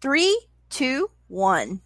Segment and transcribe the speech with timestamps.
[0.00, 1.80] Three, two, one.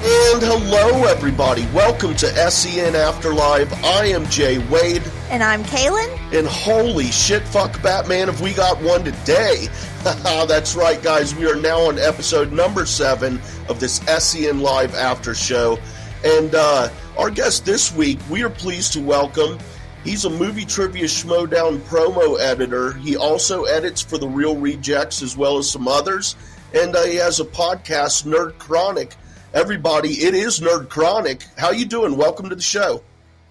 [0.00, 1.66] And hello, everybody.
[1.72, 3.72] Welcome to SEN Afterlife.
[3.82, 5.02] I am Jay Wade.
[5.30, 6.14] And I'm Kaylin.
[6.38, 9.68] And holy shit, fuck Batman, have we got one today?
[10.04, 11.34] That's right, guys.
[11.34, 13.40] We are now on episode number seven
[13.70, 15.78] of this SEN Live After Show.
[16.24, 19.58] And uh, our guest this week, we are pleased to welcome.
[20.04, 22.92] He's a movie trivia Schmoedown promo editor.
[22.94, 26.36] He also edits for the Reel Rejects as well as some others.
[26.74, 29.14] And uh, he has a podcast, Nerd Chronic
[29.54, 30.10] everybody.
[30.10, 31.44] It is Nerd Chronic.
[31.56, 32.16] How you doing?
[32.16, 33.02] Welcome to the show.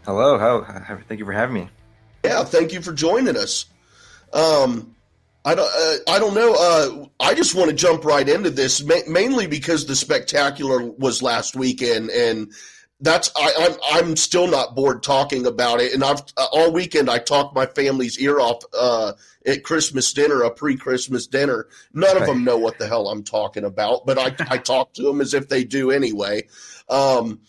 [0.05, 0.37] Hello.
[0.37, 0.61] How?
[1.07, 1.69] Thank you for having me.
[2.23, 3.65] Yeah, thank you for joining us.
[4.33, 4.95] Um,
[5.47, 5.71] I don't.
[5.73, 6.55] Uh, I don't know.
[6.59, 11.21] Uh, I just want to jump right into this, ma- mainly because the spectacular was
[11.21, 12.51] last weekend, and
[12.99, 15.93] that's I, I'm, I'm still not bored talking about it.
[15.93, 19.13] And I've uh, all weekend I talked my family's ear off uh,
[19.45, 21.67] at Christmas dinner, a pre-Christmas dinner.
[21.93, 22.21] None right.
[22.23, 25.21] of them know what the hell I'm talking about, but I I talk to them
[25.21, 26.45] as if they do anyway.
[26.89, 27.39] Um,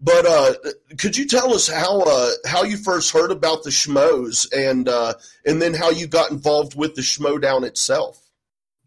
[0.00, 0.54] but uh,
[0.98, 5.14] could you tell us how uh, how you first heard about the Schmoes and uh,
[5.44, 8.20] and then how you got involved with the Schmoedown itself?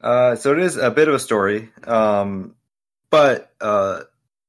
[0.01, 2.55] Uh, so it is a bit of a story, um,
[3.09, 4.01] but uh,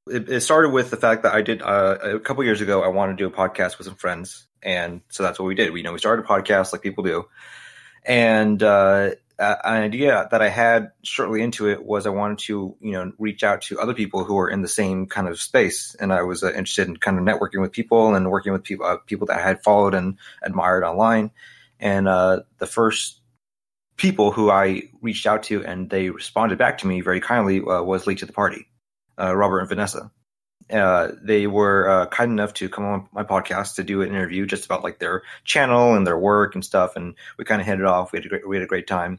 [0.06, 2.82] it, it, started with the fact that I did uh, a couple years ago.
[2.82, 5.72] I wanted to do a podcast with some friends, and so that's what we did.
[5.72, 7.26] We you know we started a podcast like people do,
[8.04, 8.62] and
[9.40, 13.12] uh, an idea that I had shortly into it was I wanted to you know
[13.18, 16.22] reach out to other people who are in the same kind of space, and I
[16.22, 19.26] was uh, interested in kind of networking with people and working with people uh, people
[19.28, 21.30] that I had followed and admired online,
[21.80, 23.20] and uh, the first
[23.96, 27.82] people who I reached out to and they responded back to me very kindly uh,
[27.82, 28.66] was Late to the Party
[29.20, 30.10] uh, Robert and Vanessa.
[30.70, 34.46] Uh, they were uh, kind enough to come on my podcast to do an interview
[34.46, 37.80] just about like their channel and their work and stuff, and we kind of hit
[37.80, 38.12] it off.
[38.12, 39.18] We had a great, we had a great time,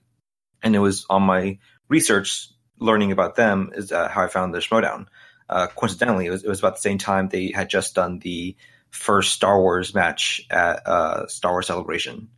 [0.64, 2.50] and it was on my research
[2.80, 5.08] learning about them is uh, how I found the Schmoedown.
[5.50, 8.56] Uh, coincidentally, it was, it was about the same time they had just done the
[8.90, 12.30] first Star Wars match at uh, Star Wars Celebration,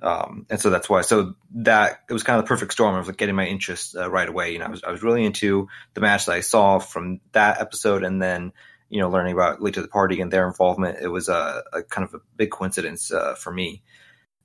[0.00, 1.00] um, and so that's why.
[1.00, 4.10] So that it was kind of the perfect storm of like getting my interest uh,
[4.10, 4.52] right away.
[4.52, 7.60] You know, I was I was really into the match that I saw from that
[7.60, 8.52] episode, and then
[8.88, 10.98] you know learning about Late to the Party and their involvement.
[11.00, 13.82] It was a, a kind of a big coincidence uh, for me.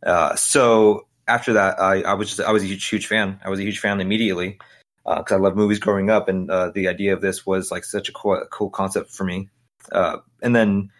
[0.02, 3.40] Uh, so after that, I, I, was just I was a huge, huge fan.
[3.44, 4.60] I was a huge fan immediately
[5.06, 7.84] because uh, I loved movies growing up, and uh, the idea of this was like
[7.84, 9.50] such a cool, cool concept for me.
[9.92, 10.92] Uh, and then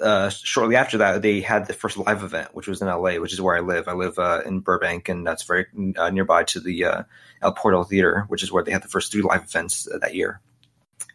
[0.00, 3.32] uh, shortly after that, they had the first live event, which was in LA, which
[3.32, 3.88] is where I live.
[3.88, 5.66] I live uh, in Burbank, and that's very
[5.96, 7.02] uh, nearby to the uh,
[7.42, 10.14] El Portal Theater, which is where they had the first three live events uh, that
[10.14, 10.40] year.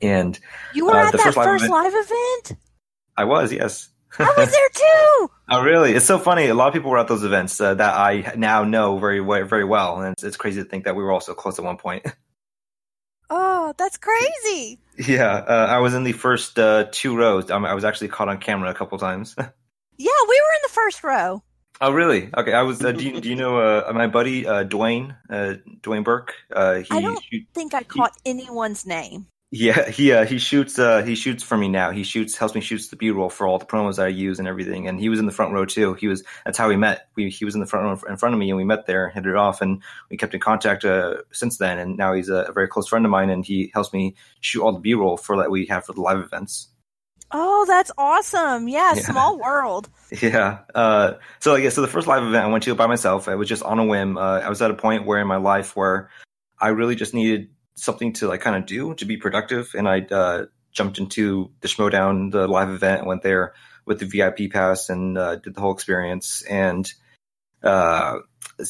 [0.01, 0.39] And
[0.73, 2.59] you were at that first, live, event, live event.
[3.15, 3.89] I was, yes.
[4.19, 5.31] I was there too.
[5.49, 5.93] oh, really?
[5.93, 6.47] It's so funny.
[6.47, 10.01] A lot of people were at those events that I now know very, very well,
[10.01, 12.05] and it's, it's crazy to think that we were also close at one point.
[13.29, 14.79] Oh, that's crazy.
[14.97, 17.51] Yeah, uh, I was in the first uh, two rows.
[17.51, 19.35] Um, I was actually caught on camera a couple times.
[19.37, 19.47] yeah,
[19.97, 21.43] we were in the first row.
[21.79, 22.29] Oh, really?
[22.35, 22.83] Okay, I was.
[22.83, 26.33] Uh, do, you, do you know uh, my buddy uh, Dwayne uh, Dwayne Burke?
[26.49, 29.27] he, I don't think I caught he, anyone's name.
[29.49, 31.91] Yeah, he uh, he shoots uh, he shoots for me now.
[31.91, 34.39] He shoots helps me shoots the B roll for all the promos that I use
[34.39, 34.89] and everything.
[34.89, 35.93] And he was in the front row too.
[35.93, 37.07] He was that's how we met.
[37.15, 39.09] We, he was in the front row in front of me, and we met there,
[39.09, 39.81] hit it off, and
[40.11, 41.79] we kept in contact uh, since then.
[41.79, 44.61] And now he's a, a, very close friend of mine, and he helps me shoot
[44.61, 46.67] all the B roll for that we have for the live events.
[47.31, 48.67] Oh, that's awesome!
[48.67, 49.01] Yeah, yeah.
[49.01, 49.89] small world.
[50.21, 50.59] Yeah.
[50.73, 53.27] Uh, so yeah, so the first live event I went to by myself.
[53.27, 54.17] I was just on a whim.
[54.17, 56.09] Uh, I was at a point where in my life where
[56.59, 59.71] I really just needed something to like kind of do to be productive.
[59.75, 63.53] And I uh, jumped into the Schmoedown, the live event, went there
[63.85, 66.43] with the VIP pass and uh, did the whole experience.
[66.43, 66.91] And
[67.63, 68.19] uh,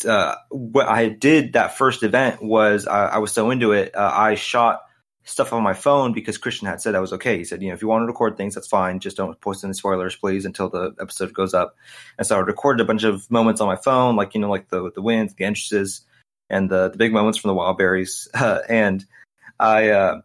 [0.07, 4.11] uh, what I did that first event was I, I was so into it, uh,
[4.13, 4.81] I shot
[5.23, 7.37] stuff on my phone because Christian had said that was okay.
[7.37, 8.99] He said, you know, if you want to record things, that's fine.
[8.99, 11.75] Just don't post any spoilers, please, until the episode goes up.
[12.17, 14.69] And so I recorded a bunch of moments on my phone, like you know, like
[14.69, 16.01] the the wins, the entrances,
[16.49, 18.27] and the, the big moments from the Wildbeards.
[18.33, 19.05] Uh, and
[19.59, 20.21] I, uh,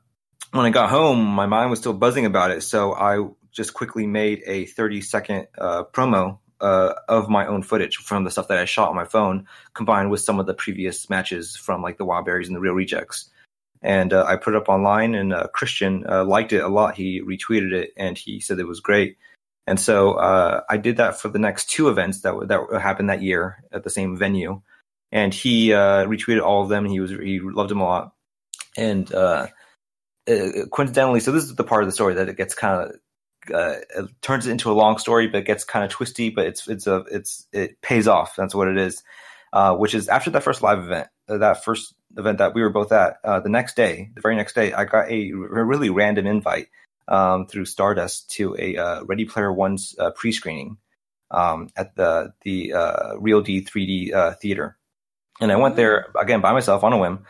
[0.52, 2.62] when I got home, my mind was still buzzing about it.
[2.62, 7.96] So I just quickly made a 30 second uh, promo uh, of my own footage
[7.96, 11.10] from the stuff that I shot on my phone, combined with some of the previous
[11.10, 13.28] matches from like the Wildbeards and the Reel Rejects.
[13.84, 16.94] And uh, I put it up online, and uh, Christian liked it a lot.
[16.94, 19.16] He retweeted it, and he said it was great.
[19.66, 20.18] And so
[20.68, 23.90] I did that for the next two events that that happened that year at the
[23.90, 24.62] same venue
[25.12, 26.86] and he uh, retweeted all of them.
[26.86, 28.14] He was he loved them a lot,
[28.76, 29.46] and uh,
[30.28, 33.54] uh, coincidentally, so this is the part of the story that it gets kind of
[33.54, 36.30] uh, turns it into a long story, but it gets kind of twisty.
[36.30, 38.36] But it's it's a it's it pays off.
[38.36, 39.02] That's what it is.
[39.52, 42.70] Uh, which is after that first live event, uh, that first event that we were
[42.70, 43.18] both at.
[43.22, 46.68] Uh, the next day, the very next day, I got a, really random invite
[47.06, 50.78] um, through Stardust to a uh, Ready Player One's uh, pre-screening
[51.30, 52.72] um, at the the
[53.18, 54.78] Real D 3D theater,
[55.42, 57.24] and I went there again by myself on a whim.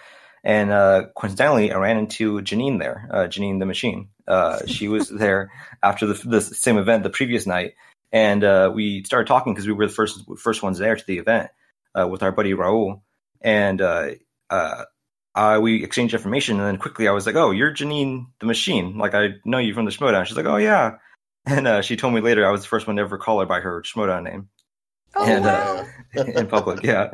[0.45, 4.09] And uh, coincidentally, I ran into Janine there, uh, Janine the Machine.
[4.29, 5.51] Uh, she was there
[5.83, 7.75] after the, the, same event the previous night,
[8.13, 11.19] and uh, we started talking because we were the first first ones there to the
[11.19, 11.51] event
[11.99, 13.03] uh, with our buddy Raul,
[13.41, 14.11] and uh,
[15.61, 16.59] we exchanged information.
[16.59, 18.99] And then quickly, I was like, "Oh, you're Janine the Machine.
[18.99, 20.97] Like I know you from the Schmoedown." She's like, "Oh yeah,"
[21.47, 23.61] and she told me later I was the first one to ever call her by
[23.61, 24.49] her Schmoedown name.
[25.15, 25.87] Oh, and wow.
[26.15, 27.11] in public, yeah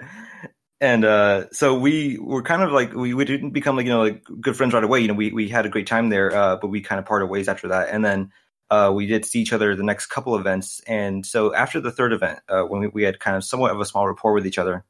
[0.81, 4.03] and uh, so we were kind of like we, we didn't become like you know
[4.03, 5.01] like good friends right away.
[5.01, 7.27] You know, we we had a great time there, uh, but we kind of parted
[7.27, 7.89] ways after that.
[7.91, 8.33] And then
[8.71, 10.81] uh, we did see each other the next couple events.
[10.87, 13.81] And so after the third event, uh, when we, we, had kind of somewhat of
[13.81, 14.85] a small rapport with each other,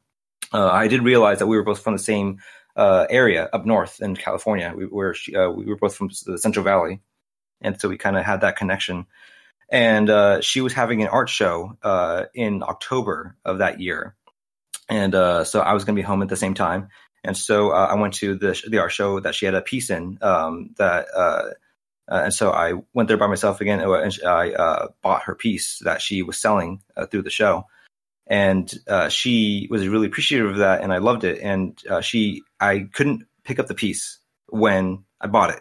[0.53, 2.41] uh, I did realize that we were both from the same
[2.77, 4.75] uh, area up north in California.
[4.77, 7.01] We were we were both from the Central Valley,
[7.63, 9.07] and so we kind of had that connection.
[9.71, 11.77] And she was having an art show
[12.35, 14.17] in October of that year
[14.89, 16.89] and uh, so I was going to be home at the same time.
[17.25, 19.91] And so uh, I went to the the art show that she had a piece
[19.91, 20.19] in.
[20.23, 21.51] Um, that uh,
[22.09, 23.81] uh and so I went there by myself again.
[23.81, 27.65] Uh, and I uh, bought her piece that she was selling through the show,
[28.27, 28.73] and
[29.11, 31.41] she was really appreciative of that, and I loved it.
[31.43, 35.61] And she, I couldn't pick up the piece when I bought it,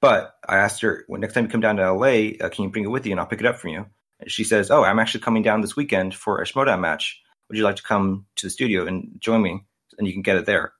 [0.00, 2.84] but I asked her, well, next time you come down to LA, can you bring
[2.84, 3.86] it with you, and I'll pick it up for you.
[4.20, 7.20] And she says, "Oh, I'm actually coming down this weekend for a Schmoedown match."
[7.52, 9.62] Would you like to come to the studio and join me?
[9.98, 10.72] And you can get it there.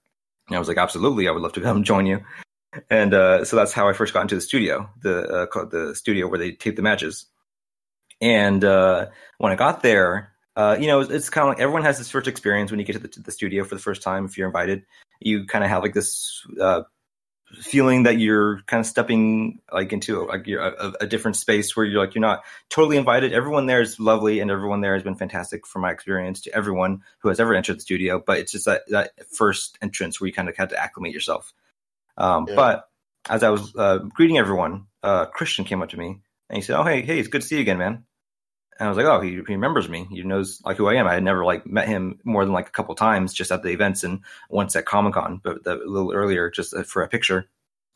[0.49, 2.25] And I was like, absolutely, I would love to come join you.
[2.89, 6.29] And uh, so that's how I first got into the studio, the uh, the studio
[6.29, 7.27] where they tape the matches.
[8.23, 11.83] And uh, when I got there, uh, you know, it's, it's kind of like everyone
[11.83, 14.03] has this first experience when you get to the, to the, studio for the first
[14.03, 14.25] time.
[14.25, 14.85] If you're invited,
[15.21, 16.85] you kind of have like this uh,
[17.61, 22.01] feeling that you're kind of stepping like into like a, a, different space where you're
[22.01, 23.33] like you're not totally invited.
[23.33, 27.03] Everyone there is lovely, and everyone there has been fantastic from my experience to everyone
[27.19, 28.23] who has ever entered the studio.
[28.25, 31.53] But it's just that that first entrance where you kind of had to acclimate yourself.
[32.17, 32.55] Um, yeah.
[32.55, 32.89] But
[33.29, 36.79] as I was uh, greeting everyone, uh, Christian came up to me and he said,
[36.79, 38.05] "Oh hey hey, it's good to see you again, man."
[38.83, 40.09] And I was like, "Oh, he, he remembers me.
[40.11, 41.07] He knows like who I am.
[41.07, 43.69] I had never like met him more than like a couple times just at the
[43.69, 47.09] events and once at Comic Con, but the, a little earlier just uh, for a
[47.09, 47.49] picture."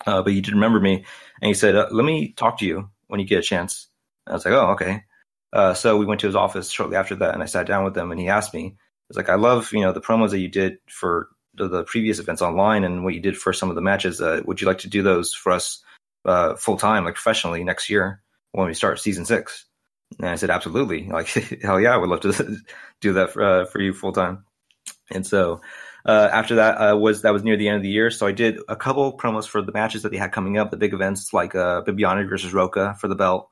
[0.06, 1.04] Uh, but he did remember me,
[1.42, 3.88] and he said, uh, "Let me talk to you when you get a chance."
[4.26, 5.02] And I was like, "Oh, okay."
[5.52, 7.98] Uh, so we went to his office shortly after that, and I sat down with
[7.98, 8.76] him, and he asked me, "He
[9.08, 12.20] was like, I love you know the promos that you did for the, the previous
[12.20, 14.20] events online, and what you did for some of the matches.
[14.20, 15.82] Uh, would you like to do those for us
[16.26, 18.22] uh, full time, like professionally, next year
[18.52, 19.66] when we start season six?
[20.18, 21.08] And I said, "Absolutely!
[21.12, 21.28] Like,
[21.62, 22.56] hell yeah, I would love to
[23.00, 24.44] do that for, uh, for you full time."
[25.10, 25.60] And so
[26.04, 28.32] uh, after that uh, was that was near the end of the year, so I
[28.32, 31.32] did a couple promos for the matches that they had coming up, the big events
[31.32, 33.50] like uh, Bibbiani versus Rocha for the belt,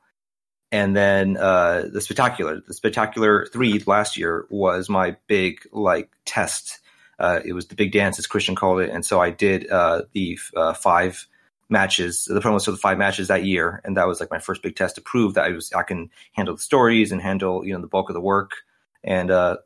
[0.71, 2.61] and then uh, the spectacular.
[2.67, 6.81] The spectacular three last year was my big like test.
[7.19, 10.03] Uh, it was the big dance, as Christian called it, and so I did uh,
[10.13, 10.39] the
[10.77, 11.27] five
[11.69, 14.63] matches, the promos for the five matches that year, and that was like my first
[14.63, 17.73] big test to prove that I was I can handle the stories and handle you
[17.73, 18.53] know the bulk of the work.
[19.03, 19.59] And uh,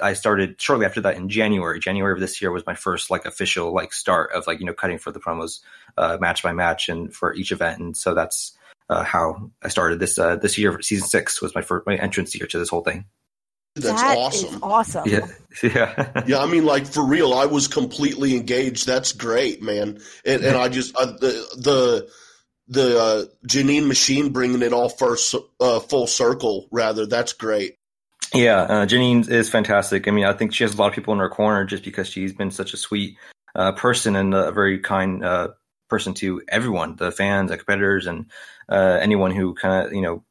[0.00, 1.80] I started shortly after that in January.
[1.80, 4.74] January of this year was my first like official like start of like you know
[4.74, 5.60] cutting for the promos
[5.96, 8.56] uh, match by match and for each event, and so that's
[8.88, 10.80] uh, how I started this uh, this year.
[10.82, 13.06] Season six was my first my entrance year to this whole thing.
[13.76, 14.62] That's that awesome.
[14.62, 15.08] awesome.
[15.08, 15.26] Yeah,
[15.62, 16.38] yeah, yeah.
[16.38, 18.86] I mean, like for real, I was completely engaged.
[18.86, 20.00] That's great, man.
[20.24, 22.10] And, and I just uh, the the
[22.68, 26.68] the uh, Janine machine bringing it all first uh, full circle.
[26.70, 27.76] Rather, that's great.
[28.34, 30.08] Yeah, uh, Janine is fantastic.
[30.08, 32.08] I mean, I think she has a lot of people in her corner just because
[32.08, 33.18] she's been such a sweet
[33.54, 35.48] uh, person and a very kind uh,
[35.88, 38.26] person to everyone, the fans, the competitors, and
[38.70, 40.24] uh, anyone who kind of you know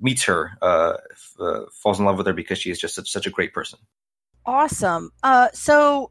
[0.00, 0.94] meets her uh,
[1.40, 3.78] uh, falls in love with her because she is just such, such a great person.
[4.46, 5.10] Awesome.
[5.52, 6.10] so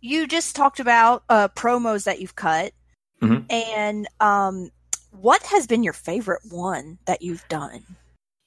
[0.00, 2.72] you just talked about uh, promos that you've cut,
[3.20, 3.44] mm-hmm.
[3.50, 4.70] and um,
[5.10, 7.84] what has been your favorite one that you've done?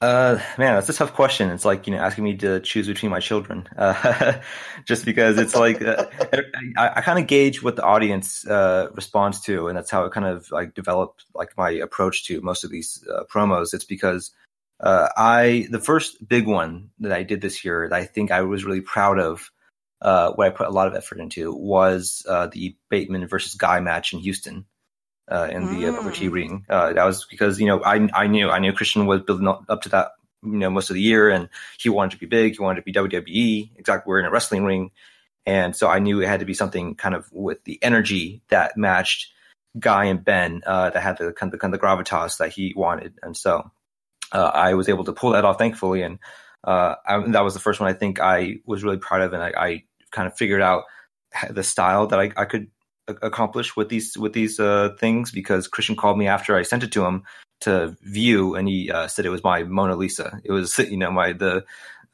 [0.01, 1.49] Uh, man, that's a tough question.
[1.49, 4.39] It's like you know asking me to choose between my children, uh,
[4.85, 6.05] just because it's like uh,
[6.77, 10.09] I, I kind of gauge what the audience uh, responds to, and that's how I
[10.09, 13.73] kind of like develop like my approach to most of these uh, promos.
[13.73, 14.31] It's because
[14.79, 18.41] uh, I the first big one that I did this year that I think I
[18.41, 19.51] was really proud of,
[20.01, 23.79] uh, what I put a lot of effort into was uh, the Bateman versus Guy
[23.81, 24.65] match in Houston.
[25.31, 26.13] uh, in the uh, Mm.
[26.13, 26.65] T ring.
[26.69, 29.81] Uh, that was because you know I I knew I knew Christian was building up
[29.83, 32.53] to that you know most of the year, and he wanted to be big.
[32.53, 33.69] He wanted to be WWE.
[33.77, 34.91] Exactly, we're in a wrestling ring,
[35.45, 38.75] and so I knew it had to be something kind of with the energy that
[38.77, 39.31] matched
[39.77, 42.49] Guy and Ben, uh, that had the kind of the kind of the gravitas that
[42.51, 43.69] he wanted, and so
[44.31, 46.19] uh, I was able to pull that off, thankfully, and
[46.63, 49.43] uh, I, that was the first one I think I was really proud of, and
[49.43, 50.83] I, I kind of figured out
[51.49, 52.67] the style that I, I could
[53.07, 56.91] accomplish with these with these uh, things because Christian called me after I sent it
[56.93, 57.23] to him
[57.61, 60.39] to view, and he uh, said it was my Mona Lisa.
[60.43, 61.65] It was you know my the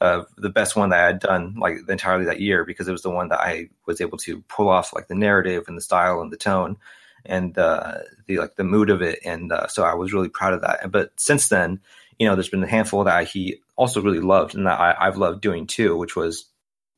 [0.01, 3.03] uh, the best one that I had done like entirely that year because it was
[3.03, 6.21] the one that I was able to pull off like the narrative and the style
[6.21, 6.77] and the tone
[7.25, 10.53] and uh, the like the mood of it, and uh, so I was really proud
[10.53, 10.91] of that.
[10.91, 11.79] But since then,
[12.19, 15.17] you know, there's been a handful that he also really loved and that I, I've
[15.17, 16.45] loved doing too, which was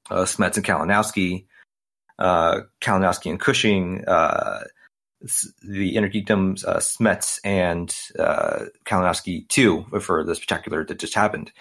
[0.10, 1.46] uh, Smets and Kalinowski,
[2.20, 4.64] uh, Kalinowski and Cushing, uh,
[5.64, 11.52] the Inner Geekdoms, uh, Smets and uh, Kalinowski too for the spectacular that just happened.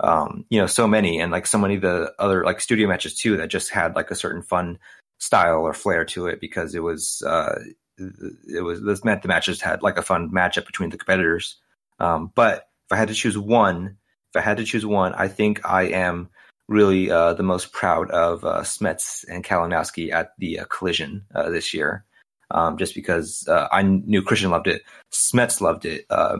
[0.00, 3.14] Um, you know, so many and like so many of the other like studio matches
[3.14, 4.78] too that just had like a certain fun
[5.18, 7.60] style or flair to it because it was uh,
[7.98, 11.56] it was this meant the matches had like a fun matchup between the competitors.
[12.00, 13.96] Um, but if I had to choose one,
[14.34, 16.28] if I had to choose one, I think I am
[16.68, 21.50] really uh, the most proud of uh, Smets and Kalinowski at the uh, collision uh,
[21.50, 22.04] this year.
[22.50, 26.38] Um, just because uh, I knew Christian loved it, Smets loved it, uh,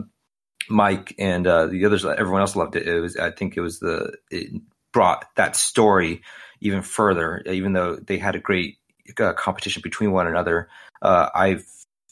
[0.69, 2.87] Mike and the others, everyone else loved it.
[2.87, 4.61] It was, I think, it was the it
[4.93, 6.21] brought that story
[6.61, 7.43] even further.
[7.45, 8.77] Even though they had a great
[9.15, 10.69] competition between one another,
[11.01, 11.59] uh, I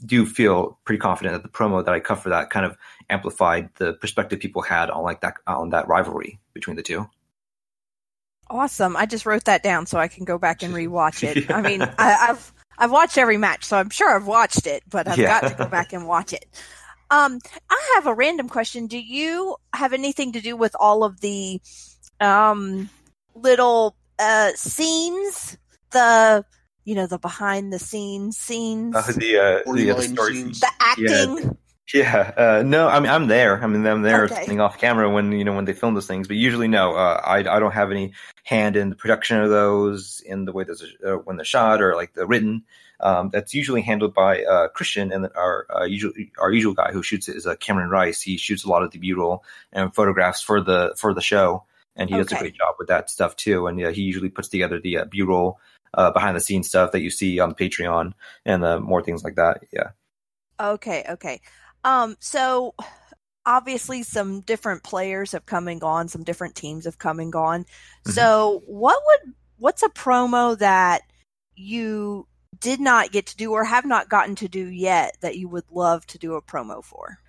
[0.06, 2.78] do feel pretty confident that the promo that I cut for that kind of
[3.10, 7.10] amplified the perspective people had on like that on that rivalry between the two.
[8.50, 8.96] Awesome.
[8.96, 11.40] I just wrote that down so I can go back and rewatch it.
[11.48, 11.58] Yeah.
[11.58, 15.08] I mean, I, I've I've watched every match, so I'm sure I've watched it, but
[15.08, 15.42] I've Yeah.
[15.42, 16.46] got to go back and watch it.
[17.12, 18.88] Um, I have a random question.
[18.88, 21.62] Do you have anything to do with all of the
[22.20, 22.90] um
[23.36, 25.58] little uh scenes?
[25.92, 26.44] The
[26.86, 30.60] you know the behind the scenes scenes, Uh, the uh, the, the Storyline story scenes.
[30.60, 31.38] the acting.
[31.38, 31.54] Yeah,
[31.94, 33.62] Yeah, uh, no, I mean I'm there.
[33.64, 34.36] I mean I'm there Okay.
[34.36, 36.28] sitting off camera when you know when they film those things.
[36.28, 38.14] But usually no, uh, I I don't have any
[38.44, 41.82] hand in the production of those, in the way those are, uh, when they're shot
[41.82, 42.64] or like the written.
[43.00, 46.92] Um, that's usually handled by uh, Christian and then our uh, usual our usual guy
[46.94, 48.22] who shoots it is uh, Cameron Rice.
[48.22, 51.66] He shoots a lot of the B-roll and photographs for the for the show,
[51.98, 53.68] and he does a great job with that stuff too.
[53.68, 55.60] And yeah, he usually puts together the uh, B-roll.
[55.94, 58.14] Uh, behind the scenes stuff that you see on Patreon
[58.46, 59.64] and uh, more things like that.
[59.72, 59.92] Yeah.
[60.60, 61.40] Okay, okay.
[61.84, 62.74] Um, so
[63.46, 67.66] obviously some different players have come and gone, some different teams have come and gone.
[68.06, 68.12] Mhm.
[68.12, 71.02] So what would what's a promo that
[71.56, 72.28] you
[72.60, 75.66] did not get to do or have not gotten to do yet that you would
[75.72, 77.20] love to do a promo for?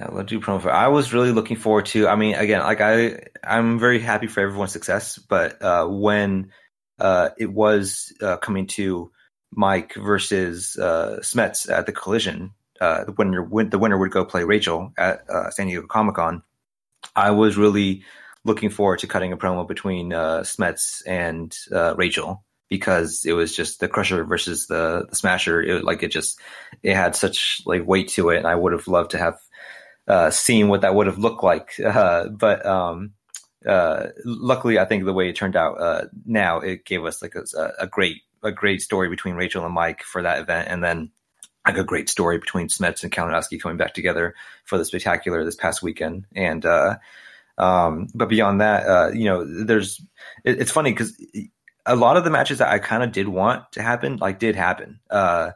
[0.00, 0.72] Uh, let's do promo for.
[0.72, 2.08] I was really looking forward to.
[2.08, 5.18] I mean, again, like I, I'm very happy for everyone's success.
[5.18, 6.50] But uh, when
[6.98, 9.10] uh, it was uh, coming to
[9.52, 14.24] Mike versus uh, Smets at the collision, uh, the winner, win, the winner would go
[14.24, 16.42] play Rachel at uh, San Diego Comic Con.
[17.14, 18.02] I was really
[18.44, 23.54] looking forward to cutting a promo between uh, Smets and uh, Rachel because it was
[23.54, 25.62] just the Crusher versus the the Smasher.
[25.62, 26.40] It like it just
[26.82, 29.38] it had such like weight to it, and I would have loved to have
[30.08, 31.72] uh, seen what that would have looked like.
[31.84, 33.12] Uh, but um,
[33.66, 37.34] uh, luckily, I think the way it turned out uh, now it gave us like
[37.34, 41.10] a, a great a great story between Rachel and Mike for that event, and then
[41.66, 45.56] like a great story between Smets and Kalinowski coming back together for the spectacular this
[45.56, 46.26] past weekend.
[46.34, 46.96] And uh,
[47.56, 50.00] um, but beyond that, uh, you know, there's
[50.44, 51.16] it, it's funny because
[51.86, 54.56] a lot of the matches that I kind of did want to happen, like did
[54.56, 55.00] happen.
[55.10, 55.52] Uh,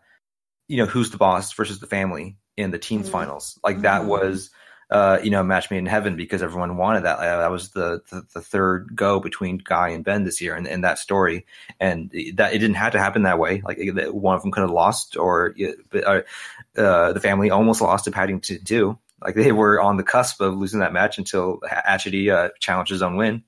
[0.68, 3.12] you know, who's the boss versus the family in the teams Mhm.
[3.12, 4.06] finals, like that Mhm.
[4.06, 4.50] was.
[4.90, 7.18] Uh, you know, match made in heaven because everyone wanted that.
[7.18, 10.66] Uh, that was the, the the third go between Guy and Ben this year, and
[10.66, 11.44] in, in that story,
[11.78, 13.60] and that it didn't have to happen that way.
[13.62, 13.78] Like
[14.10, 15.54] one of them could have lost, or
[15.94, 16.20] uh,
[16.78, 18.98] uh, the family almost lost to Paddington too.
[19.22, 23.02] Like they were on the cusp of losing that match until Atchity uh, challenged his
[23.02, 23.42] own win,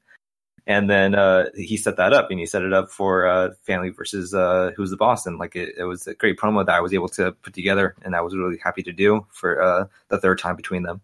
[0.67, 3.89] and then uh, he set that up, and he set it up for uh, family
[3.89, 6.81] versus uh, who's the boss, and like it, it was a great promo that I
[6.81, 10.19] was able to put together, and I was really happy to do for uh, the
[10.19, 11.01] third time between them.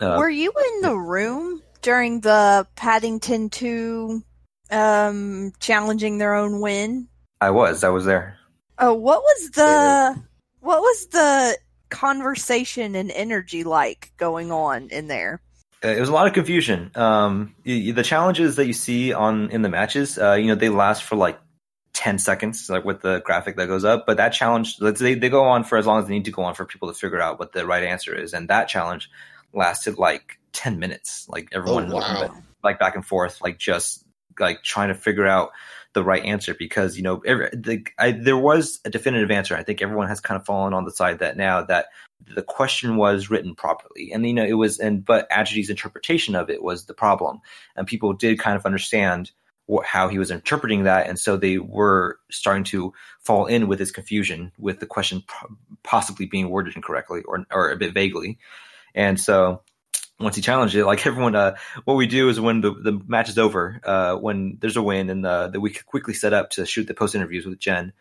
[0.00, 4.22] Uh, Were you in the room during the Paddington 2
[4.70, 7.08] um challenging their own win?
[7.40, 8.38] I was, I was there.
[8.78, 10.22] Oh, what was the
[10.60, 11.58] what was the
[11.90, 15.40] conversation and energy like going on in there?
[15.84, 16.90] Uh, it was a lot of confusion.
[16.94, 21.02] Um, the challenges that you see on in the matches, uh, you know, they last
[21.02, 21.38] for like
[21.92, 24.06] 10 seconds, like with the graphic that goes up.
[24.06, 26.30] But that challenge, let's they, they go on for as long as they need to
[26.30, 28.32] go on for people to figure out what the right answer is.
[28.32, 29.10] And that challenge
[29.54, 31.26] lasted like 10 minutes.
[31.28, 32.34] Like everyone, Oh, wow.
[32.62, 34.04] like back and forth, like just
[34.38, 35.50] like trying to figure out
[35.92, 39.56] the right answer because, you know, every, the, I, there was a definitive answer.
[39.56, 41.86] I think everyone has kind of fallen on the side that now that
[42.34, 44.10] the question was written properly.
[44.12, 47.40] And, you know, it was, and, but Atchity's interpretation of it was the problem.
[47.76, 49.30] And people did kind of understand
[49.66, 53.78] what, how he was interpreting that, and so they were starting to fall in with
[53.78, 55.22] his confusion with the question
[55.82, 58.38] possibly being worded incorrectly or or a bit vaguely,
[58.94, 59.62] and so
[60.20, 63.28] once he challenged it, like everyone, uh, what we do is when the, the match
[63.28, 66.50] is over, uh, when there's a win, and uh, that we could quickly set up
[66.50, 67.92] to shoot the post interviews with Jen,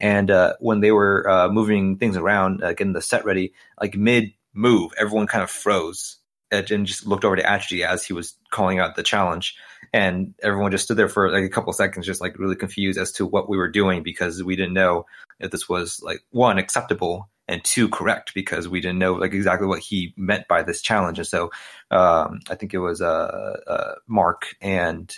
[0.00, 3.96] and uh, when they were uh, moving things around, uh, getting the set ready, like
[3.96, 6.18] mid move, everyone kind of froze.
[6.50, 9.56] And just looked over to Atchity as he was calling out the challenge.
[9.90, 13.10] And everyone just stood there for like a couple seconds just like really confused as
[13.12, 15.06] to what we were doing because we didn't know
[15.40, 19.66] if this was like one acceptable and two correct because we didn't know like exactly
[19.66, 21.50] what he meant by this challenge and so
[21.90, 25.16] um, i think it was uh, uh, mark and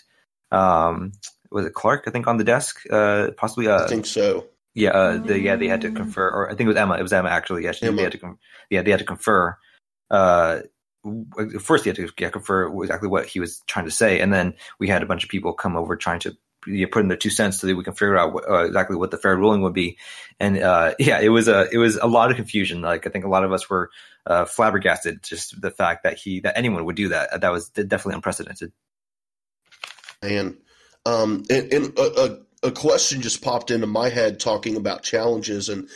[0.50, 1.12] um,
[1.50, 4.46] was it clark i think on the desk uh, possibly uh, I think so.
[4.74, 6.96] yeah, uh, the, yeah, they had to confer, or I think it was Emma.
[6.98, 7.64] It was Emma actually.
[7.64, 7.96] Yeah, she, Emma.
[7.96, 8.38] they had to, con-
[8.70, 9.56] yeah, they had to confer.
[10.10, 10.60] Uh,
[11.60, 14.54] first, they had to yeah, confer exactly what he was trying to say, and then
[14.80, 17.30] we had a bunch of people come over trying to yeah, put in their two
[17.30, 19.74] cents so that we can figure out what, uh, exactly what the fair ruling would
[19.74, 19.98] be.
[20.40, 22.80] And uh, yeah, it was a it was a lot of confusion.
[22.80, 23.90] Like I think a lot of us were
[24.26, 27.40] uh, flabbergasted just the fact that he that anyone would do that.
[27.40, 28.72] That was definitely unprecedented.
[30.22, 30.58] And
[31.06, 35.88] um, and, and a, a, question just popped into my head talking about challenges, and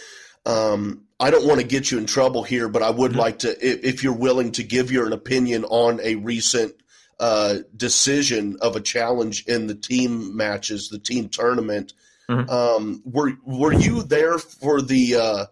[0.44, 3.16] um, I don't want to get you in trouble here, but I would Mhm.
[3.16, 6.75] like to, if, if you're willing to give your an opinion on a recent
[7.20, 11.92] uh, decision of a challenge in the team matches, the team tournament.
[12.30, 12.48] Mhm.
[12.50, 15.46] Um, were were you there for the uh,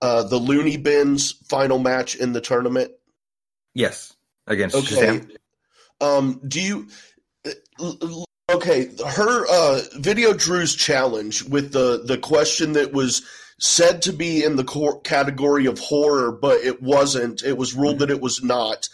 [0.00, 2.92] uh, the Looney Bins final match in the tournament?
[3.74, 4.14] Yes,
[4.46, 5.18] against Okay.
[5.20, 5.30] Shazam.
[6.00, 6.88] Um, do you?
[8.50, 13.22] Okay, her uh, video Drew's challenge with the the question that was
[13.58, 17.42] said to be in the cor- category of horror, but it wasn't.
[17.42, 18.88] It was ruled that it was not.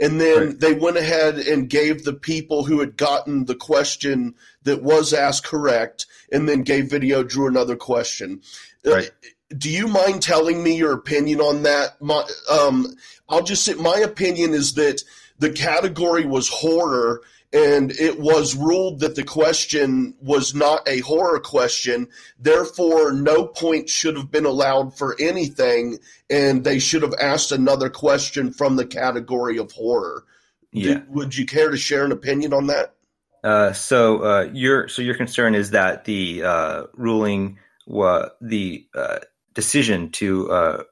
[0.00, 0.60] And then Right.
[0.60, 5.44] they went ahead and gave the people who had gotten the question that was asked
[5.44, 8.40] correct, and then gave Video Drew another question.
[8.86, 9.10] Uh, Right.
[9.56, 12.00] do you mind telling me your opinion on that?
[12.00, 12.96] My, um,
[13.28, 15.02] I'll just say my opinion is that
[15.38, 17.22] the category was horror,
[17.54, 22.08] and it was ruled that the question was not a horror question.
[22.36, 27.88] Therefore, no point should have been allowed for anything, and they should have asked another
[27.88, 30.24] question from the category of horror.
[30.72, 31.02] Yeah.
[31.08, 32.96] would you care to share an opinion on that?
[33.44, 39.18] Uh, so uh, your so your concern is that the uh, ruling, wa- the uh,
[39.52, 40.82] decision to uh,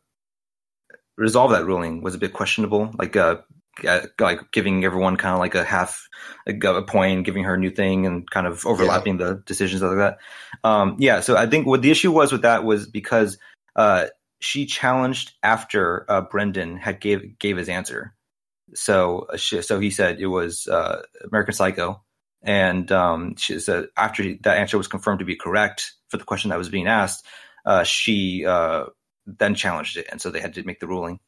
[1.17, 2.95] resolve that ruling was a bit questionable.
[2.97, 3.39] Like uh,
[4.19, 6.09] like giving everyone kind of like a half
[6.47, 9.97] a, a point, giving her a new thing, and kind of overlapping the decisions like
[9.97, 10.19] that.
[10.65, 11.21] Um, yeah.
[11.21, 13.39] So I think what the issue was with that was because
[13.77, 14.07] uh,
[14.41, 18.15] she challenged after uh, Brendan had gave gave his answer.
[18.75, 22.03] So uh, she, so he said it was uh, American Psycho
[22.43, 26.51] and um, she said after that answer was confirmed to be correct for the question
[26.51, 27.25] that was being asked,
[27.65, 28.87] uh, she uh,
[29.27, 31.21] then challenged it, and so they had to make the ruling.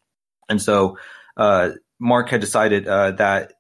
[0.48, 0.98] And so
[1.36, 3.54] uh, Mark had decided uh, that,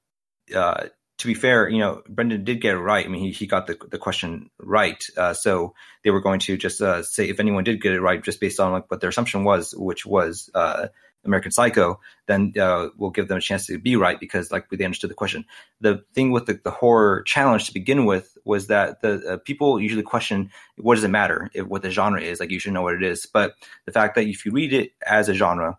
[0.54, 0.84] uh,
[1.18, 3.04] to be fair, you know, Brendan did get it right.
[3.04, 5.02] I mean, he, he got the the question right.
[5.16, 8.22] Uh, so they were going to just uh, say if anyone did get it right,
[8.22, 10.88] just based on like what their assumption was, which was uh,
[11.24, 14.84] American Psycho, then uh, we'll give them a chance to be right because like they
[14.84, 15.44] understood the question
[15.80, 20.02] the thing with the, the horror challenge to begin with was that the people usually
[20.02, 22.94] question what does it matter if, what the genre is like you should know what
[22.94, 23.54] it is but
[23.86, 25.78] the fact that if you read it as a genre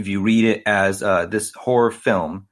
[0.00, 2.48] if you read it as uh, this horror film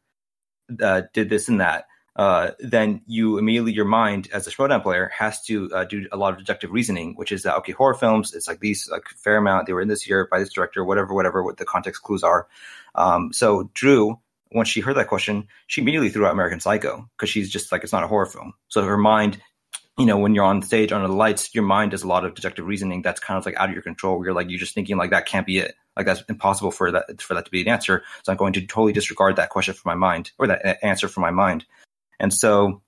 [0.82, 5.10] uh, did this and that uh, then you immediately your mind as a showdown player
[5.16, 8.34] has to uh, do a lot of deductive reasoning which is that okay horror films
[8.34, 11.14] it's like these like fair amount they were in this year by this director whatever
[11.14, 12.46] whatever what the context clues are
[12.94, 14.18] um, so drew
[14.52, 17.84] once she heard that question, she immediately threw out American Psycho because she's just like,
[17.84, 18.54] it's not a horror film.
[18.68, 19.40] So her mind,
[19.98, 22.34] you know, when you're on stage under the lights, your mind does a lot of
[22.34, 24.16] deductive reasoning that's kind of like out of your control.
[24.16, 25.74] Where you're like, you're just thinking like that can't be it.
[25.96, 28.04] Like that's impossible for that for that to be an answer.
[28.22, 31.08] So I'm going to totally disregard that question from my mind or that uh, answer
[31.08, 31.64] from my mind.
[32.20, 32.80] And so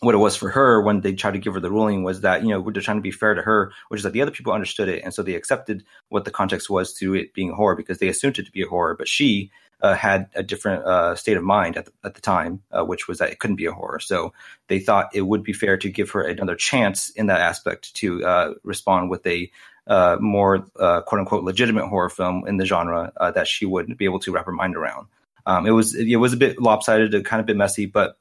[0.00, 2.42] what it was for her when they tried to give her the ruling was that
[2.42, 4.52] you know they're trying to be fair to her, which is that the other people
[4.52, 7.76] understood it, and so they accepted what the context was to it being a horror
[7.76, 8.94] because they assumed it to be a horror.
[8.96, 9.50] But she
[9.82, 13.08] uh, had a different uh, state of mind at the, at the time, uh, which
[13.08, 13.98] was that it couldn't be a horror.
[13.98, 14.32] So
[14.68, 18.24] they thought it would be fair to give her another chance in that aspect to
[18.24, 19.50] uh, respond with a
[19.88, 24.04] uh, more uh, quote unquote legitimate horror film in the genre that she would be
[24.04, 25.08] able to wrap her mind around.
[25.44, 28.16] Um, it was it was a bit lopsided, a kind of bit messy, but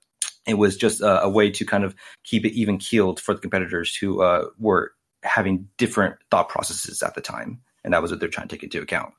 [0.48, 3.40] it was just a, a, way to kind of keep it even keeled for the
[3.40, 4.18] competitors who
[4.58, 8.56] were having different thought processes at the time, and that was what they're trying to
[8.56, 9.14] take into account.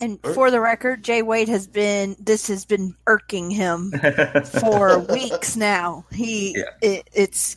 [0.00, 3.92] And for the record, Jay Wade has been this has been irking him
[4.60, 6.04] for weeks now.
[6.12, 6.64] He yeah.
[6.80, 7.56] it, it's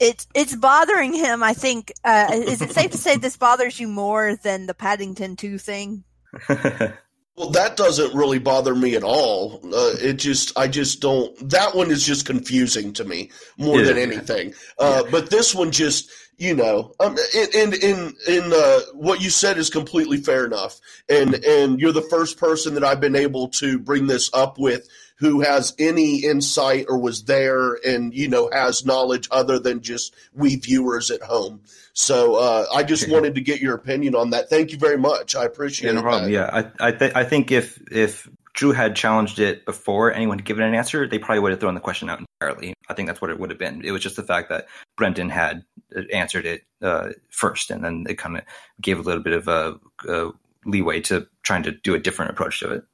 [0.00, 1.42] it's it's bothering him.
[1.42, 1.92] I think.
[2.04, 6.02] Uh, is it safe to say this bothers you more than the Paddington Two thing?
[6.48, 9.60] well, that doesn't really bother me at all.
[9.64, 11.50] Uh, it just I just don't.
[11.50, 13.84] That one is just confusing to me more yeah.
[13.84, 14.54] than anything.
[14.78, 15.10] Uh, yeah.
[15.10, 17.18] But this one just you know, um,
[17.54, 22.00] in in in uh, what you said is completely fair enough, and and you're the
[22.00, 26.86] first person that I've been able to bring this up with who has any insight
[26.88, 31.60] or was there and you know has knowledge other than just we viewers at home.
[31.92, 34.48] So uh, I just wanted to get your opinion on that.
[34.48, 35.36] Thank you very much.
[35.36, 36.24] I appreciate yeah, no problem.
[36.24, 36.30] That.
[36.30, 38.26] Yeah, I I, th- I think if if
[38.60, 41.72] Drew had challenged it before anyone had given an answer, they probably would have thrown
[41.72, 42.74] the question out entirely.
[42.90, 43.82] I think that's what it would have been.
[43.82, 44.66] It was just the fact that
[44.98, 45.64] Brendan had
[45.96, 48.42] uh, answered it uh, first, and then it kind of
[48.78, 50.32] gave a little bit of a, a,
[50.66, 52.84] leeway to trying to do a different approach to it.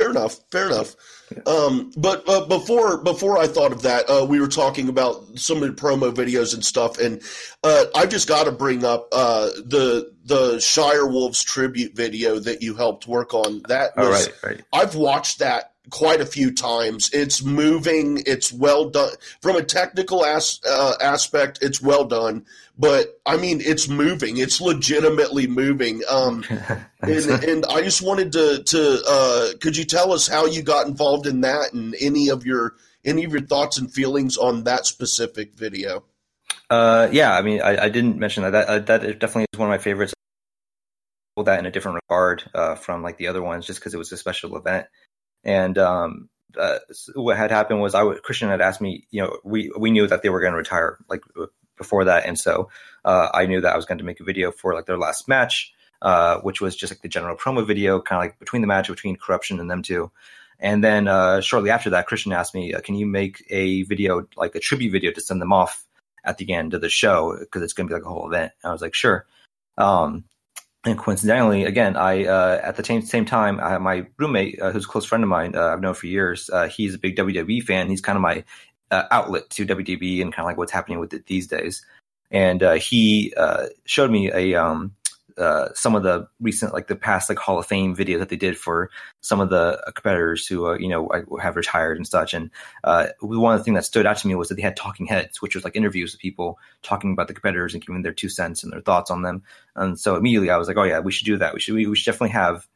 [0.00, 0.40] Fair enough.
[0.50, 0.96] Fair enough.
[1.46, 5.62] Um, but uh, before before I thought of that, uh, we were talking about some
[5.62, 7.22] of the promo videos and stuff, and
[7.64, 12.62] uh, I just got to bring up uh, the the Shire Wolves tribute video that
[12.62, 13.62] you helped work on.
[13.68, 14.64] That was, right, right.
[14.72, 17.10] I've watched that quite a few times.
[17.12, 18.22] It's moving.
[18.26, 21.60] It's well done from a technical as, uh, aspect.
[21.62, 22.44] It's well done,
[22.78, 24.38] but I mean, it's moving.
[24.38, 26.02] It's legitimately moving.
[26.08, 26.44] Um,
[27.00, 30.86] and, and, I just wanted to to uh, could you tell us how you got
[30.86, 34.86] involved in that and any of your any of your thoughts and feelings on that
[34.86, 36.04] specific video?
[36.68, 38.50] Uh, yeah, I mean, I, I didn't mention that.
[38.50, 40.14] That, uh, that definitely is one of my favorites.
[41.36, 43.98] Hold that in a different regard uh, from like the other ones, just because it
[43.98, 44.86] was a special event.
[45.46, 46.28] And um,
[46.58, 46.80] uh,
[47.14, 50.28] what had happened was Christian had asked me, you know, we we knew that they
[50.28, 51.22] were going to retire like
[51.78, 52.68] before that, and so
[53.04, 55.28] uh, I knew that I was going to make a video for like their last
[55.28, 58.66] match, uh, which was just like the general promo video, kind of like between the
[58.66, 60.10] match between corruption and them two.
[60.58, 64.26] And then uh, shortly after that, Christian asked me, uh, "Can you make a video
[64.36, 65.86] like a tribute video to send them off
[66.24, 68.52] at the end of the show because it's going to be like a whole event?"
[68.62, 69.26] And I was like, "Sure."
[69.78, 70.24] Um,
[70.86, 74.84] and coincidentally, again, I uh, at the same same time, I, my roommate, uh, who's
[74.84, 76.48] a close friend of mine, uh, I've known for years.
[76.48, 77.88] Uh, he's a big WWE fan.
[77.88, 78.44] He's kind of my
[78.90, 81.84] uh, outlet to WWE and kind of like what's happening with it these days.
[82.30, 83.34] And uh, he
[83.84, 84.94] showed me a um,
[85.38, 88.36] uh, some of the recent, like the past, like Hall of Fame videos that they
[88.36, 92.34] did for some of the competitors who, uh, you know, have retired and such.
[92.34, 92.50] And
[92.84, 95.06] uh, one of the things that stood out to me was that they had talking
[95.06, 98.28] heads, which was like interviews with people talking about the competitors and giving their two
[98.28, 99.42] cents and their thoughts on them.
[99.74, 101.54] And so immediately I was like, oh yeah, we should do that.
[101.54, 102.66] We should we, we should definitely have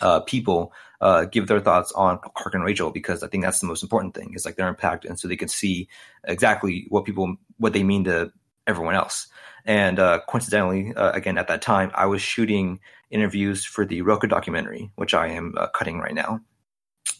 [0.00, 3.66] uh, people uh, give their thoughts on Clark and Rachel because I think that's the
[3.66, 5.88] most important thing is like their impact, and so they can see
[6.24, 8.32] exactly what people what they mean to
[8.66, 9.28] everyone else.
[9.64, 14.26] And uh, coincidentally, uh, again at that time, I was shooting interviews for the Rocha
[14.26, 16.40] documentary, which I am uh, cutting right now.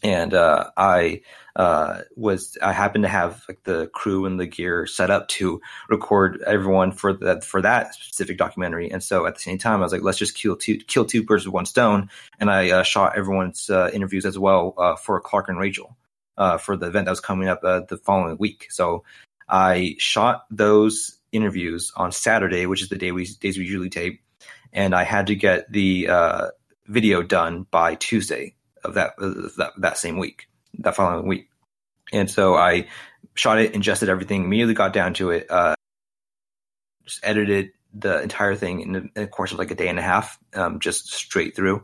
[0.03, 1.21] And uh, I
[1.55, 5.61] uh, was I happened to have like the crew and the gear set up to
[5.89, 8.91] record everyone for that for that specific documentary.
[8.91, 11.23] And so at the same time, I was like, let's just kill two kill two
[11.23, 12.09] birds with one stone.
[12.39, 15.95] And I uh, shot everyone's interviews as well for Clark and Rachel
[16.59, 18.67] for the event that was coming up the following week.
[18.69, 19.03] So
[19.47, 24.21] I shot those interviews on Saturday, which is the day we days we usually tape,
[24.73, 26.47] and I had to get the uh,
[26.87, 30.47] video done by Tuesday of that, that that same week,
[30.79, 31.49] that following week.
[32.13, 32.87] And so I
[33.33, 35.75] shot it, ingested everything, immediately got down to it, uh,
[37.05, 39.97] just edited the entire thing in the, in the, course of like a day and
[39.99, 41.83] a half, um, just straight through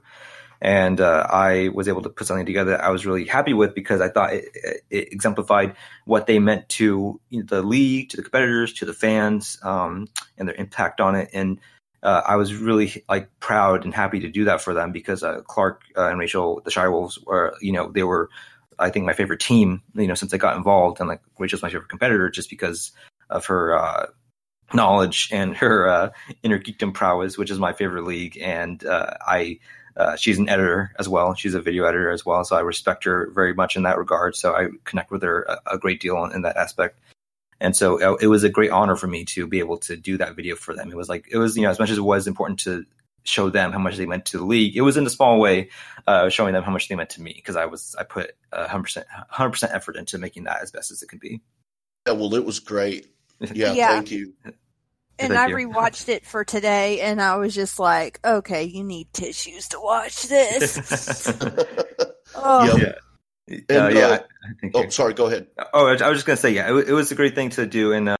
[0.61, 3.73] and uh, I was able to put something together that I was really happy with
[3.73, 4.45] because I thought it,
[4.91, 10.07] it exemplified what they meant to the league, to the competitors, to the fans, um,
[10.37, 11.31] and their impact on it.
[11.33, 11.59] And
[12.03, 15.41] uh, I was really like proud and happy to do that for them because uh,
[15.41, 18.29] Clark uh, and Rachel, the Shire Wolves, were you know they were
[18.77, 21.69] I think my favorite team you know since I got involved, and like Rachel's my
[21.69, 22.91] favorite competitor just because
[23.31, 24.07] of her uh,
[24.73, 26.09] knowledge and her uh,
[26.43, 29.59] inner geekdom prowess, which is my favorite league, and I
[29.97, 31.33] uh, she's an editor as well.
[31.33, 34.35] She's a video editor as well, so I respect her very much in that regard.
[34.35, 36.99] So I connect with her a, a great deal in, in, that aspect.
[37.59, 40.17] And so uh, it was a great honor for me to be able to do
[40.17, 40.89] that video for them.
[40.89, 42.85] It was like it was you know as much as it was important to
[43.23, 44.75] show them how much they meant to the league.
[44.75, 45.69] It was in a small way,
[46.07, 48.83] uh, showing them how much they meant to me because I was I put hundred
[48.83, 51.41] percent hundred percent effort into making that as best as it could be.
[52.07, 53.07] Yeah, well, it was great.
[53.53, 53.87] Yeah, Yeah.
[53.87, 54.33] thank you.
[55.21, 59.69] And I rewatched it for today, and I was just like, okay, you need tissues
[59.69, 61.27] to watch this.
[62.35, 62.93] oh, yeah,
[63.69, 64.05] And, uh, yeah.
[64.07, 65.13] uh, I- thank Oh, sorry.
[65.13, 65.47] Go ahead.
[65.73, 67.93] Oh, I was just gonna say, yeah, it, it was a great thing to do,
[67.93, 68.17] and uh,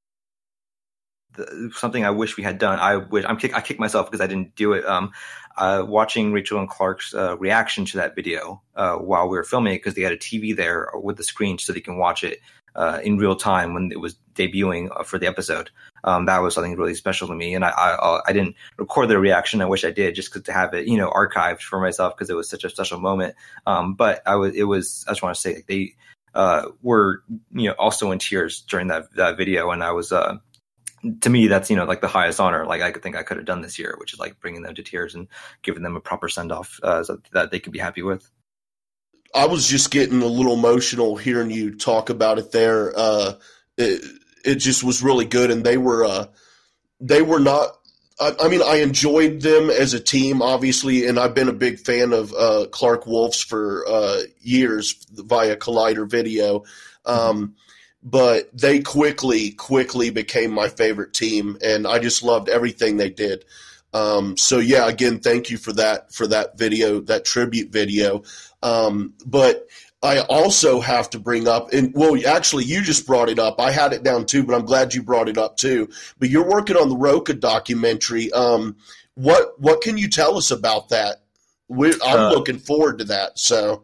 [1.36, 2.80] the, something I wish we had done.
[2.80, 4.86] I wish I'm kick, I kicked myself because I didn't do it.
[4.86, 5.12] Um,
[5.58, 9.74] uh, watching Rachel and Clark's uh, reaction to that video uh, while we were filming
[9.74, 12.40] it because they had a TV there with the screen so they can watch it
[12.76, 15.70] uh, in real time when it was debuting uh, for the episode.
[16.04, 19.20] Um, that was something really special to me, and I I, I didn't record their
[19.20, 19.62] reaction.
[19.62, 22.36] I wish I did, just to have it, you know, archived for myself because it
[22.36, 23.36] was such a special moment.
[23.66, 25.06] Um, but I was, it was.
[25.08, 25.96] I just want to say, like, they
[26.34, 30.12] uh, were, you know, also in tears during that that video, and I was.
[30.12, 30.38] Uh,
[31.22, 32.66] to me, that's you know like the highest honor.
[32.66, 34.76] Like I could think I could have done this year, which is like bringing them
[34.76, 35.28] to tears and
[35.64, 38.30] giving them a proper send off uh, so that they could be happy with.
[39.34, 42.94] I was just getting a little emotional hearing you talk about it there.
[42.96, 43.34] Uh,
[43.78, 44.04] it,
[44.46, 46.26] it just was really good, and they were uh,
[47.00, 47.78] they were not.
[48.20, 51.80] I, I mean, I enjoyed them as a team, obviously, and I've been a big
[51.80, 56.64] fan of uh, Clark Wolves for uh, years via Collider Video.
[57.06, 57.56] Um,
[58.04, 63.46] but they quickly, quickly became my favorite team, and I just loved everything they did.
[63.94, 68.24] Um, so yeah, again, thank you for that for that video, that tribute video.
[68.64, 69.68] Um, but
[70.04, 73.60] I also have to bring up, and well, actually, you just brought it up.
[73.60, 75.90] I had it down too, but I'm glad you brought it up too.
[76.18, 78.32] But you're working on the Rocha documentary.
[78.32, 78.78] Um,
[79.14, 81.18] what what can you tell us about that?
[81.68, 83.38] We're, I'm Uh, looking forward to that.
[83.38, 83.84] So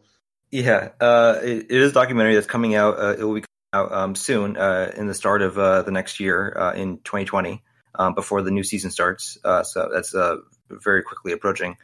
[0.52, 3.00] Yeah, uh, it, it is a documentary that's coming out.
[3.00, 5.92] Uh, it will be coming out um, soon, uh, in the start of uh, the
[5.92, 7.64] next year, uh, in 2020,
[7.96, 9.38] um, before the new season starts.
[9.44, 10.38] Uh, so that's uh,
[10.70, 11.78] very quickly approaching.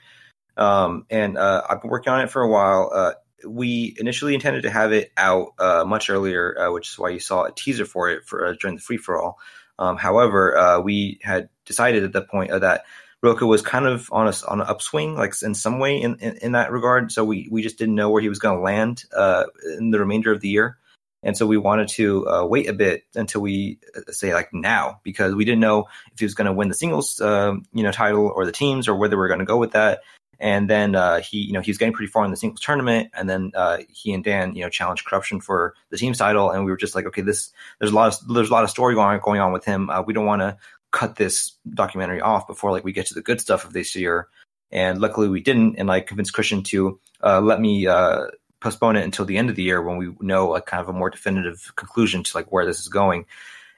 [0.57, 3.15] Um, and uh, I've been working on it for a while.
[3.43, 7.09] Uh, we initially intended to have it out uh, much earlier, uh, which is why
[7.09, 9.39] you saw a teaser for it for uh, during the free for all.
[9.79, 12.83] Um, however, uh, we had decided at that point uh, that
[13.21, 16.37] Rocha was kind of on a on an upswing, like in some way in, in,
[16.37, 17.11] in that regard.
[17.11, 19.45] So we we just didn't know where he was going to land uh,
[19.77, 20.77] in the remainder of the year,
[21.23, 24.99] and so we wanted to uh, wait a bit until we uh, say like now
[25.03, 27.91] because we didn't know if he was going to win the singles um, you know
[27.91, 30.01] title or the teams or whether we are going to go with that.
[30.43, 33.09] And then uh, he, you know, he was getting pretty far in the singles tournament,
[33.13, 36.65] and then uh, he and Dan, you know, challenged corruption for the team's title, and
[36.65, 38.93] we were just like, okay, this there's a lot of there's a lot of story
[38.93, 39.89] going on, going on with him.
[39.89, 40.57] Uh, we don't want to
[40.91, 44.27] cut this documentary off before like we get to the good stuff of this year.
[44.69, 48.25] And luckily we didn't, and I convinced Christian to uh, let me uh,
[48.59, 50.93] postpone it until the end of the year when we know like kind of a
[50.93, 53.27] more definitive conclusion to like where this is going.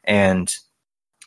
[0.04, 0.52] And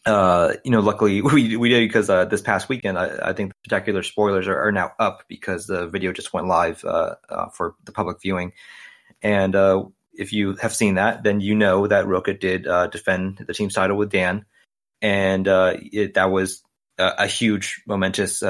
[0.08, 3.50] uh, you know, luckily we we did because uh, this past weekend I, I think
[3.50, 7.48] the spectacular spoilers are, are now up because the video just went live uh, uh,
[7.50, 8.52] for the public viewing.
[9.22, 13.44] And uh, if you have seen that, then you know that Rocha did uh, defend
[13.46, 14.46] the team's title with Dan,
[15.02, 16.62] and it, that was
[16.98, 18.42] a, a huge, momentous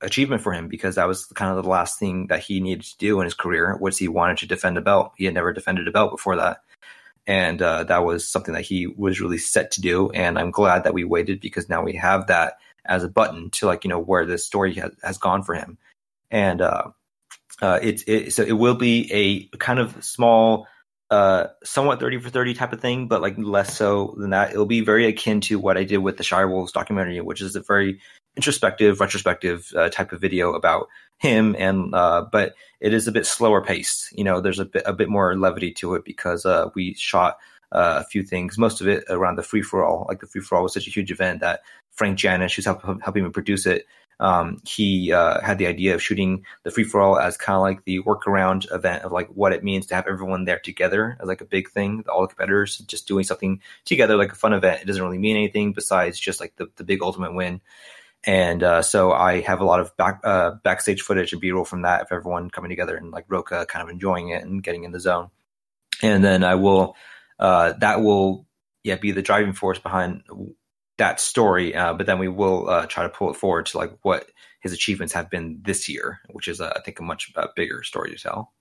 [0.00, 2.98] achievement for him because that was kind of the last thing that he needed to
[2.98, 5.12] do in his career was he wanted to defend a belt.
[5.16, 6.58] He had never defended a belt before that,
[7.26, 10.10] and uh, that was something that he was really set to do.
[10.10, 12.54] And I'm glad that we waited because now we have that
[12.84, 15.78] as a button to like you know where this story has, has gone for him,
[16.30, 16.84] and uh,
[17.60, 20.66] uh, it's it, so it will be a kind of small
[21.10, 24.50] uh, somewhat 30 for 30 type of thing, but like less so than that.
[24.50, 27.54] It'll be very akin to what I did with the Shire Wolves documentary, which is
[27.54, 28.00] a very
[28.36, 31.54] introspective, retrospective uh, type of video about him.
[31.58, 34.16] And, uh, but it is a bit slower paced.
[34.16, 37.38] You know, there's a bit, a bit more levity to it because, uh, we shot,
[37.70, 40.06] uh, a few things, most of it around the free for all.
[40.08, 42.82] Like the free for all was such a huge event that Frank Janish, who's help,
[43.02, 43.86] helping me produce it,
[44.22, 47.62] um, he uh, had the idea of shooting the free for all as kind of
[47.62, 51.26] like the workaround event of like what it means to have everyone there together as
[51.26, 52.04] like a big thing.
[52.08, 54.80] All the competitors just doing something together, like a fun event.
[54.80, 57.60] It doesn't really mean anything besides just like the, the big ultimate win.
[58.24, 61.64] And uh, so I have a lot of back uh, backstage footage and B roll
[61.64, 64.84] from that of everyone coming together and like Rocha kind of enjoying it and getting
[64.84, 65.30] in the zone.
[66.02, 66.96] And then I will
[67.38, 68.46] uh, that will
[68.84, 70.22] yeah be the driving force behind
[70.98, 73.92] that story, uh, but then we will uh, try to pull it forward to like
[74.02, 74.30] what
[74.60, 78.10] his achievements have been this year, which is uh, I think a much bigger story
[78.10, 78.52] to tell.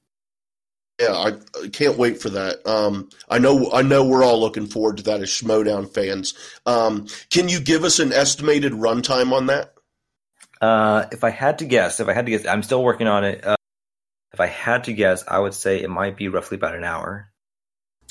[1.02, 2.66] Yeah, I, I can't wait for that.
[2.68, 6.34] Um, I know, I know, we're all looking forward to that as Schmoedown fans.
[6.66, 9.74] Um, can you give us an estimated runtime on that?
[10.62, 13.24] Uh, if I had to guess, if I had to guess, I'm still working on
[13.24, 13.46] it.
[13.46, 13.56] Uh,
[14.34, 17.32] if I had to guess, I would say it might be roughly about an hour.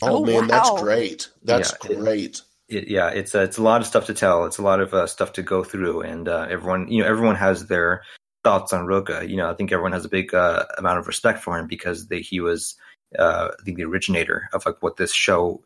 [0.02, 1.28] Oh, Oh, man, that's great.
[1.44, 2.40] That's Yeah, great.
[2.68, 4.46] it, yeah, it's uh, it's a lot of stuff to tell.
[4.46, 7.36] It's a lot of uh, stuff to go through, and uh, everyone, you know, everyone
[7.36, 8.02] has their
[8.44, 9.28] thoughts on Rocha.
[9.28, 12.06] You know, I think everyone has a big uh, amount of respect for him because
[12.10, 12.76] he was,
[13.18, 15.62] uh, I think, the originator of like what this show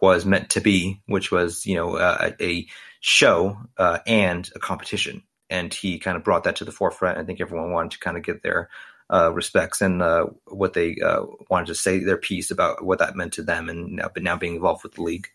[0.00, 2.66] was meant to be, which was you know uh, a
[3.00, 7.18] show uh, and a competition, and he kind of brought that to the forefront.
[7.18, 8.68] I think everyone wanted to kind of get their
[9.12, 10.96] uh, respects and uh, what they
[11.48, 14.36] wanted to say their piece about what that meant to them, and now, but now
[14.36, 15.28] being involved with the league.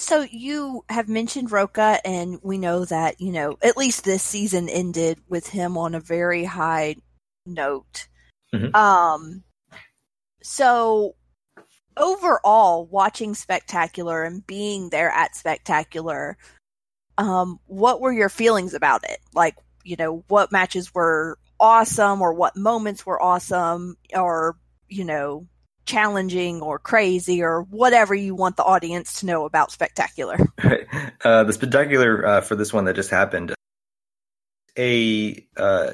[0.00, 4.68] So you have mentioned Rocha, and we know that you know at least this season
[4.68, 6.96] ended with him on a very high
[7.44, 8.08] note.
[8.54, 8.74] Mhm.
[8.74, 9.44] Um,
[10.42, 11.16] so
[11.98, 16.38] overall, watching Spectacular and being there at Spectacular,
[17.18, 19.20] um, what were your feelings about it?
[19.34, 24.56] Like, you know, what matches were awesome, or what moments were awesome, or
[24.88, 25.46] you know,
[25.84, 30.38] challenging or crazy or whatever you want the audience to know about Spectacular.
[31.24, 33.54] uh, the spectacular uh, for this one that just happened,
[34.78, 35.92] a uh,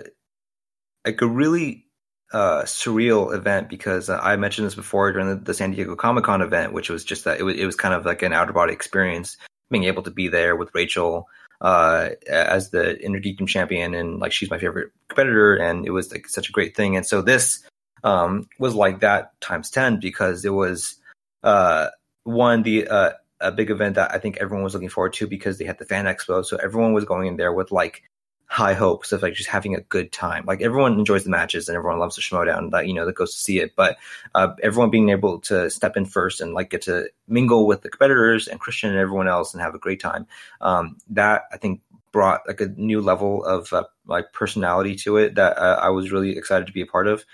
[1.05, 1.87] like a really
[2.33, 6.25] uh, surreal event because uh, I mentioned this before during the, the San Diego Comic
[6.25, 8.53] Con event, which was just that it was, it was kind of like an outer
[8.53, 9.37] body experience,
[9.71, 11.29] being able to be there with Rachel
[11.61, 16.29] uh, as the Innergeekdom champion, and like she's my favorite competitor, and it was like
[16.29, 16.97] such a great thing.
[16.97, 17.65] And so this
[18.05, 20.97] um, was like that times ten because it was
[21.43, 21.89] uh,
[22.25, 25.59] one the uh, a big event that I think everyone was looking forward to because
[25.59, 28.03] they had the fan expo, so everyone was going in there with like
[28.49, 30.45] high hopes of like just having a good time.
[30.47, 33.35] Like everyone enjoys the matches and everyone loves the Schmoedown that you know that goes
[33.35, 33.97] to see it, but
[34.35, 37.91] uh, everyone being able to step in first and like get to mingle with the
[37.91, 40.27] competitors and Kristian and everyone else and have a great time.
[40.61, 41.81] Um, that I think
[42.13, 46.13] brought like a new level of uh, like personality to it that uh, I was
[46.13, 47.25] really excited to be a part of.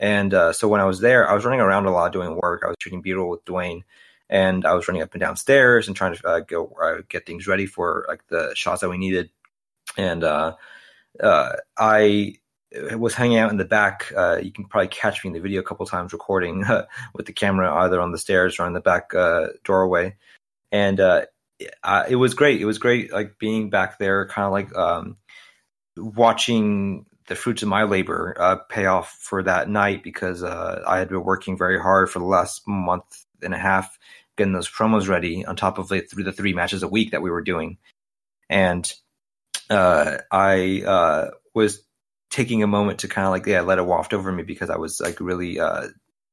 [0.00, 2.62] And uh, so when I was there, I was running around a lot doing work.
[2.64, 3.82] I was shooting B-roll with Dwayne,
[4.30, 7.26] and I was running up and down stairs and trying to uh, go uh, get
[7.26, 9.28] things ready for like the shots that we needed.
[9.98, 10.56] And uh,
[11.22, 12.36] uh, I
[12.96, 14.10] was hanging out in the back.
[14.16, 16.64] Uh, you can probably catch me in the video a couple times recording
[17.14, 19.10] with the camera either on the stairs or on the back
[19.64, 20.16] doorway.
[20.72, 22.62] And I, it was great.
[22.62, 25.18] It was great, like being back there, kind of like um,
[25.96, 30.98] watching the fruits of my labor uh, pay off for that night because uh, I
[30.98, 33.96] had been working very hard for the last month and a half
[34.36, 37.22] getting those promos ready on top of like, through the three matches a week that
[37.22, 37.78] we were doing.
[38.48, 38.92] And
[39.70, 41.84] uh, I uh, was
[42.30, 44.76] taking a moment to kind of like, yeah, let it waft over me because I
[44.76, 45.86] was like really, uh,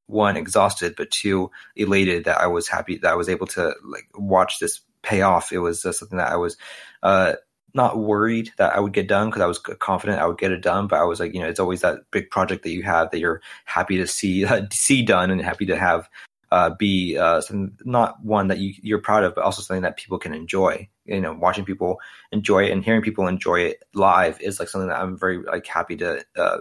[0.07, 4.07] one, exhausted, but two, elated that I was happy that I was able to like
[4.15, 5.51] watch this pay off.
[5.51, 6.57] It was uh, something that I was,
[7.73, 10.62] not worried that I would get done because I was confident I would get it
[10.62, 10.88] done.
[10.88, 13.19] But I was like, you know, it's always that big project that you have that
[13.19, 16.10] you're happy to see uh, see done and happy to have
[16.51, 19.97] uh, be uh, something not one that you you're proud of, but also something that
[19.97, 20.88] people can enjoy.
[21.06, 21.99] You know, watching people
[22.32, 25.65] enjoy it and hearing people enjoy it live is like something that I'm very like
[25.65, 26.60] happy to uh,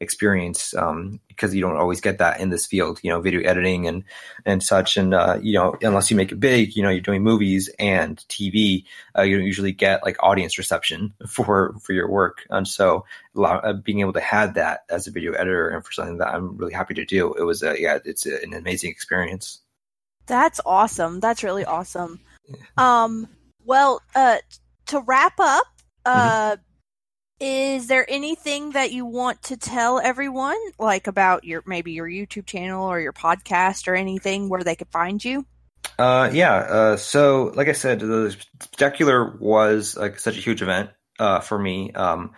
[0.00, 3.86] experience um, because you don't always get that in this field, you know, video editing
[3.86, 4.04] and
[4.44, 4.96] and such.
[4.96, 8.18] And uh, you know, unless you make it big, you know, you're doing movies and
[8.28, 8.84] TV,
[9.16, 12.46] uh, you don't usually get like audience reception for for your work.
[12.50, 13.04] And so,
[13.36, 16.56] uh, being able to have that as a video editor and for something that I'm
[16.56, 19.60] really happy to do, it was a yeah, it's an amazing experience.
[20.26, 21.20] That's awesome.
[21.20, 22.20] That's really awesome.
[22.78, 23.28] Um,
[23.64, 24.38] well, uh,
[24.86, 25.66] to wrap up,
[26.04, 26.52] uh.
[26.52, 26.60] Mm-hmm
[27.44, 32.46] is there anything that you want to tell everyone, like about your maybe your YouTube
[32.46, 35.44] channel or your podcast or anything where they could find you?
[35.98, 36.54] Uh, yeah.
[36.54, 41.58] Uh, so, like I said, the Spectacular was like such a huge event uh, for
[41.58, 41.92] me.
[41.92, 42.32] Um,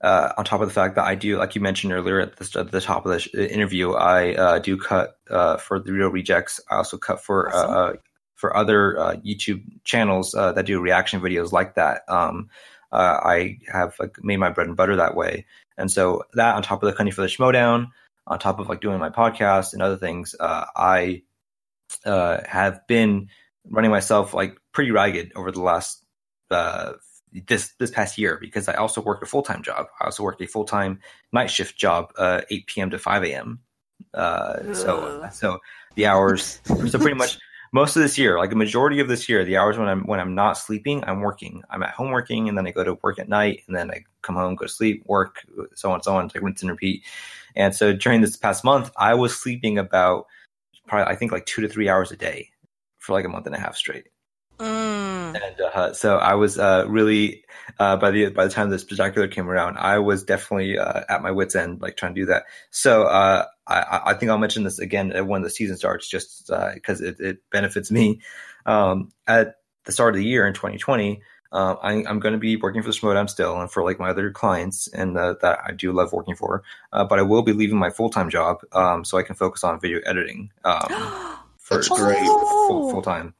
[0.00, 2.60] uh, on top of the fact that I do, like you mentioned earlier at the,
[2.60, 6.08] at the top of the sh- interview, I uh, do cut uh, for the Reel
[6.08, 6.60] Rejects.
[6.70, 7.70] I also cut for Awesome.
[7.70, 7.92] uh,
[8.36, 12.02] for other uh, YouTube channels uh, that do reaction videos like that.
[12.08, 12.48] Um,
[12.92, 15.46] uh, I have like made my bread and butter that way,
[15.76, 17.88] and so that on top of the Cunning for the Schmoedown,
[18.26, 21.22] on top of like doing my podcast and other things, uh, I
[22.04, 23.28] uh, have been
[23.70, 26.04] running myself like pretty ragged over the last
[26.50, 26.92] uh,
[27.46, 29.86] this this past year because I also work a full time job.
[30.00, 31.00] I also work a full time
[31.32, 32.90] night shift job, uh, eight p.m.
[32.90, 33.60] to five a.m.
[34.14, 35.58] Uh, so so
[35.94, 37.38] the hours so pretty much
[37.72, 40.20] most of this year, like a majority of this year, the hours when I'm when
[40.20, 41.62] I'm not sleeping, I'm working.
[41.70, 44.04] I'm at home working, and then I go to work at night, and then I
[44.22, 47.02] come home, go to sleep, work, so on, so on, like rinse and repeat.
[47.54, 50.26] And so during this past month, I was sleeping about
[50.86, 52.50] probably I think like two to three hours a day
[52.98, 54.08] for like a month and a half straight.
[55.34, 55.42] Mm.
[55.42, 57.44] And uh, so I was uh, really
[57.78, 61.22] uh, by the by the time this spectacular came around, I was definitely uh, at
[61.22, 62.44] my wits end, like trying to do that.
[62.70, 67.00] So uh, I, I think I'll mention this again when the season starts, just because
[67.00, 68.20] it, it benefits me.
[68.64, 71.22] Um, at the start of the year in 2020,
[71.52, 74.10] uh, I, am going to be working for the Schmoedown still and for like my
[74.10, 76.62] other clients and uh, that I do love working for.
[76.92, 79.64] Uh, but I will be leaving my full time job um, so I can focus
[79.64, 80.50] on video editing.
[80.64, 80.88] Um,
[81.58, 81.82] for.
[81.82, 83.34] Full, full time.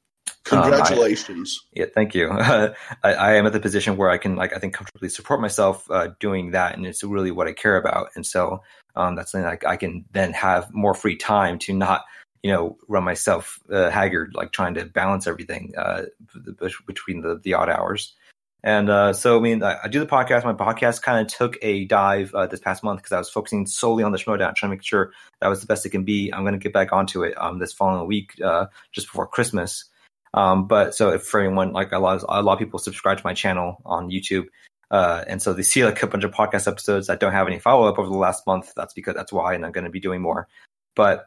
[0.47, 1.61] Congratulations.
[1.61, 2.31] Um, I, yeah, thank you.
[2.31, 5.91] I, I, am at the position where I can, like, I think comfortably support myself
[5.91, 8.11] uh, doing that, and it's really what I care about.
[8.15, 8.63] And so
[8.95, 12.05] um, that's something like I can then have more free time to not,
[12.43, 16.03] you know, run myself uh, haggard, like trying to balance everything uh,
[16.87, 18.15] between the the odd hours.
[18.63, 20.45] And uh, so, I mean, I, I, do the podcast.
[20.45, 23.65] My podcast kind of took a dive uh, this past month because I was focusing
[23.67, 26.33] solely on the Schmoedown, trying to make sure that was the best it can be.
[26.33, 29.85] I'm going to get back onto it um, this following week, uh, just before Christmas.
[30.35, 33.25] Um, but so for anyone like a lot, of, a lot of people subscribe to
[33.25, 34.47] my channel on YouTube,
[34.91, 37.59] uh, and so they see like a bunch of podcast episodes that don't have any
[37.59, 38.73] follow up over the last month.
[38.77, 40.49] That's because that's why, and I'm going to be doing more.
[40.95, 41.27] But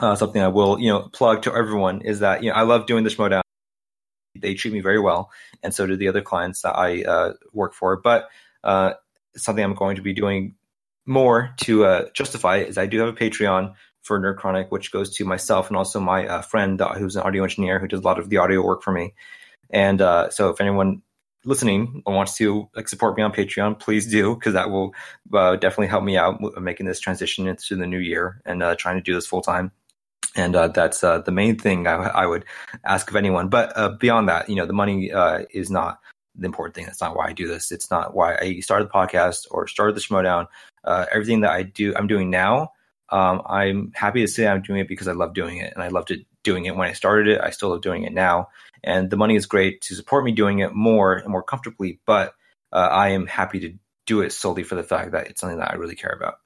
[0.00, 2.86] uh, something I will, you know, plug to everyone is that you know I love
[2.86, 3.42] doing the Schmoedown.
[4.34, 5.30] They treat me very well,
[5.62, 7.96] and so do the other clients that I uh, work for.
[7.96, 8.28] But
[8.64, 8.94] uh,
[9.36, 10.54] something I'm going to be doing
[11.06, 15.14] more to uh, justify is I do have a Patreon for Nerd Chronic, which goes
[15.16, 18.02] to myself and also my uh, friend uh, who's an audio engineer who does a
[18.02, 19.14] lot of the audio work for me.
[19.70, 21.02] And uh, so, if anyone
[21.44, 24.94] listening wants to like support me on Patreon, please do because that will
[25.32, 28.96] uh, definitely help me out making this transition into the new year and uh, trying
[28.96, 29.70] to do this full time.
[30.34, 32.44] And uh, that's the main thing I, I, would
[32.84, 33.48] ask of anyone.
[33.48, 35.10] But beyond that, you know, the money
[35.50, 36.00] is not
[36.36, 36.84] the important thing.
[36.84, 37.72] That's not why I do this.
[37.72, 40.46] It's not why I started the podcast or started the Schmoedown.
[40.86, 42.72] everything that I do, I'm doing now
[43.10, 45.88] um, I'm happy to say I'm doing it because I love doing it, and I
[45.88, 47.40] loved it doing it when I started it.
[47.40, 48.48] I still love doing it now,
[48.84, 52.00] and the money is great to support me doing it more and more comfortably.
[52.06, 52.34] But
[52.72, 53.74] uh, I am happy to
[54.06, 56.36] do it solely for the fact that it's something that I really care about.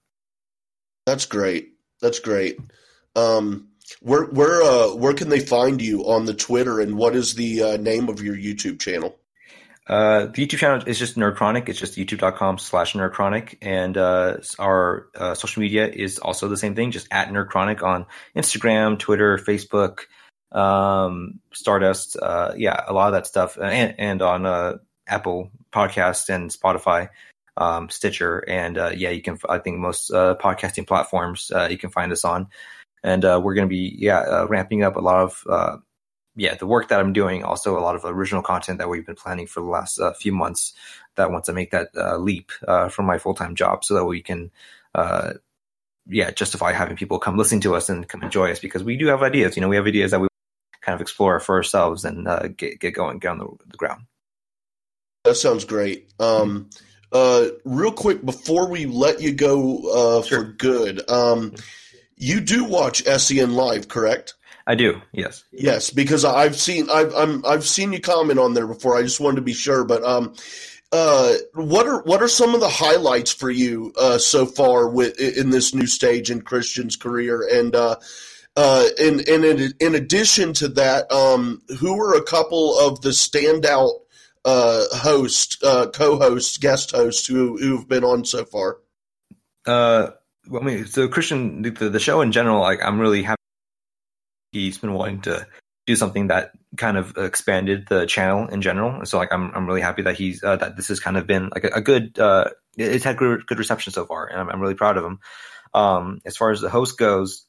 [1.07, 1.75] That's great.
[2.01, 2.59] That's great.
[3.17, 3.69] Um,
[4.01, 7.63] where where uh, where can they find you on the Twitter, and what is the
[7.63, 9.19] uh, name of your YouTube channel?
[9.87, 11.69] Uh, the YouTube channel is just Nerdchronic.
[11.69, 13.59] It's just youtube.com slash Nerdchronic.
[13.61, 18.07] And uh, our uh, social media is also the same thing, just at Nerdchronic on
[18.37, 20.01] Instagram, Twitter, Facebook,
[20.53, 22.17] um, Stardust.
[22.17, 23.59] Uh, yeah, a lot of that stuff.
[23.61, 24.79] And, and on uh,
[25.09, 27.09] Apple Podcasts and Spotify,
[27.57, 28.39] um, Stitcher.
[28.39, 32.49] And uh, yeah, you can, I think most podcasting platforms you can find us on.
[33.03, 35.83] And we're going to be, yeah, ramping up a lot of
[36.35, 39.17] yeah, the work that I'm doing, also a lot of original content that we've been
[39.17, 40.73] planning for the last uh, few months.
[41.17, 44.07] That once I make that uh, leap uh, from my full time job, so that
[44.07, 44.51] we can,
[44.95, 45.35] uh,
[46.07, 49.09] yeah, justify having people come listen to us and come enjoy us because we do
[49.09, 49.57] have ideas.
[49.57, 50.29] You know, we have ideas that we
[50.81, 54.05] kind of explore for ourselves and uh, get get going, get on the, the ground.
[55.25, 56.11] That sounds great.
[56.19, 56.71] Um,
[57.13, 60.45] uh, real quick before we let you go sure.
[60.45, 61.55] for good, um,
[62.17, 64.35] you do watch SEN live, correct?
[64.67, 65.01] I do.
[65.13, 65.45] Yes.
[65.53, 68.97] Yes, because I've seen I've I'm, I've seen you comment on there before.
[68.97, 70.35] I just wanted to be sure, but um,
[70.93, 75.19] uh, what are what are some of the highlights for you uh, so far with
[75.19, 77.49] in this new stage in Kristian's career?
[77.51, 77.97] And uh,
[78.57, 83.11] uh, and and in, in addition to that, um, who are a couple of the
[83.11, 84.01] standout
[84.45, 88.79] uh, hosts, uh, co-hosts, guest hosts who who've been on so far?
[89.67, 90.11] Uh,
[90.49, 93.42] well, I mean, so Kristian, the, the show in general, like I'm really happy
[94.53, 95.47] he's been wanting to
[95.87, 98.95] do something that kind of expanded the channel in general.
[98.95, 101.27] And so like I'm I'm really happy that he's uh, that this has kind of
[101.27, 104.49] been like a, a good uh, it's had good, good reception so far, and I'm,
[104.49, 105.21] I'm really proud of him.
[105.75, 107.47] Um, as far as the host goes,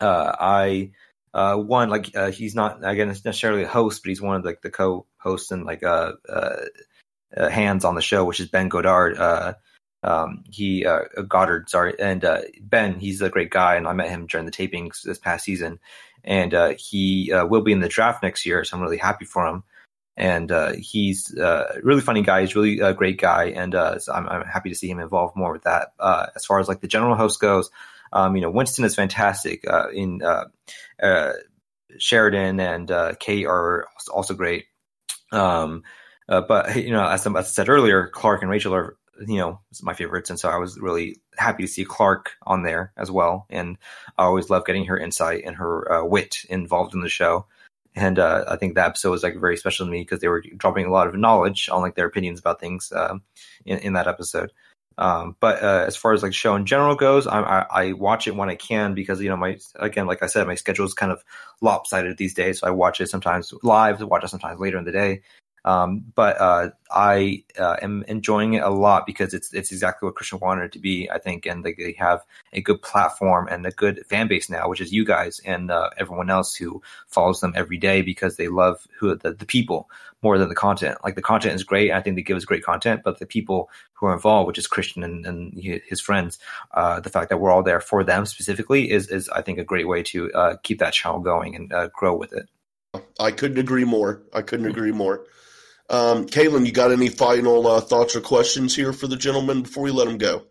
[0.00, 0.92] uh, I
[1.34, 4.62] uh, one like uh, he's not again necessarily a host, but he's one of like
[4.62, 6.56] the co-hosts and like uh, uh,
[7.36, 9.18] uh, hands on the show, which is Ben Godard.
[9.18, 9.54] Uh,
[10.04, 14.10] um, he uh, Goddard, sorry, and uh, Ben, he's a great guy, and I met
[14.10, 15.78] him during the tapings this past season,
[16.24, 18.64] and uh, he uh, will be in the draft next year.
[18.64, 19.64] So I'm really happy for him.
[20.16, 22.42] And uh, he's uh, a really funny guy.
[22.42, 25.36] He's really a great guy, and uh, so I'm, I'm, happy to see him involved
[25.36, 25.94] more with that.
[25.98, 27.70] Uh, as far as like the general host goes,
[28.12, 29.64] um, you know, Winston is fantastic.
[29.94, 30.20] in
[31.98, 34.66] Sheridan and Kate are also great.
[35.32, 35.82] Um,
[36.26, 39.94] but you know, as, as I said earlier, Clarke and Rachel are you know my
[39.94, 43.46] favorites, and so I was really happy to see Clarke on there as well.
[43.50, 43.78] And
[44.18, 47.46] I always love getting her insight and her uh, wit involved in the show.
[47.94, 50.42] And uh, I think that episode was like very special to me because they were
[50.56, 53.22] dropping a lot of knowledge on like their opinions about things um,
[53.66, 54.50] in, in that episode.
[54.98, 58.26] Um, but uh, as far as like show in general goes, I, I, I, watch
[58.26, 60.92] it when I can because you know my again like I said my schedule is
[60.92, 61.24] kind of
[61.62, 62.60] lopsided these days.
[62.60, 65.22] So I watch it sometimes live, watch it sometimes later in the day.
[65.64, 70.16] Um, but uh, I uh, am enjoying it a lot because it's it's exactly what
[70.16, 73.64] Kristian wanted it to be, I think, and they, they have a good platform and
[73.64, 77.40] a good fan base now, which is you guys and uh, everyone else who follows
[77.40, 79.88] them every day because they love who the, the people
[80.22, 80.98] more than the content.
[81.04, 83.70] Like the content is great, I think they give us great content, but the people
[83.92, 86.38] who are involved, which is Kristian and, and his friends,
[86.72, 89.64] uh, the fact that we're all there for them specifically is is I think a
[89.64, 92.48] great way to uh, keep that channel going and uh, grow with it.
[93.20, 94.22] I couldn't agree more.
[94.34, 95.24] I couldn't agree more.
[95.90, 99.82] Um, Kaylin, you got any final uh, thoughts or questions here for the gentleman before
[99.82, 100.44] we let him go?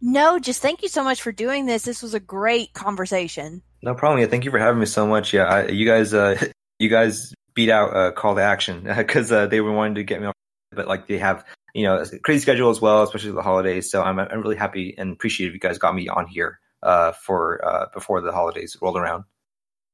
[0.00, 1.82] No, just thank you so much for doing this.
[1.82, 3.62] This was a great conversation.
[3.82, 4.20] No problem.
[4.20, 5.32] Yeah, thank you for having me so much.
[5.32, 6.42] Yeah, I, you guys, uh,
[6.78, 10.20] you guys beat out uh, Call to Action because uh, they were wanting to get
[10.20, 10.34] me off,
[10.72, 11.44] but like they have
[11.74, 13.90] you know a crazy schedule as well, especially the holidays.
[13.90, 17.64] So I'm I'm really happy and appreciative you guys got me on here uh, for
[17.64, 19.24] uh, before the holidays rolled around.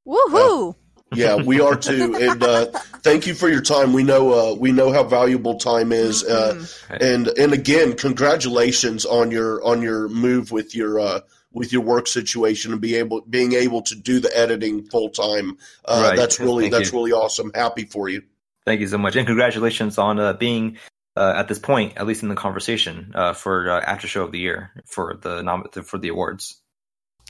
[0.07, 0.75] Woohoo!
[1.17, 2.17] Yeah, we are too.
[2.21, 2.67] And uh,
[3.03, 3.93] thank you for your time.
[3.93, 6.23] We know uh, we know how valuable time is.
[6.25, 6.95] Uh, Mm-hmm.
[7.01, 11.21] and and again, congratulations on your on your move with your uh,
[11.53, 15.57] with your work situation and be able being able to do the editing full time.
[15.85, 16.17] Uh, Right.
[16.17, 16.99] That's really Thank that's you.
[16.99, 17.51] really awesome.
[17.55, 18.23] Happy for you.
[18.65, 20.79] Thank you so much, and congratulations on uh, being
[21.17, 24.33] uh, at this point, at least in the conversation, uh, for uh, after show of
[24.33, 26.61] the year for the nom- for the awards.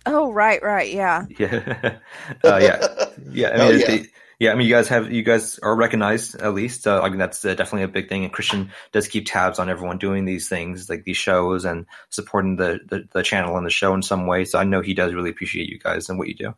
[0.07, 1.25] Oh, right, right, yeah.
[1.39, 1.99] Yeah,
[2.45, 3.49] uh, yeah, yeah.
[3.49, 3.91] I mean, Hell yeah.
[3.93, 4.51] it- yeah.
[4.53, 6.87] I mean, you guys have you guys are recognized at least.
[6.89, 8.25] Uh, I mean, that's uh, definitely a big thing.
[8.25, 12.57] And Kristian does keep tabs on everyone doing these things, like these shows, and supporting
[12.57, 14.45] the the, the channel and the show in some way.
[14.45, 16.55] So I know he does really appreciate you guys and what you do.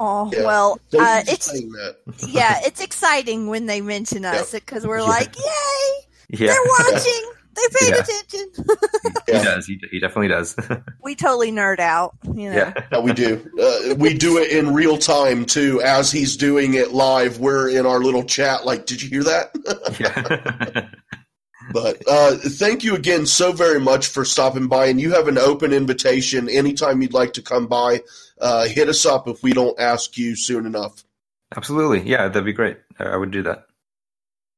[0.00, 0.42] Oh, Yeah.
[0.44, 1.96] well, uh, it's that.
[2.26, 5.04] yeah, it's exciting when they mention us because we're Yeah.
[5.04, 8.00] like, yay, Yeah, they're watching, they paid Yeah.
[8.00, 8.64] attention.
[9.26, 9.44] he Yeah.
[9.44, 9.66] does.
[9.66, 10.56] He, he definitely does.
[11.02, 12.56] we totally nerd out, you know.
[12.56, 12.72] yeah.
[12.92, 13.48] Yeah, we do.
[13.60, 15.80] Uh, we do it in real time too.
[15.82, 18.64] As he's doing it live, we're in our little chat.
[18.64, 19.50] Like, did you hear that?
[20.00, 20.88] yeah.
[21.72, 24.86] But uh, thank you again so very much for stopping by.
[24.86, 28.02] And you have an open invitation anytime you'd like to come by.
[28.40, 31.04] Uh, hit us up if we don't ask you soon enough.
[31.56, 32.00] Absolutely.
[32.08, 32.78] Yeah, that'd be great.
[32.98, 33.66] I I would do that.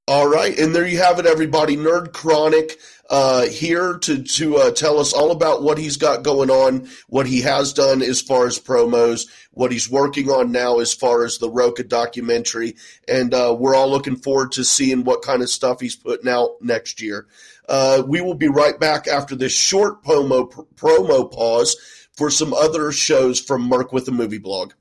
[0.07, 1.79] All right, and there you have it, everybody.
[1.79, 2.79] Nerd Chronic
[3.09, 7.27] uh, here to to uh, tell us all about what he's got going on, what
[7.27, 11.39] he has done as far as promos, what he's working on now as far as
[11.39, 12.77] the Rocha documentary,
[13.09, 16.57] and uh, we're all looking forward to seeing what kind of stuff he's putting out
[16.61, 17.27] next year.
[17.67, 21.77] Uh, we will be right back after this short promo promo pause
[22.13, 24.75] for some other shows from Merc with the Movie Blog.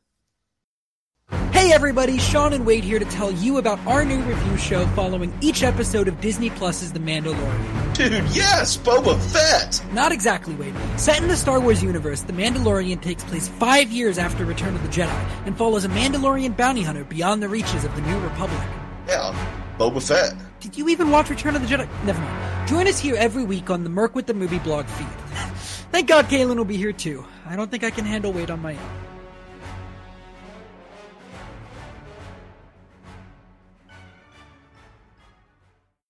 [1.52, 5.34] Hey everybody, Sean and Wade here to tell you about our new review show following
[5.42, 7.96] each episode of Disney Plus's The Mandalorian.
[7.96, 9.84] Dude, yes, Boba Fett.
[9.94, 10.76] Not exactly, Wade.
[10.98, 14.82] Set in the Star Wars universe, The Mandalorian takes place five years after Return of
[14.84, 18.62] the Jedi and follows a Mandalorian bounty hunter beyond the reaches of the New Republic.
[19.08, 19.34] Yeah,
[19.80, 20.36] Boba Fett.
[20.60, 21.88] Did you even watch Return of the Jedi?
[22.06, 22.68] Never mind.
[22.70, 25.08] Join us here every week on the Merc with the Movie blog feed.
[25.92, 27.26] Thank God Kaylin will be here too.
[27.46, 29.13] I don't think I can handle Wade on my own.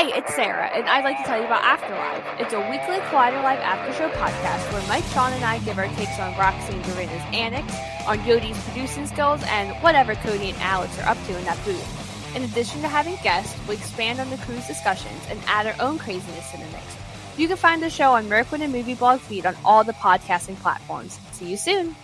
[0.00, 2.24] Hey, it's Sarah, and I'd like to tell you about Afterlife.
[2.40, 5.88] It's a weekly Collider Live after show podcast where Mike, Sean, and I give our
[5.88, 7.70] takes on Roxy and Dorinda's annex,
[8.06, 12.34] on Yodi's producing skills, and whatever Cody and Alex are up to in that booth.
[12.34, 15.98] In addition to having guests, we expand on the crew's discussions and add our own
[15.98, 16.96] craziness to the mix.
[17.36, 19.92] You can find the show on Merc with a Movie Blog feed on all the
[19.92, 21.20] podcasting platforms.
[21.32, 21.94] See you soon!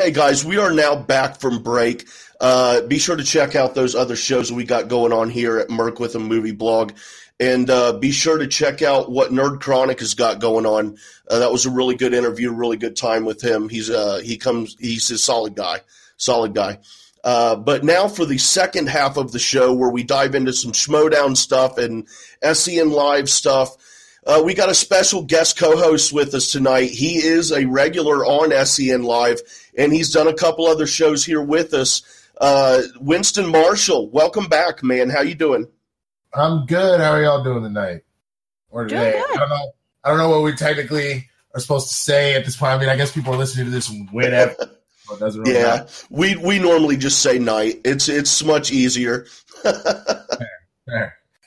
[0.00, 2.08] Hey guys, we are now back from break.
[2.40, 5.68] Uh, be sure to check out those other shows we got going on here at
[5.68, 6.92] Merc with a Movie Blog.
[7.38, 10.96] And uh, be sure to check out what Nerd Chronic has got going on.
[11.28, 13.68] Uh, that was a really good interview, really good time with him.
[13.68, 15.80] He's uh, he comes he's a solid guy,
[16.16, 16.78] solid guy.
[17.22, 20.72] Uh, but now for the second half of the show, where we dive into some
[20.72, 22.08] Schmoedown stuff and
[22.42, 23.76] SEN Live stuff.
[24.26, 26.90] Uh, we got a special guest co-host with us tonight.
[26.90, 29.40] He is a regular on SEN Live,
[29.80, 32.02] and he's done a couple other shows here with us.
[32.40, 35.08] Uh, Winston Marshall, welcome back, man.
[35.10, 35.66] How you doing?
[36.34, 37.00] I'm good.
[37.00, 38.02] How are y'all doing tonight
[38.70, 39.18] or Doing today?
[39.26, 39.36] good.
[39.36, 39.72] I don't know.
[40.04, 42.72] I don't know what we technically are supposed to say at this point.
[42.72, 44.54] I mean, I guess people are listening to this whenever.
[45.06, 45.88] so it doesn't really Yeah, matter.
[46.10, 47.80] we we normally just say night.
[47.84, 49.26] It's it's much easier.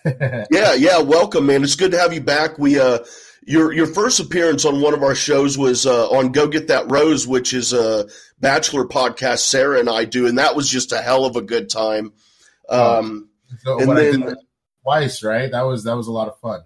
[0.05, 0.99] Yeah, yeah.
[0.99, 1.63] Welcome, man.
[1.63, 2.59] It's good to have you back.
[2.59, 2.99] We uh,
[3.47, 6.89] your your first appearance on one of our shows was uh, on Go Get That
[6.91, 8.07] Rose, which is a
[8.39, 11.69] bachelor podcast Sarah and I do, and that was just a hell of a good
[11.69, 12.13] time.
[12.69, 13.29] Um,
[13.63, 14.35] so And then-
[14.83, 15.51] twice, right?
[15.51, 16.61] That was that was a lot of fun.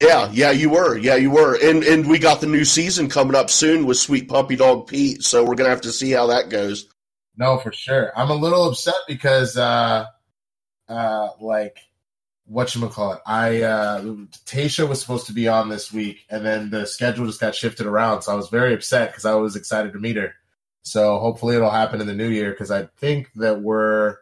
[0.00, 3.34] yeah, yeah, you were, yeah, you were, and and we got the new season coming
[3.34, 6.48] up soon with Sweet Puppy Dog Pete, so we're gonna have to see how that
[6.50, 6.86] goes.
[7.36, 8.12] No, for sure.
[8.16, 10.06] I'm a little upset because, uh,
[10.88, 11.76] uh, like,
[12.48, 13.20] what you call it?
[13.26, 14.02] I uh,
[14.46, 17.86] Tasha was supposed to be on this week, and then the schedule just got shifted
[17.86, 18.22] around.
[18.22, 20.34] So I was very upset because I was excited to meet her.
[20.82, 24.16] So hopefully it'll happen in the new year because I think that we're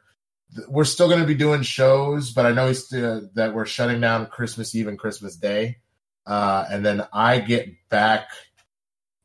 [0.68, 4.26] we're still going to be doing shows, but I know uh, that we're shutting down
[4.26, 5.78] Christmas Eve and Christmas Day,
[6.26, 8.28] uh, and then I get back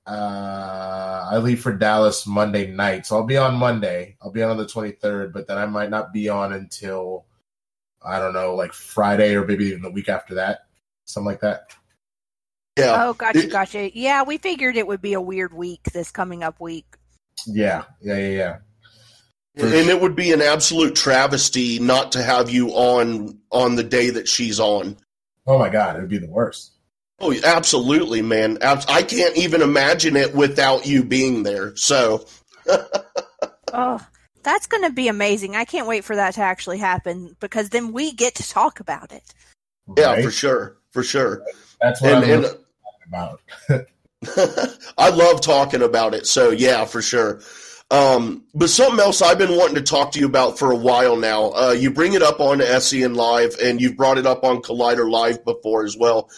[0.05, 4.17] uh, I leave for Dallas Monday night, so I'll be on Monday.
[4.21, 7.25] I'll be on on the 23rd, but then I might not be on until
[8.03, 10.61] I don't know, like Friday or maybe even the week after that,
[11.05, 11.73] something like that.
[12.77, 13.95] Yeah, Oh, gotcha, It- gotcha.
[13.97, 16.85] Yeah, we figured it would be a weird week this coming up week.
[17.45, 18.57] Yeah, yeah, yeah, yeah.
[19.65, 24.09] and it would be an absolute travesty not to have you on on the day
[24.11, 24.95] that she's on.
[25.45, 26.71] Oh my god, it would be the worst.
[27.19, 28.57] Oh, absolutely, man.
[28.63, 31.75] I can't even imagine it without you being there.
[31.75, 32.25] So,
[33.73, 33.99] Oh,
[34.43, 35.55] that's going to be amazing.
[35.55, 39.11] I can't wait for that to actually happen because then we get to talk about
[39.11, 39.33] it.
[39.97, 40.23] yeah, right?
[40.23, 41.43] for sure, for sure.
[41.81, 43.39] That's what And, I'm and talking
[43.69, 44.69] about.
[44.97, 46.27] I love talking about it.
[46.27, 47.41] So, yeah, for sure.
[47.89, 51.17] Um, but something else I've been wanting to talk to you about for a while
[51.17, 51.51] now.
[51.51, 55.09] Uh, you bring it up on SEN Live, and you've brought it up on Collider
[55.09, 56.29] Live before as well.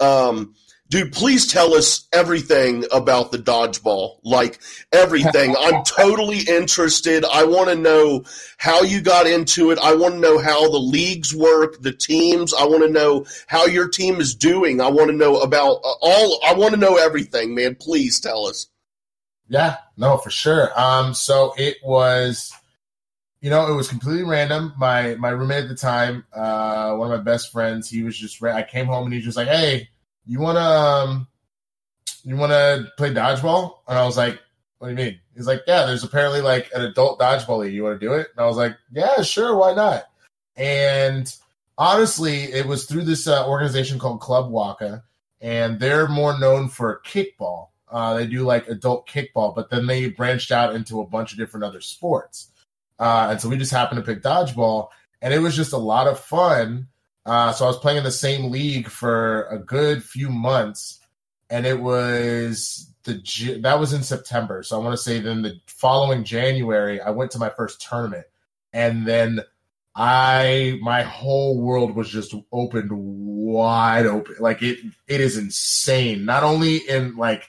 [0.00, 0.54] Um,
[0.88, 4.18] dude, please tell us everything about the dodgeball.
[4.22, 4.60] Like
[4.92, 5.54] everything.
[5.60, 7.24] I'm totally interested.
[7.24, 8.24] I want to know
[8.58, 9.78] how you got into it.
[9.78, 12.54] I want to know how the leagues work, the teams.
[12.54, 14.80] I want to know how your team is doing.
[14.80, 16.40] I want to know about uh, all.
[16.46, 17.74] I want to know everything, man.
[17.74, 18.68] Please tell us.
[19.48, 20.70] Yeah, no, for sure.
[20.78, 22.52] Um, so it was,
[23.42, 24.72] you know, it was completely random.
[24.78, 28.42] My my roommate at the time, uh, one of my best friends, he was just.
[28.42, 29.90] I came home and he was just like, "Hey,
[30.26, 31.28] you wanna, um,
[32.24, 34.40] you wanna play dodgeball?" And I was like,
[34.78, 37.74] "What do you mean?" He's like, "Yeah, there's apparently like an adult dodgeball league.
[37.74, 40.04] You want to do it?" And I was like, "Yeah, sure, why not?"
[40.56, 41.32] And
[41.78, 45.02] honestly, it was through this uh, organization called Club Waka,
[45.40, 47.68] and they're more known for kickball.
[47.90, 51.38] Uh, they do like adult kickball, but then they branched out into a bunch of
[51.38, 52.50] different other sports.
[52.98, 54.88] Uh, and so we just happened to pick dodgeball,
[55.20, 56.88] and it was just a lot of fun.
[57.26, 61.00] Uh, so I was playing in the same league for a good few months,
[61.48, 64.62] and it was the that was in September.
[64.62, 68.26] So I want to say then the following January, I went to my first tournament,
[68.72, 69.40] and then
[69.94, 74.36] I my whole world was just opened wide open.
[74.40, 76.24] Like it it is insane.
[76.24, 77.48] Not only in like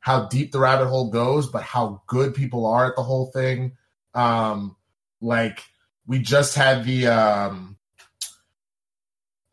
[0.00, 3.72] how deep the rabbit hole goes, but how good people are at the whole thing.
[4.14, 4.76] Um
[5.20, 5.62] like
[6.06, 7.76] we just had the um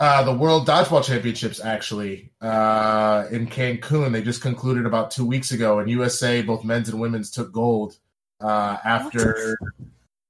[0.02, 4.12] uh the World Dodgeball Championships actually uh in Cancun.
[4.12, 7.98] They just concluded about 2 weeks ago and USA both men's and women's took gold
[8.42, 9.58] uh after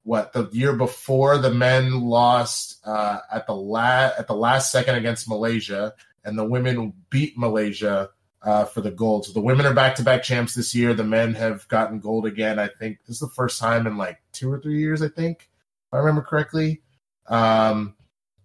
[0.03, 4.95] what the year before the men lost uh, at the la- at the last second
[4.95, 5.93] against Malaysia,
[6.23, 8.09] and the women beat Malaysia
[8.41, 9.25] uh, for the gold.
[9.25, 10.93] So the women are back to back champs this year.
[10.93, 12.57] The men have gotten gold again.
[12.57, 15.01] I think this is the first time in like two or three years.
[15.01, 15.49] I think,
[15.87, 16.81] if I remember correctly.
[17.27, 17.95] Um,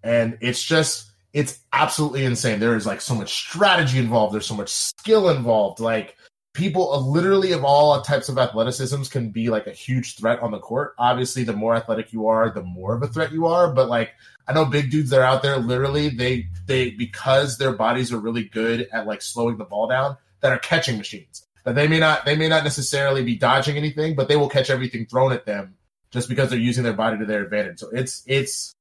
[0.03, 1.06] and it's just
[1.37, 2.61] it's absolutely insane.
[2.61, 4.33] There is like so much strategy involved.
[4.33, 5.81] There's so much skill involved.
[5.81, 6.17] Like
[6.55, 10.59] people literally of all types of athleticisms can be like a huge threat on the
[10.59, 10.95] court.
[10.97, 13.71] Obviously, the more athletic you are, the more of a threat you are.
[13.71, 14.13] But like
[14.49, 18.19] I know big dudes that are out there, literally they they because their bodies are
[18.19, 21.47] really good at like slowing the ball down, that are catching machines.
[21.65, 24.71] that they may not they may not necessarily be dodging anything, but they will catch
[24.71, 25.75] everything thrown at them
[26.11, 27.79] just because they're using their body to their advantage.
[27.79, 28.73] So it's it's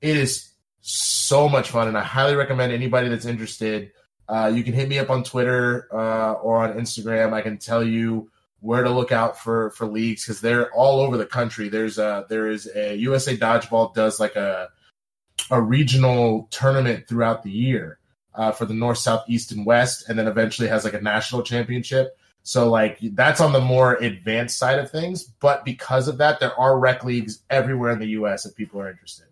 [0.00, 0.53] it is
[0.86, 3.92] so much fun, and I highly recommend anybody that's interested.
[4.28, 7.32] Uh, you can hit me up on Twitter uh, or on Instagram.
[7.32, 8.30] I can tell you
[8.60, 11.70] where to look out for for leagues because they're all over the country.
[11.70, 14.68] There's a there is a USA Dodgeball does like a
[15.50, 17.98] a regional tournament throughout the year
[18.34, 21.42] uh, for the North, South, East, and West, and then eventually has like a national
[21.42, 22.18] championship.
[22.42, 26.58] So like that's on the more advanced side of things, but because of that, there
[26.60, 28.44] are rec leagues everywhere in the U.S.
[28.44, 29.28] if people are interested.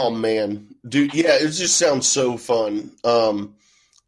[0.00, 2.92] Oh man, dude, yeah, it just sounds so fun.
[3.02, 3.56] Um,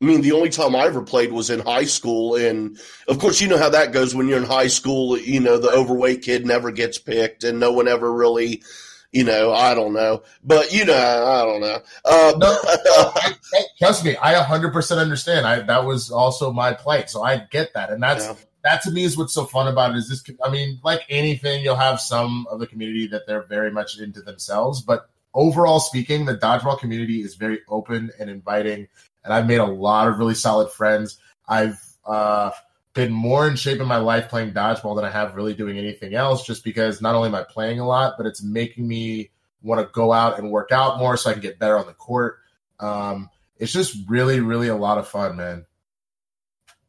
[0.01, 2.79] I mean, the only time I ever played was in high school, and
[3.09, 5.19] of course, you know how that goes when you're in high school.
[5.19, 8.63] You know, the overweight kid never gets picked, and no one ever really,
[9.11, 11.83] you know, I don't know, but you know, I don't know.
[12.05, 13.35] Uh, no, I,
[13.79, 15.45] trust me, I 100% understand.
[15.47, 18.27] I that was also my plight, so I get that, and that's.
[18.27, 18.35] Yeah.
[18.63, 19.97] That to me is what's so fun about it.
[19.97, 20.23] Is this?
[20.45, 24.21] I mean, like anything, you'll have some of the community that they're very much into
[24.21, 28.89] themselves, but overall speaking, the dodgeball community is very open and inviting
[29.25, 31.19] and I've made a lot of really solid friends.
[31.47, 32.51] I've uh,
[32.95, 36.15] been more in shape in my life playing dodgeball than I have really doing anything
[36.15, 39.31] else, just because not only am I playing a lot, but it's making me
[39.63, 41.93] want to go out and work out more so I can get better on the
[41.93, 42.39] court.
[42.79, 43.29] Um,
[43.59, 45.67] it's just really, really a lot of fun, man.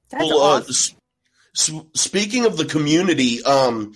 [0.10, 0.98] That's well, uh, awesome.
[1.76, 3.94] uh, speaking of the community, um,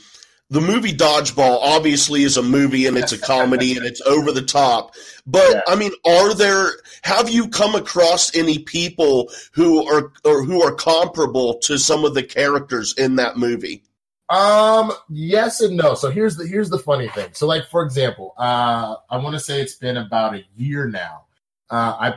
[0.50, 4.44] the movie Dodgeball obviously is a movie and it's a comedy and it's over the
[4.44, 4.94] top.
[5.26, 5.62] But yeah.
[5.68, 6.70] I mean, are there?
[7.04, 12.14] Have you come across any people who are or who are comparable to some of
[12.14, 13.84] the characters in that movie?
[14.30, 15.96] Um, yes and no.
[15.96, 17.30] So here's the here's the funny thing.
[17.34, 21.26] So like for example, uh, I want to say it's been about a year now.
[21.72, 22.14] Uh, I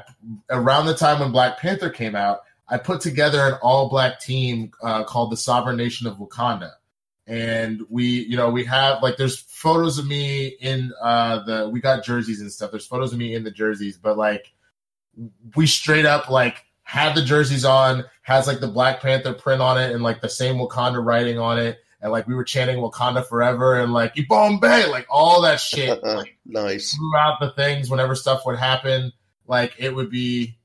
[0.50, 4.72] around the time when Black Panther came out, I put together an all black team
[4.82, 6.72] uh, called the Sovereign Nation of Wakanda
[7.28, 11.80] and we you know we have like there's photos of me in uh the we
[11.80, 12.70] got jerseys and stuff.
[12.70, 14.52] There's photos of me in the jerseys but like
[15.54, 19.78] we straight up like had the jerseys on has like the black panther print on
[19.78, 21.78] it and like the same wakanda writing on it.
[22.00, 26.38] And like we were chanting wakanda forever and like bombay like all that shit like,
[26.46, 26.94] nice.
[26.94, 29.12] throughout the things whenever stuff would happen.
[29.46, 30.56] Like it would be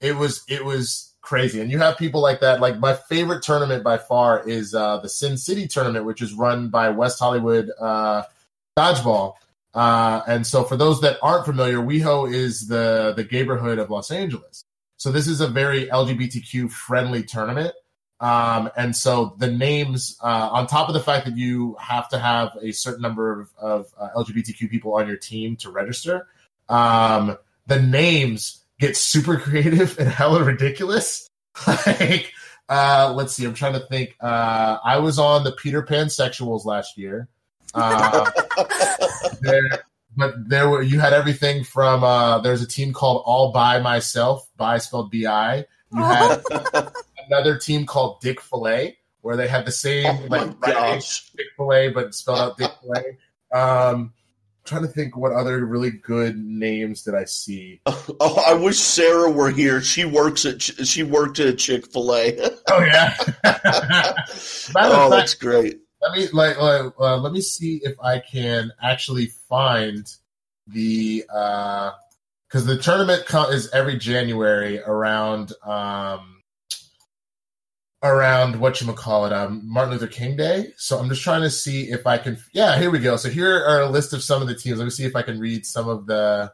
[0.00, 1.60] it was it was crazy.
[1.60, 2.60] And you have people like that.
[2.60, 6.70] Like my favorite tournament by far is uh, the Sin City tournament, which is run
[6.70, 8.24] by West Hollywood uh,
[8.76, 9.34] Dodgeball.
[9.72, 14.10] Uh, and so, for those that aren't familiar, WeHo is the the neighborhood of Los
[14.10, 14.64] Angeles.
[14.96, 17.74] So this is a very LGBTQ friendly tournament.
[18.18, 22.18] Um, and so the names, uh, on top of the fact that you have to
[22.18, 26.26] have a certain number of, of uh, LGBTQ people on your team to register,
[26.68, 31.28] um, the names get super creative and hella ridiculous.
[31.86, 32.32] like,
[32.68, 34.16] uh, let's see, I'm trying to think.
[34.20, 37.28] Uh, I was on the Peter Pan sexuals last year.
[37.74, 38.28] Uh,
[39.42, 39.84] there,
[40.16, 44.48] but there were you had everything from uh, there's a team called All by Myself,
[44.56, 45.66] by spelled B I.
[45.92, 46.42] You had
[47.28, 52.14] another team called Dick Fillet, where they had the same oh like Dick Fillet, but
[52.14, 53.18] spelled out Dick Fillet.
[53.52, 54.12] Um,
[54.64, 57.80] trying to think what other really good names did I see.
[58.22, 59.80] Oh, I wish Sarah were here.
[59.80, 62.50] She works at she worked at Chick Fil A.
[62.68, 63.16] oh yeah.
[64.76, 65.80] oh, that's great.
[66.02, 70.06] Let me like uh, uh, let me see if I can actually find
[70.66, 71.94] the because
[72.54, 76.39] uh, the tournament is every January around um,
[78.02, 80.72] around what you call it, um, Martin Luther King Day.
[80.76, 82.38] So I'm just trying to see if I can.
[82.52, 83.16] Yeah, here we go.
[83.16, 84.78] So here are a list of some of the teams.
[84.78, 86.52] Let me see if I can read some of the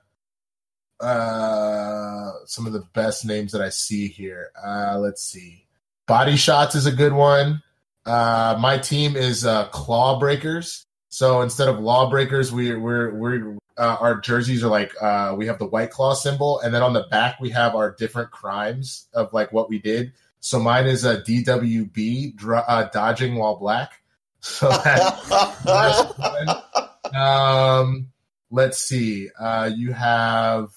[0.99, 4.51] uh some of the best names that I see here.
[4.65, 5.67] Uh let's see.
[6.07, 7.63] Body Shots is a good one.
[8.07, 10.87] Uh my team is uh Claw Breakers.
[11.09, 15.59] So instead of Lawbreakers, we we're we're uh, our jerseys are like uh we have
[15.59, 19.33] the white claw symbol and then on the back we have our different crimes of
[19.33, 20.13] like what we did.
[20.41, 22.35] So mine is a DWB,
[22.69, 23.93] uh, dodging while black.
[24.41, 24.71] So
[27.19, 28.09] um,
[28.53, 29.29] let's see.
[29.37, 30.69] Uh, you have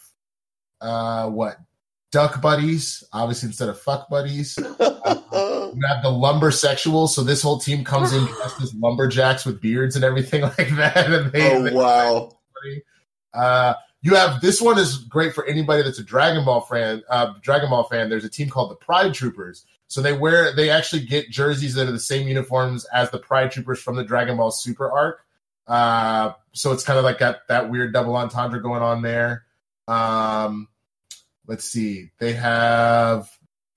[0.81, 1.57] uh, what?
[2.11, 4.57] Duck buddies, obviously instead of fuck buddies.
[5.31, 7.07] Uh, you have the lumber sexual.
[7.07, 11.11] So this whole team comes in dressed as lumberjacks with beards and everything like that.
[11.11, 12.37] And they, oh they, wow!
[13.33, 17.03] Uh, you have this one is great for anybody that's a Dragon Ball fan.
[17.09, 18.09] Uh, Dragon Ball fan.
[18.09, 19.65] There's a team called the Pride Troopers.
[19.87, 23.51] So they wear they actually get jerseys that are the same uniforms as the Pride
[23.51, 25.25] Troopers from the Dragon Ball Super arc.
[25.67, 29.45] Uh, so it's kind of like that that weird double entendre going on there.
[29.87, 30.67] Um,
[31.47, 32.11] let's see.
[32.19, 33.29] They have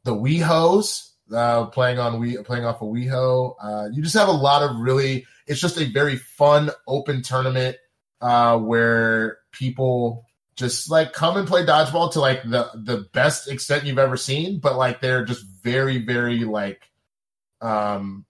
[0.04, 1.10] the WeHos.
[1.32, 3.54] uh, playing on we playing off of WeHo.
[3.62, 5.26] Uh, you just have a lot of really.
[5.46, 7.76] It's just a very fun open tournament
[8.20, 10.26] uh, where people
[10.57, 14.59] just like come and play dodgeball to like the the best extent you've ever seen,
[14.61, 16.90] but like they're just very very like
[17.61, 18.24] um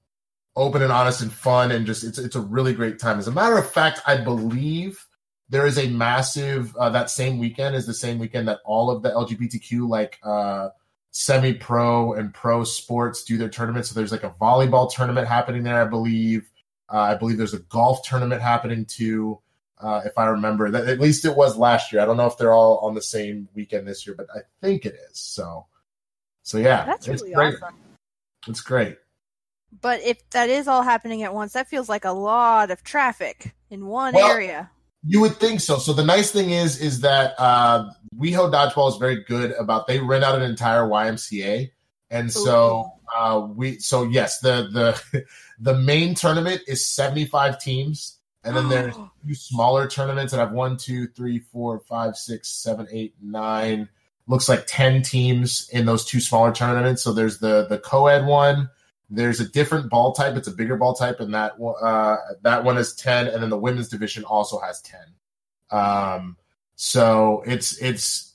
[0.55, 3.19] open and honest and fun and just it's it's a really great time.
[3.19, 5.05] As a matter of fact, I believe
[5.49, 9.03] there is a massive uh, that same weekend is the same weekend that all of
[9.03, 10.69] the LGBTQ like uh
[11.13, 13.87] semi pro and pro sports do their tournament.
[13.87, 16.51] So there's like a volleyball tournament happening there, I believe.
[16.93, 19.39] Uh, I believe there's a golf tournament happening too.
[19.83, 22.01] Uh, if I remember that, at least it was last year.
[22.01, 24.87] I don't know if they're all on the same weekend this year, but I think
[24.87, 25.19] it is.
[25.19, 25.67] So,
[26.43, 27.55] so yeah, That's it's really great.
[27.57, 27.75] awesome.
[28.47, 28.99] It's great.
[29.81, 33.55] But if that is all happening at once, that feels like a lot of traffic
[33.71, 34.71] in one Well, area.
[35.05, 35.79] You would think so.
[35.79, 39.99] So the nice thing is, is that uh, WeHo Dodgeball is very good about they
[39.99, 41.71] rent out an entire YMCA,
[42.11, 45.25] and so uh, we so yes, the the
[45.59, 48.95] the main tournament is seventy five teams, and then there's
[49.27, 53.89] two smaller tournaments that have one, two, three, four, five, six, seven, eight, nine.
[54.27, 57.03] Looks like ten teams in those two smaller tournaments.
[57.03, 58.71] So there's the the co-ed one.
[59.11, 60.37] There's a different ball type.
[60.37, 63.51] It's a bigger ball type, and that one- uh, that one is ten, and then
[63.51, 65.05] the women's division also has ten.
[65.71, 66.37] Um,
[66.77, 68.33] so it's it's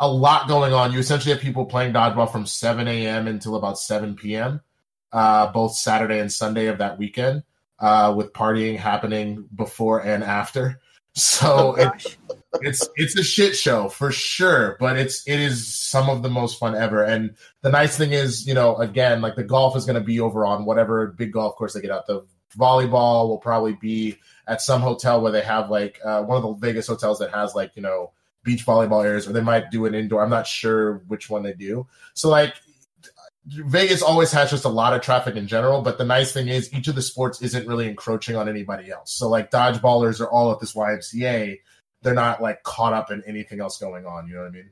[0.00, 0.92] a lot going on.
[0.92, 3.28] You essentially have people playing dodgeball from 7 a.m.
[3.28, 4.62] until about 7 p.m.
[5.12, 7.42] Uh, both Saturday and Sunday of that weekend,
[7.80, 10.80] uh, with partying happening before and after.
[11.14, 12.16] So it,
[12.60, 16.58] it's it's a shit show for sure, but it's it is some of the most
[16.58, 17.02] fun ever.
[17.02, 20.20] And the nice thing is, you know, again, like the golf is going to be
[20.20, 22.06] over on whatever big golf course they get out.
[22.06, 22.24] The
[22.56, 26.66] volleyball will probably be at some hotel where they have like uh, one of the
[26.66, 28.12] Vegas hotels that has like you know
[28.44, 30.22] beach volleyball areas, or they might do an indoor.
[30.22, 31.86] I'm not sure which one they do.
[32.14, 32.54] So like
[33.46, 36.72] Vegas always has just a lot of traffic in general, but the nice thing is
[36.74, 39.14] each of the sports isn't really encroaching on anybody else.
[39.14, 41.58] So like dodgeballers are all at this YMCA.
[42.02, 44.26] They're not like caught up in anything else going on.
[44.28, 44.70] You know what I mean?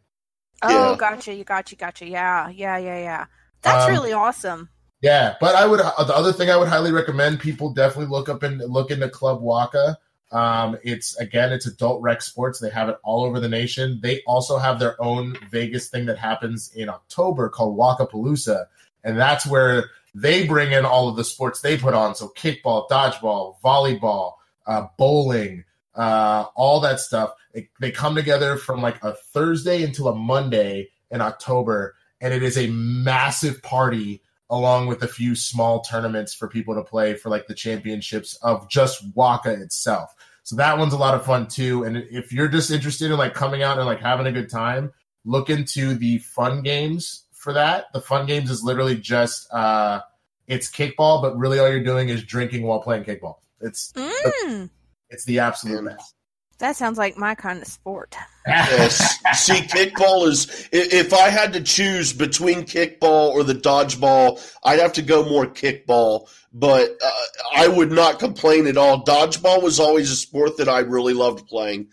[0.62, 0.96] Oh, Yeah.
[0.98, 1.34] gotcha.
[1.34, 1.76] You gotcha.
[1.76, 2.06] Gotcha.
[2.06, 2.48] Yeah.
[2.50, 2.76] Yeah.
[2.78, 2.98] Yeah.
[2.98, 3.26] Yeah.
[3.62, 4.68] That's Um, really awesome.
[5.00, 8.42] Yeah, but I would the other thing I would highly recommend people definitely look up
[8.42, 9.96] and look into Club Waka.
[10.30, 12.58] Um, it's again, it's adult rec sports.
[12.58, 14.00] They have it all over the nation.
[14.02, 18.66] They also have their own Vegas thing that happens in October called Waka Palooza,
[19.02, 22.14] and that's where they bring in all of the sports they put on.
[22.14, 24.34] So kickball, dodgeball, volleyball,
[24.66, 25.64] uh, bowling,
[25.94, 27.32] uh, all that stuff.
[27.54, 32.42] They, they come together from like a Thursday until a Monday in October, and it
[32.42, 37.28] is a massive party along with a few small tournaments for people to play for
[37.28, 40.14] like the championships of just Waka itself.
[40.48, 41.84] So that one's a lot of fun too.
[41.84, 44.90] And if you're just interested in like coming out and like having a good time,
[45.26, 47.92] look into the fun games for that.
[47.92, 50.00] The fun games is literally just uh
[50.46, 53.40] it's kickball, but really all you're doing is drinking while playing kickball.
[53.60, 54.70] It's Mm,
[55.10, 55.96] it's the absolute Man.
[55.96, 56.14] best.
[56.58, 58.16] That sounds like my kind of sport.
[58.46, 59.18] Yes.
[59.34, 60.68] See, kickball is.
[60.72, 65.46] If I had to choose between kickball or the dodgeball, I'd have to go more
[65.46, 66.28] kickball.
[66.52, 67.10] But uh,
[67.54, 69.04] I would not complain at all.
[69.04, 71.88] Dodgeball was always a sport that I really loved playing.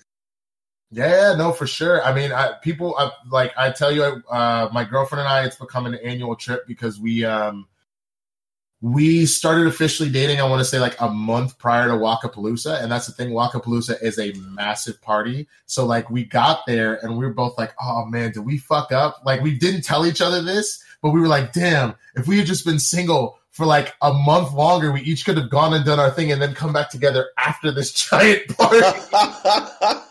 [0.92, 2.02] Yeah, no, for sure.
[2.02, 5.58] I mean, I, people I, like I tell you, uh, my girlfriend and I, it's
[5.58, 7.68] become an annual trip because we um,
[8.86, 10.40] we started officially dating.
[10.40, 13.32] I want to say like a month prior to Wakapalooza, and that's the thing.
[13.32, 17.74] Wakapalooza is a massive party, so like we got there and we were both like,
[17.82, 21.20] "Oh man, did we fuck up?" Like we didn't tell each other this, but we
[21.20, 25.00] were like, "Damn, if we had just been single." For like a month longer, we
[25.00, 27.92] each could have gone and done our thing, and then come back together after this
[28.10, 28.82] giant party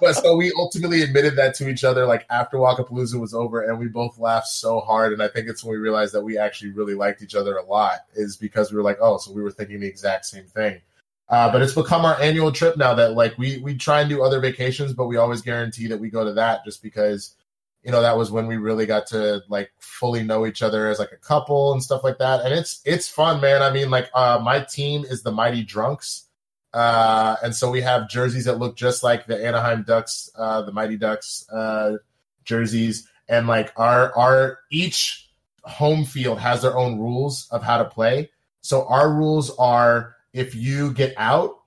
[0.00, 3.78] but so we ultimately admitted that to each other like after Wakapalooza was over and
[3.78, 6.72] we both laughed so hard and I think it's when we realized that we actually
[6.72, 9.50] really liked each other a lot is because we were like oh so we were
[9.50, 10.80] thinking the exact same thing.
[11.28, 14.22] Uh, but it's become our annual trip now that like we we try and do
[14.22, 17.34] other vacations but we always guarantee that we go to that just because
[17.82, 20.98] you know that was when we really got to like fully know each other as
[20.98, 22.44] like a couple and stuff like that.
[22.44, 23.62] And it's it's fun man.
[23.62, 26.28] I mean like uh my team is the mighty drunks
[26.72, 30.72] uh, and so we have jerseys that look just like the Anaheim Ducks, uh, the
[30.72, 31.96] Mighty Ducks uh,
[32.44, 35.30] jerseys, and like our our each
[35.64, 38.30] home field has their own rules of how to play.
[38.62, 41.58] So our rules are if you get out,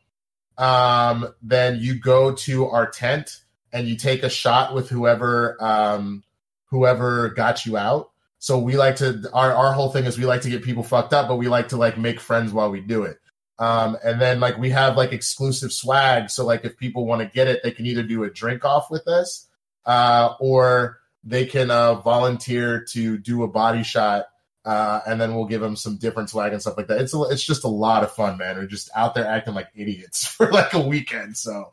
[0.58, 3.42] um, then you go to our tent
[3.72, 6.24] and you take a shot with whoever um,
[6.72, 8.10] whoever got you out.
[8.40, 11.14] So we like to our our whole thing is we like to get people fucked
[11.14, 13.20] up, but we like to like make friends while we do it.
[13.58, 16.30] Um, and then like we have like exclusive swag.
[16.30, 18.92] So like if people want to get it, they can either do a drink off
[18.92, 19.48] with us,
[19.86, 24.26] uh, or they can uh, volunteer to do a body shot
[24.66, 27.00] Uh, and then we'll give them some different swag and stuff like that.
[27.00, 28.58] It's a, it's just a lot of fun, man.
[28.58, 31.38] We're just out there acting like idiots for like a weekend.
[31.38, 31.72] So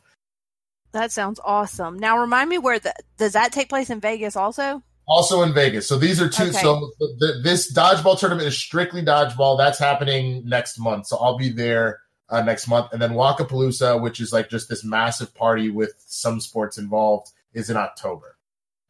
[0.92, 1.98] That sounds awesome.
[1.98, 4.82] Now remind me where the does that take place in Vegas also?
[5.12, 5.86] Also in Vegas.
[5.86, 6.44] So these are two.
[6.44, 6.52] Okay.
[6.52, 9.58] So the, this dodgeball tournament is strictly dodgeball.
[9.58, 11.06] That's happening next month.
[11.06, 12.00] So I'll be there
[12.30, 16.40] uh, next month, and then Wakapalooza, which is like just this massive party with some
[16.40, 18.38] sports involved, is in October.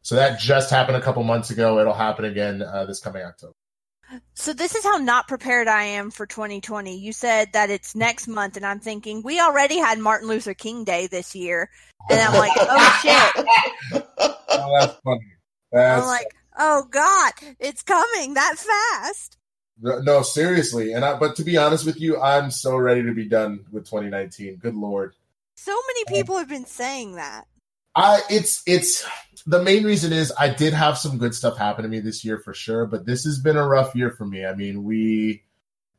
[0.03, 1.79] So that just happened a couple months ago.
[1.81, 3.55] It'll happen again uh, this coming October.
[4.35, 6.99] So this is how not prepared I am for 2020.
[6.99, 10.85] You said that it's next month, and I'm thinking we already had Martin Luther King
[10.85, 11.70] Day this year,
[12.11, 14.03] and I'm like, oh shit.
[14.55, 15.33] Oh, that's funny.
[15.73, 19.39] That's I'm like, oh god, it's coming that fast.
[19.81, 20.93] no, seriously.
[20.93, 23.85] And I, but to be honest with you, I'm so ready to be done with
[23.85, 24.57] 2019.
[24.57, 25.14] Good lord.
[25.57, 27.47] So many people have been saying that.
[27.95, 29.07] I it's it's
[29.47, 32.39] the main reason is I did have some good stuff happen to me this year
[32.39, 34.47] for sure, but this has been a rough year for me.
[34.47, 35.43] I mean, we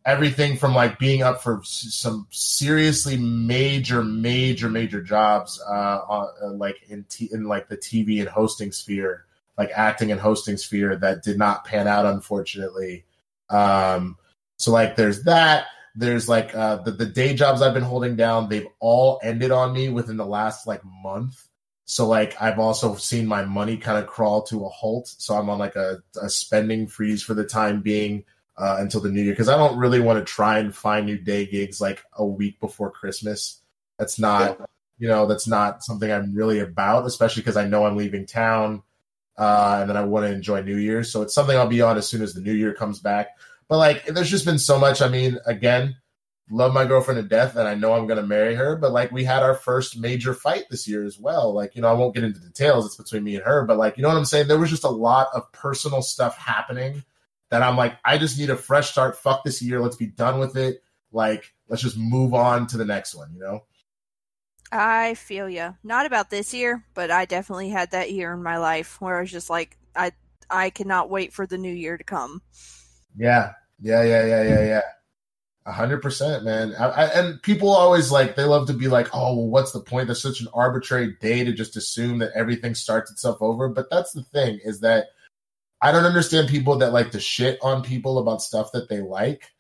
[0.06, 6.78] everything from like being up for some seriously major, major, major jobs, uh, uh like
[6.90, 9.26] in t- in like the TV and hosting sphere,
[9.58, 13.06] like acting and hosting sphere that did not pan out, unfortunately.
[13.50, 14.18] Um,
[14.58, 15.68] so like there's that.
[15.96, 18.50] There's like uh, the the day jobs I've been holding down.
[18.50, 21.48] They've all ended on me within the last like month.
[21.86, 25.08] So like I've also seen my money kind of crawl to a halt.
[25.08, 28.24] So I'm on like a, a spending freeze for the time being
[28.58, 31.18] uh, until the new year because I don't really want to try and find new
[31.18, 33.62] day gigs like a week before Christmas.
[34.00, 34.60] That's not
[34.98, 38.82] you know that's not something I'm really about, especially because I know I'm leaving town
[39.38, 41.12] uh, and then I want to enjoy New Year's.
[41.12, 43.30] So it's something I'll be on as soon as the new year comes back.
[43.68, 45.02] But like, there's just been so much.
[45.02, 45.96] I mean, again,
[46.50, 48.76] love my girlfriend to death, and I know I'm going to marry her.
[48.76, 51.54] But like, we had our first major fight this year as well.
[51.54, 52.86] Like, you know, I won't get into details.
[52.86, 53.66] It's between me and her.
[53.66, 54.48] But like, you know what I'm saying?
[54.48, 57.04] There was just a lot of personal stuff happening
[57.50, 59.18] that I'm like, I just need a fresh start.
[59.18, 59.80] Fuck this year.
[59.80, 60.84] Let's be done with it.
[61.12, 63.32] Like, let's just move on to the next one.
[63.34, 63.64] You know?
[64.74, 65.76] I feel you.
[65.84, 69.22] Not about this year, but I definitely had that year in my life where I
[69.22, 70.12] was just like, I
[70.50, 72.42] I cannot wait for the new year to come.
[73.16, 74.82] Yeah, yeah, yeah, yeah, yeah, yeah.
[75.68, 76.74] A hundred percent, man.
[76.78, 79.80] I, I, and people always like they love to be like, "Oh, well, what's the
[79.80, 80.08] point?
[80.08, 84.12] There's such an arbitrary day to just assume that everything starts itself over." But that's
[84.12, 85.10] the thing is that
[85.82, 89.53] I don't understand people that like to shit on people about stuff that they like.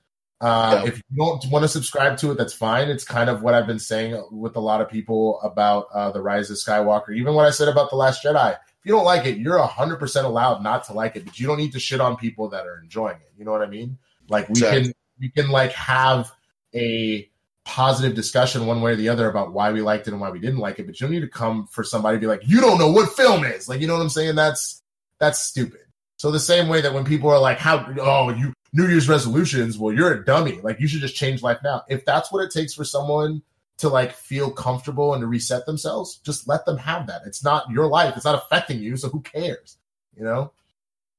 [0.43, 0.89] Uh, Yeah.
[0.89, 2.89] If you don't want to subscribe to it, that's fine.
[2.89, 6.21] It's kind of what I've been saying with a lot of people about uh, the
[6.21, 7.15] Rise of Skywalker.
[7.15, 8.51] Even what I said about the Last Jedi.
[8.51, 11.47] If you don't like it, you're hundred percent allowed not to like it, but you
[11.47, 13.31] don't need to shit on people that are enjoying it.
[13.37, 13.97] You know what I mean?
[14.27, 14.83] Like we Exactly.
[14.83, 16.29] can we can like have
[16.75, 17.29] a
[17.63, 20.39] positive discussion one way or the other about why we liked it and why we
[20.39, 22.59] didn't like it, but you don't need to come for somebody to be like, you
[22.59, 23.69] don't know what film is.
[23.69, 24.35] Like, you know what I'm saying?
[24.35, 24.81] That's
[25.19, 25.79] that's stupid.
[26.17, 29.77] So the same way that when people are like, how oh you New Year's resolutions,
[29.77, 30.59] well, you're a dummy.
[30.61, 31.83] Like you should just change life now.
[31.87, 33.43] If that's what it takes for someone
[33.77, 37.21] to like feel comfortable and to reset themselves, just let them have that.
[37.25, 38.15] It's not your life.
[38.15, 38.97] It's not affecting you.
[38.97, 39.77] So who cares?
[40.17, 40.51] You know?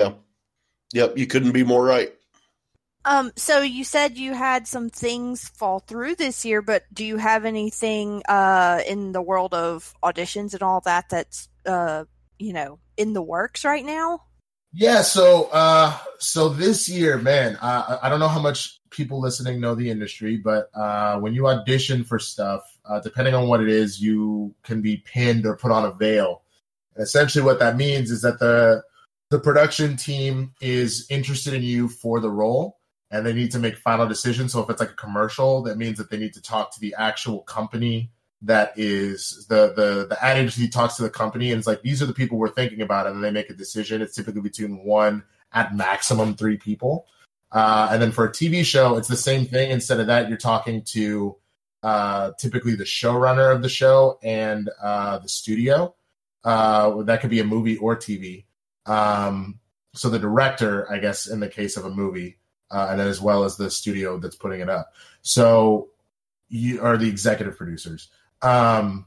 [0.01, 0.13] Yeah.
[0.93, 2.13] Yep, you couldn't be more right.
[3.05, 7.19] Um, so you said you had some things fall through this year, but do you
[7.19, 12.05] have anything uh in the world of auditions and all that that's uh
[12.39, 14.23] you know in the works right now?
[14.77, 19.61] Yeah, so uh so this year, man, I I don't know how much people listening
[19.61, 23.69] know the industry, but uh when you audition for stuff, uh depending on what it
[23.69, 26.43] is, you can be pinned or put on avail.
[26.97, 28.83] And essentially what that means is that the
[29.31, 32.79] the production team is interested in you for the role
[33.13, 34.53] and they need to make final decisions.
[34.53, 36.95] So if it's like a commercial, that means that they need to talk to the
[36.99, 38.11] actual company
[38.45, 42.03] that is the the the ad agency talks to the company and it's like these
[42.03, 44.03] are the people we're thinking about and then they make a decision.
[44.03, 47.07] It's typically between one at maximum three people.
[47.53, 49.71] Uh, and then for a tv show it's the same thing.
[49.71, 51.37] Instead of that you're talking to
[51.83, 55.95] uh, typically the showrunner of the show and uh, the studio.
[56.43, 58.45] Uh, that could be a movie or tv
[58.85, 59.59] um,
[59.95, 62.37] so the director i guess in the case of a movie
[62.75, 64.93] uh, and then as well as the studio that's putting it up.
[65.23, 65.91] So
[66.49, 68.11] you are the executive producers
[68.43, 69.07] um,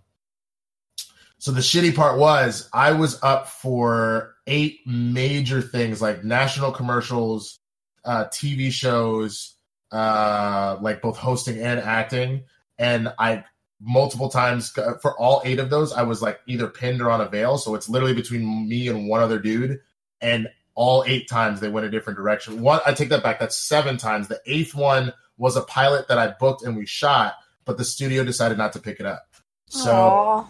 [1.39, 7.59] so the shitty part was I was up for eight major things like national commercials,
[8.03, 9.55] uh, TV shows,
[9.91, 12.43] uh, like both hosting and acting,
[12.78, 13.43] and I
[13.80, 17.59] multiple times for all eight of those I was like either pinned or on avail.
[17.59, 19.80] So it's literally between me and one other dude,
[20.19, 22.61] and all eight times they went a different direction.
[22.61, 23.39] One, I take that back.
[23.39, 24.28] That's seven times.
[24.28, 27.36] The eighth one was a pilot that I booked and we shot,
[27.68, 29.28] but the studio decided not to pick it up.
[29.68, 30.47] So Aw.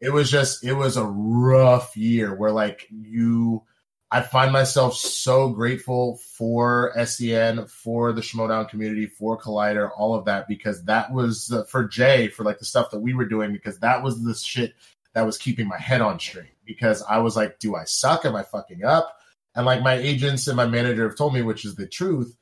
[0.00, 3.64] it was just it was a rough year where like you
[4.12, 10.24] I find myself so grateful for SEN, for the Schmoedown community, for Collider, all of
[10.24, 13.52] that, because that was uh, for Jay, for like the stuff that we were doing,
[13.52, 14.74] because that was the shit
[15.14, 16.56] that was keeping my head on straight.
[16.64, 18.24] Because I was like, do I suck?
[18.24, 19.16] Am I fucking up?
[19.54, 22.36] And like my agents and my manager have told me, which is the truth,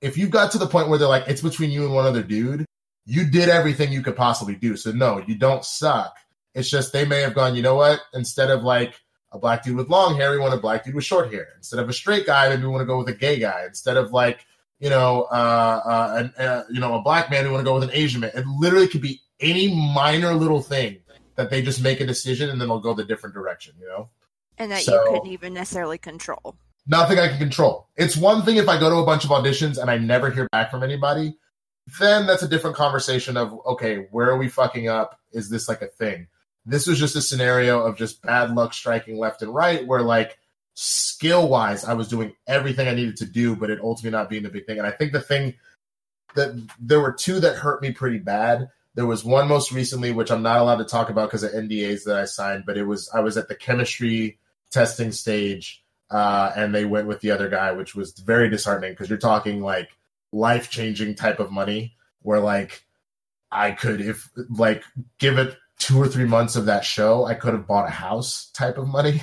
[0.00, 2.24] if you got to the point where they're like, it's between you and one other
[2.24, 2.66] dude,
[3.04, 4.76] you did everything you could possibly do.
[4.76, 6.16] So no, you don't suck.
[6.54, 8.00] It's just they may have gone, you know what?
[8.14, 9.00] Instead of like
[9.32, 11.48] a black dude with long hair, we want a black dude with short hair.
[11.56, 13.64] Instead of a straight guy, maybe we want to go with a gay guy.
[13.66, 14.44] Instead of like,
[14.78, 17.74] you know, uh, uh, an, uh, you know, a black man, we want to go
[17.74, 18.30] with an Asian man.
[18.34, 20.98] It literally could be any minor little thing
[21.36, 24.10] that they just make a decision and then they'll go the different direction, you know?
[24.58, 26.56] And that So- you couldn't even necessarily control.
[26.86, 27.88] nothing I can control.
[27.96, 30.48] It's one thing if I go to a bunch of auditions and I never hear
[30.52, 31.38] back from anybody,
[31.98, 35.18] then that's a different conversation of okay, where are we fucking up?
[35.32, 36.28] Is this like a thing?
[36.64, 40.38] This was just a scenario of just bad luck striking left and right where like
[40.74, 44.44] skill wise I was doing everything I needed to do, but it ultimately not being
[44.44, 44.78] the big thing.
[44.78, 45.54] And I think the thing
[46.34, 48.68] that there were two that hurt me pretty bad.
[48.94, 52.04] There was one most recently, which I'm not allowed to talk about because of NDAs
[52.04, 54.38] that I signed, but it was I was at the chemistry
[54.70, 59.08] testing stage uh, and they went with the other guy, which was very disheartening because
[59.08, 59.88] you're talking like
[60.32, 62.84] life changing type of money where like
[63.50, 64.82] I could if like
[65.18, 68.50] give it two or three months of that show, I could have bought a house
[68.54, 69.20] type of money.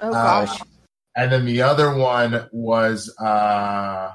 [0.00, 0.60] Oh Uh, gosh.
[1.16, 4.12] and then the other one was uh,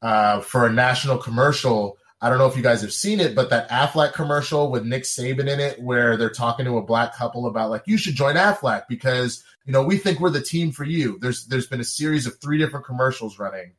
[0.00, 1.96] uh, for a national commercial.
[2.20, 5.02] I don't know if you guys have seen it, but that Aflac commercial with Nick
[5.02, 8.36] Saban in it, where they're talking to a black couple about like you should join
[8.36, 11.18] Aflac because you know we think we're the team for you.
[11.20, 13.72] There's there's been a series of three different commercials running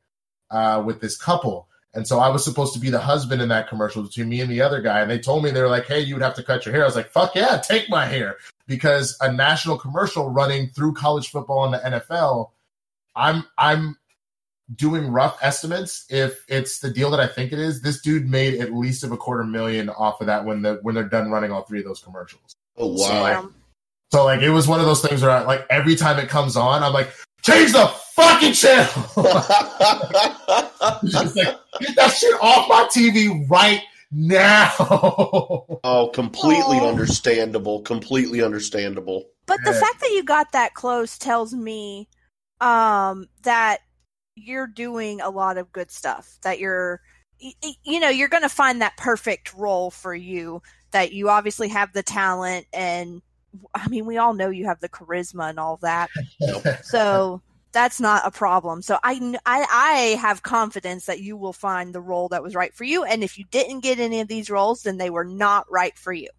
[0.51, 3.69] uh, with this couple, and so I was supposed to be the husband in that
[3.69, 5.99] commercial between me and the other guy, and they told me they were like, "Hey,
[5.99, 8.37] you would have to cut your hair." I was like, "Fuck yeah, take my hair."
[8.67, 12.51] Because a national commercial running through college football and the NFL,
[13.15, 13.97] I'm I'm
[14.75, 16.05] doing rough estimates.
[16.09, 19.11] If it's the deal that I think it is, this dude made at least of
[19.11, 21.85] a quarter million off of that when the when they're done running all three of
[21.85, 22.55] those commercials.
[22.77, 23.41] Oh wow!
[23.41, 23.55] Damn.
[24.11, 26.55] So like it was one of those things where I, like every time it comes
[26.55, 27.11] on, I'm like,
[27.43, 29.09] change the fucking channel.
[31.03, 34.71] Like get that shit off my TV right now.
[34.79, 36.89] oh, completely Oh.
[36.89, 37.81] understandable.
[37.81, 39.25] Completely understandable.
[39.45, 42.07] But the fact that you got that close tells me
[42.61, 43.79] um, that
[44.35, 46.37] you're doing a lot of good stuff.
[46.43, 47.01] That you're,
[47.41, 50.61] y- y- you know, you're going to find that perfect role for you.
[50.91, 53.21] That you obviously have the talent, and
[53.75, 56.09] I mean, we all know you have the charisma and all that.
[56.83, 57.41] So
[57.73, 58.81] that's not a problem.
[58.81, 62.73] So I, I, I have confidence that you will find the role that was right
[62.73, 63.03] for you.
[63.03, 66.13] And if you didn't get any of these roles, then they were not right for
[66.13, 66.29] you.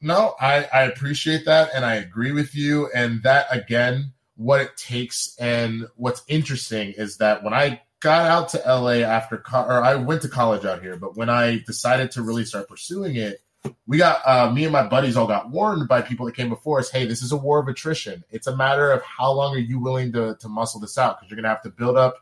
[0.00, 2.88] No, I, I appreciate that and I agree with you.
[2.94, 8.48] And that again, what it takes and what's interesting is that when I got out
[8.50, 12.12] to LA after co- or I went to college out here, but when I decided
[12.12, 13.40] to really start pursuing it,
[13.86, 16.78] we got uh, me and my buddies all got warned by people that came before
[16.78, 16.90] us.
[16.90, 18.24] Hey, this is a war of attrition.
[18.30, 21.30] It's a matter of how long are you willing to to muscle this out because
[21.30, 22.16] you're gonna have to build up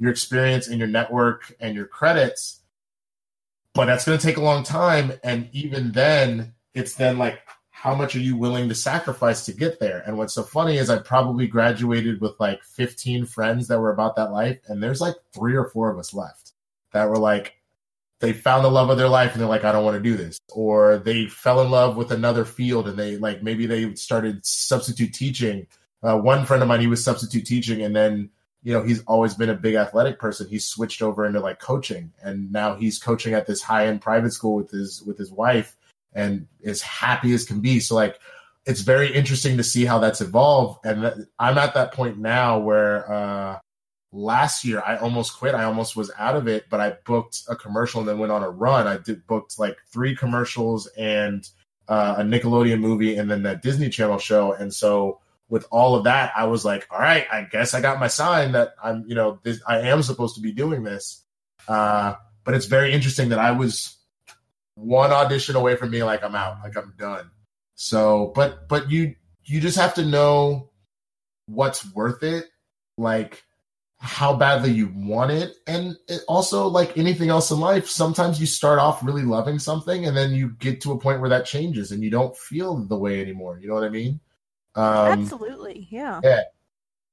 [0.00, 2.60] your experience and your network and your credits
[3.74, 7.40] but that's to take a long time and even then it's then like
[7.70, 10.90] how much are you willing to sacrifice to get there and what's so funny is
[10.90, 15.14] i probably graduated with like 15 friends that were about that life and there's like
[15.32, 16.52] three or four of us left
[16.92, 17.54] that were like
[18.20, 20.16] they found the love of their life and they're like i don't want to do
[20.16, 20.38] this.
[20.52, 25.12] Or they fell in love with another field and they like maybe they started substitute
[25.12, 25.66] teaching.
[26.02, 28.30] Uh, one friend of mine he was substitute teaching and then
[28.62, 30.48] you know he's always been a big athletic person.
[30.48, 34.32] He's switched over into like coaching and now he's coaching at this high end private
[34.32, 35.76] school with his with his wife
[36.12, 37.80] and is happy as can be.
[37.80, 38.18] So like
[38.66, 40.84] it's very interesting to see how that's evolved.
[40.84, 43.58] And i'm at that point now where uh
[44.12, 47.54] last year i almost quit i almost was out of it but i booked a
[47.54, 51.48] commercial and then went on a run i did booked like three commercials and
[51.88, 55.20] uh, a nickelodeon movie and then that disney channel show and so
[55.50, 58.52] with all of that, I was like, all right, I guess I got my sign
[58.52, 61.24] that I'm, you know, this, I am supposed to be doing this.
[61.68, 62.14] Uh,
[62.44, 63.98] but it's very interesting that I was
[64.76, 67.30] one audition away from me, like I'm out, like I'm done.
[67.74, 70.70] So, but, but you, you just have to know
[71.46, 72.46] what's worth it,
[72.96, 73.42] like
[74.00, 75.56] how badly you want it.
[75.66, 80.06] And it also, like anything else in life, sometimes you start off really loving something
[80.06, 82.96] and then you get to a point where that changes and you don't feel the
[82.96, 83.58] way anymore.
[83.60, 84.20] You know what I mean?
[84.74, 85.86] Um, Absolutely.
[85.90, 86.20] Yeah.
[86.24, 86.42] yeah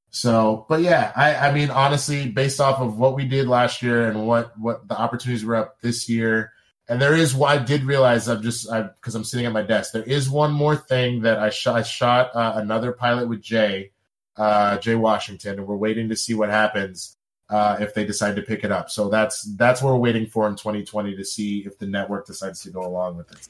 [0.09, 4.07] so, but yeah, I, I mean, honestly, based off of what we did last year
[4.07, 6.53] and what what the opportunities were up this year,
[6.87, 8.27] and there is what I did realize.
[8.27, 9.91] I'm just I because I'm sitting at my desk.
[9.91, 11.75] There is one more thing that I shot.
[11.75, 13.91] I shot uh, another pilot with Jay
[14.37, 17.17] uh, Jay Washington, and we're waiting to see what happens
[17.49, 18.89] uh, if they decide to pick it up.
[18.89, 22.61] So that's that's what we're waiting for in 2020 to see if the network decides
[22.61, 23.47] to go along with it.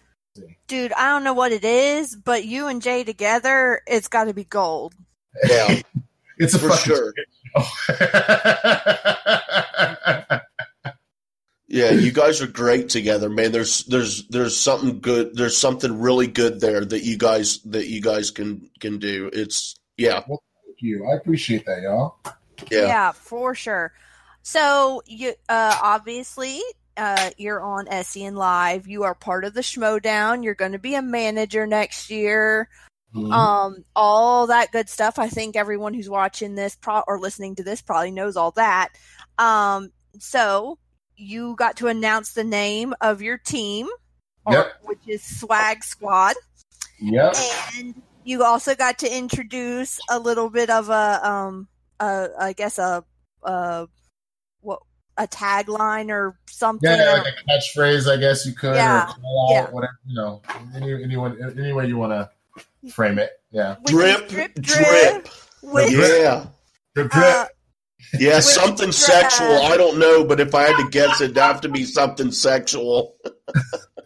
[0.68, 4.34] Dude, I don't know what it is, but you and Jay together, it's got to
[4.35, 4.93] be gold.
[5.47, 5.81] Yeah,
[6.38, 7.14] it's a for fucking sure.
[11.69, 13.51] Yeah, you guys are great together, man.
[13.51, 15.35] There's there's there's something good.
[15.35, 19.30] There's something really good there that you guys that you guys can can do.
[19.34, 20.39] It's yeah, Thank
[20.79, 21.07] you.
[21.09, 22.17] I appreciate that, y'all.
[22.71, 23.11] yeah.
[23.11, 23.93] for sure.
[24.43, 26.59] So you uh obviously
[26.95, 28.87] uh you're on SEN Live.
[28.87, 30.43] You are part of the Schmoedown.
[30.43, 32.69] You're going to be a manager next year.
[33.13, 33.31] Mhm.
[33.33, 35.19] Um all that good stuff.
[35.19, 38.89] I think everyone who's watching this pro- or listening to this probably knows all that.
[39.37, 40.79] Um so
[41.17, 43.87] you got to announce the name of your team
[44.45, 44.73] or, Yep.
[44.83, 46.35] which is Swag Squad.
[46.99, 47.35] Yep.
[47.77, 51.67] and you also got to introduce a little bit of a um
[51.99, 53.03] uh I guess a
[53.43, 53.85] uh
[54.61, 54.79] what
[55.17, 56.89] a tagline or something.
[56.89, 59.69] Yeah, like a catchphrase, I guess you could, Yeah, or call out, yeah.
[59.71, 60.41] whatever, you know,
[60.75, 63.31] any, anyone, any way you want to frame it.
[63.51, 63.77] Yeah.
[63.81, 65.27] Which Drip, drip, drip.
[65.63, 66.45] Which, Yeah,
[66.93, 67.25] Drip, drip.
[67.25, 67.45] uh,
[68.19, 69.47] yeah, With something sexual.
[69.63, 73.15] I don't know, but if I had to guess, it'd have to be something sexual.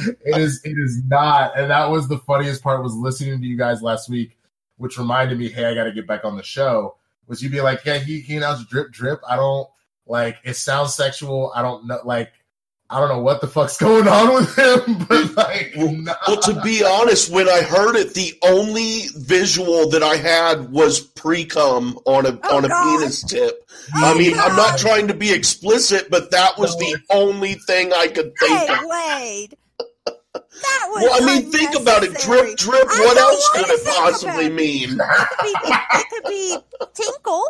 [0.00, 3.56] it is it is not and that was the funniest part was listening to you
[3.56, 4.36] guys last week
[4.76, 6.96] which reminded me hey i gotta get back on the show
[7.26, 9.68] was you be like yeah he, he announced drip drip i don't
[10.06, 12.32] like it sounds sexual i don't know like
[12.90, 16.14] i don't know what the fuck's going on with him but like nah.
[16.28, 21.00] Well, to be honest, when I heard it, the only visual that I had was
[21.00, 22.98] pre cum on a Oh, on a God.
[22.98, 23.64] penis tip.
[23.96, 27.92] Oh, I mean, I'm not trying to be explicit, but that was the only thing
[27.92, 28.78] I could think Hey, of.
[28.86, 29.56] Wade.
[30.62, 32.14] That was Well, I mean, think about it.
[32.18, 32.86] Drip, drip.
[32.90, 34.52] I What else could it possibly it.
[34.52, 34.90] mean?
[35.00, 35.54] It could be,
[35.98, 36.56] it could be
[36.94, 37.42] tinkle.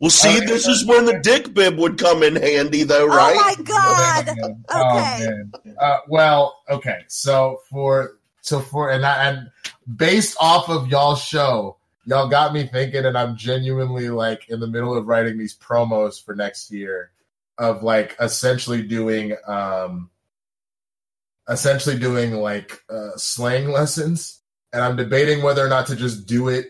[0.00, 0.46] Well, see, Okay.
[0.46, 3.36] this is when the dick bib would come in handy, though, right?
[3.38, 4.56] Oh my god.
[4.70, 5.26] Oh, Okay.
[5.26, 5.52] man.
[5.80, 7.00] Uh, well, okay.
[7.08, 9.50] So for so for and I, and
[9.96, 14.66] based off of y'all's show, y'all got me thinking, and I'm genuinely like in the
[14.66, 17.10] middle of writing these promos for next year
[17.58, 20.10] of like essentially doing um
[21.48, 24.40] essentially doing like uh, slang lessons,
[24.72, 26.66] and I'm debating whether or not to just do it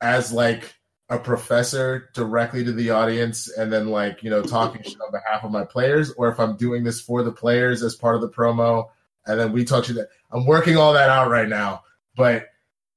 [0.00, 0.74] as like
[1.10, 5.42] a professor directly to the audience and then like you know talking shit on behalf
[5.42, 8.28] of my players or if i'm doing this for the players as part of the
[8.28, 8.84] promo
[9.26, 11.82] and then we talk to that i'm working all that out right now.
[12.14, 12.46] But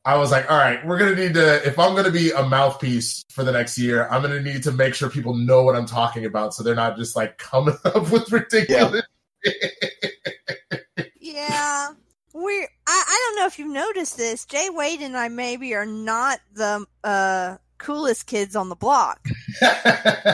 [0.04, 3.24] i was like all right we're gonna need to if i'm gonna be a mouthpiece
[3.30, 6.26] for the next year i'm gonna need to make sure people know what i'm talking
[6.26, 9.04] about so they're not just like coming up with ridiculous
[9.46, 9.54] Yeah.
[12.34, 14.46] We're I, I don't know if you've noticed this.
[14.46, 19.28] Jay Wade and I maybe are not the uh coolest kids on the block.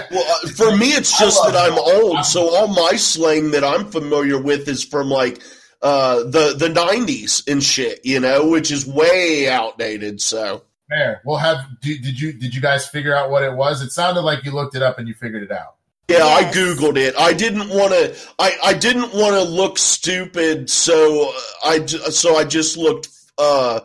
[0.09, 3.89] Well, uh, for me, it's just that I'm old, so all my slang that I'm
[3.89, 5.41] familiar with is from like
[5.81, 10.21] uh, the the '90s and shit, you know, which is way outdated.
[10.21, 11.21] So Fair.
[11.25, 13.81] Well, have did, did you did you guys figure out what it was?
[13.81, 15.75] It sounded like you looked it up and you figured it out.
[16.09, 16.55] Yeah, Yes.
[16.55, 17.15] I googled it.
[17.17, 18.15] I didn't want to.
[18.39, 21.33] I, I didn't want to look stupid, so
[21.65, 23.09] I j- so I just looked.
[23.37, 23.81] Uh,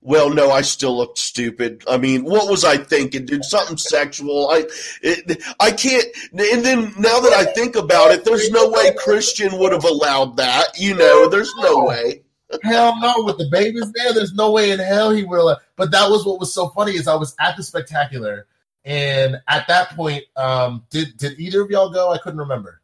[0.00, 1.82] well, no, I still looked stupid.
[1.88, 3.44] I mean, what was I thinking, dude?
[3.44, 4.48] Something sexual.
[4.48, 4.66] I
[5.02, 6.06] it, I can't.
[6.32, 10.36] And then now that I think about it, there's no way Kristian would have allowed
[10.36, 10.78] that.
[10.78, 12.22] You know, there's no way.
[12.62, 15.56] Hell no, with the babies there, there's no way in hell he will.
[15.74, 18.46] But that was what was so funny is I was at the spectacular,
[18.86, 22.12] and at that point, um, did did either of y'all go?
[22.12, 22.80] I couldn't remember.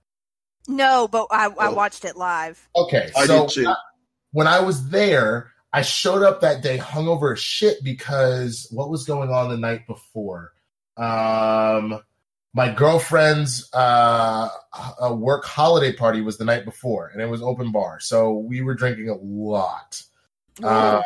[0.69, 1.73] No, but I, I Oh.
[1.73, 2.69] watched it live.
[2.77, 3.73] Okay, I so did too.
[4.33, 9.05] when I was there, I showed up that day hungover as shit because what was
[9.05, 10.53] going on the night before?
[10.97, 12.01] Um,
[12.55, 14.51] my girlfriend's uh,
[15.13, 18.75] work holiday party was the night before, and it was open bar, so we were
[18.75, 20.03] drinking a lot.
[20.63, 21.01] Uh,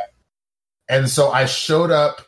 [0.89, 2.20] and so I showed up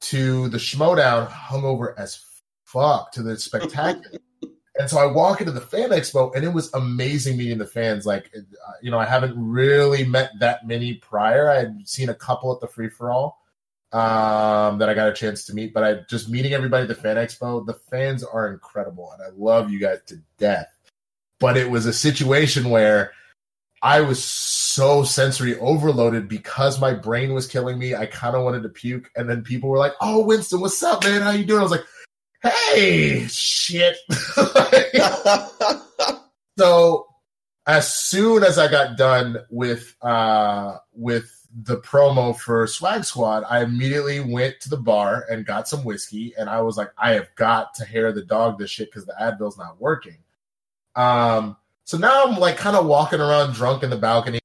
[0.00, 2.24] to the Schmoedown hungover as
[2.64, 4.18] fuck to the spectacular.
[4.78, 8.06] and so I walk into the fan expo, and it was amazing meeting the fans.
[8.06, 11.50] Like, uh, you know, I haven't really met that many prior.
[11.50, 13.40] I had seen a couple at the free for all
[13.92, 16.94] um, that I got a chance to meet, but I just meeting everybody at the
[16.94, 17.64] fan expo.
[17.64, 20.68] The fans are incredible, and I love you guys to death.
[21.40, 23.12] But it was a situation where
[23.82, 27.94] I was so sensory overloaded because my brain was killing me.
[27.94, 31.04] I kind of wanted to puke, and then people were like, "Oh, Winston, what's up,
[31.04, 31.22] man?
[31.22, 31.86] How you doing?" I was like,
[32.42, 33.96] "Hey, shit."
[36.58, 37.06] so
[37.66, 43.62] as soon as I got done with uh with the promo for Swag Squad, I
[43.62, 47.28] immediately went to the bar and got some whiskey, and I was like, I have
[47.34, 50.18] got to hair the dog this shit because the Advil's not working.
[50.94, 51.56] Um,
[51.90, 54.38] so now I'm like kind of walking around drunk in the balcony,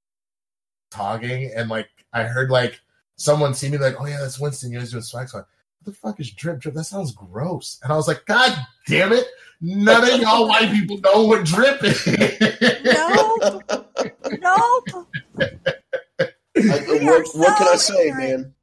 [0.90, 2.82] talking, and like I heard like
[3.18, 4.72] someone see me like, oh yeah, that's Winston.
[4.72, 5.46] You guys doing Swag Squad?
[5.78, 6.74] What the fuck is drip drip?
[6.74, 7.80] That sounds gross.
[7.84, 8.58] And I was like, God
[8.88, 9.28] damn it!
[9.62, 12.08] None of y'all white people know what drip is.
[12.84, 13.62] Nope.
[14.40, 15.08] nope.
[16.18, 18.42] I, We are what, what can I say, ignorant.
[18.42, 18.55] man?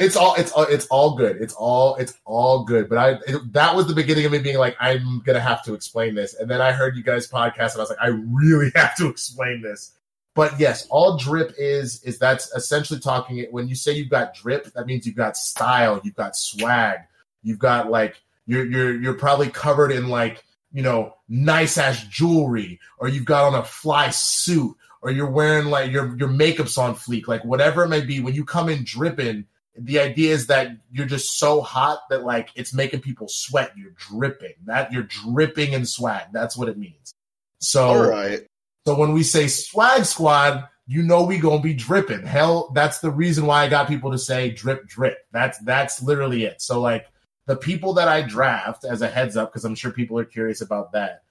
[0.00, 1.36] It's all it's all it's all good.
[1.40, 2.88] It's all it's all good.
[2.88, 5.74] But I it, that was the beginning of me being like, I'm gonna have to
[5.74, 6.34] explain this.
[6.34, 9.08] And then I heard you guys podcast, and I was like, I really have to
[9.08, 9.92] explain this.
[10.34, 14.32] But yes, all drip is is that's essentially talking it when you say you've got
[14.34, 17.00] drip, that means you've got style, you've got swag,
[17.42, 18.16] you've got like
[18.46, 23.44] you're you're you're probably covered in like you know nice ass jewelry, or you've got
[23.44, 27.84] on a fly suit, or you're wearing like your your makeup's on fleek, like whatever
[27.84, 28.20] it may be.
[28.20, 29.44] When you come in dripping,
[29.76, 33.72] the idea is that you're just so hot that like it's making people sweat.
[33.76, 34.54] You're dripping.
[34.66, 36.26] That you're dripping in swag.
[36.32, 37.14] That's what it means.
[37.60, 38.46] So All right.
[38.86, 42.26] so when we say swag squad, you know we gonna be dripping.
[42.26, 45.18] Hell, that's the reason why I got people to say drip drip.
[45.32, 46.60] That's that's literally it.
[46.60, 47.06] So like
[47.46, 50.60] the people that I draft as a heads up, because I'm sure people are curious
[50.60, 51.22] about that,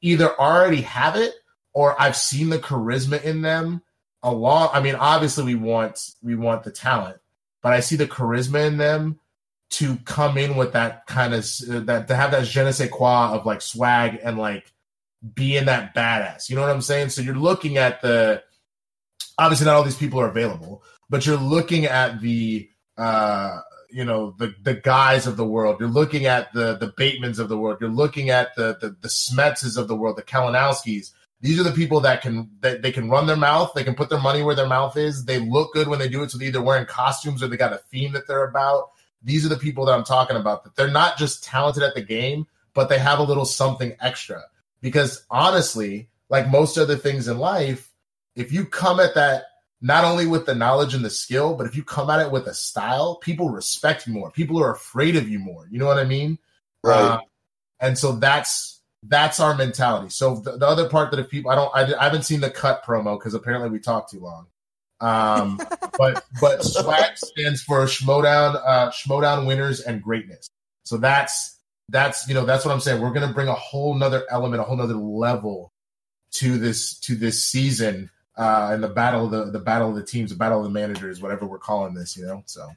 [0.00, 1.34] either already have it
[1.72, 3.82] or I've seen the charisma in them
[4.22, 4.70] along.
[4.72, 7.18] I mean, obviously we want we want the talent,
[7.64, 9.18] but I see the charisma in them
[9.70, 11.42] to come in with that kind of
[11.86, 14.70] that to have that je ne sais quoi of like swag and like
[15.34, 16.50] being that badass.
[16.50, 17.08] You know what I'm saying?
[17.08, 18.42] So you're looking at the
[19.38, 22.68] obviously not all these people are available, but you're looking at the
[22.98, 23.60] uh
[23.90, 25.80] you know the the guys of the world.
[25.80, 27.78] You're looking at the the Batemans of the world.
[27.80, 31.12] You're looking at the the, the Smetses of the world, the Kalinowskis.
[31.44, 33.72] These are the people that can that they can run their mouth.
[33.74, 35.26] They can put their money where their mouth is.
[35.26, 36.30] They look good when they do it.
[36.30, 38.92] So they're either wearing costumes or they got a theme that they're about.
[39.22, 40.64] These are the people that I'm talking about.
[40.64, 44.42] That they're not just talented at the game, but they have a little something extra.
[44.80, 47.90] Because honestly, like most other things in life,
[48.34, 49.42] if you come at that
[49.82, 52.46] not only with the knowledge and the skill, but if you come at it with
[52.46, 54.30] a style, people respect you more.
[54.30, 55.68] People are afraid of you more.
[55.70, 56.38] You know what I mean?
[56.82, 56.98] Right.
[56.98, 57.20] Uh,
[57.80, 58.73] and so that's
[59.06, 60.10] that's our mentality.
[60.10, 62.50] So the, the other part that if people, I don't, I, I haven't seen the
[62.50, 64.46] cut promo because apparently we talked too long.
[65.00, 65.60] Um,
[65.98, 70.48] but but swag stands for Schmoedown, uh, Schmoedown winners and greatness.
[70.84, 71.58] So that's
[71.88, 73.02] that's you know that's what I'm saying.
[73.02, 75.72] We're gonna bring a whole nother element, a whole nother level
[76.32, 80.02] to this to this season uh, and the battle of the the battle of the
[80.02, 82.16] teams, the battle of the managers, whatever we're calling this.
[82.16, 82.68] You know, so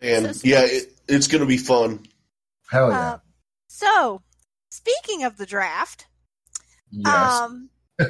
[0.00, 2.06] and yeah, it, it's going to be fun.
[2.68, 3.18] hell yeah, Uh,
[3.68, 4.22] so,
[4.76, 6.06] speaking of the draft,
[6.90, 7.06] yes.
[7.14, 7.70] um,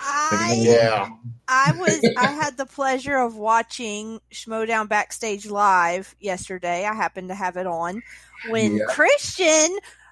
[0.00, 1.08] I Yeah.
[1.48, 6.84] I was I had the pleasure of watching Schmoedown backstage live yesterday.
[6.86, 8.02] I happened to have it on
[8.48, 8.84] when Yeah.
[8.90, 9.68] Kristian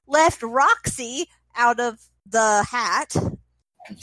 [0.06, 3.14] left Roxy out of the hat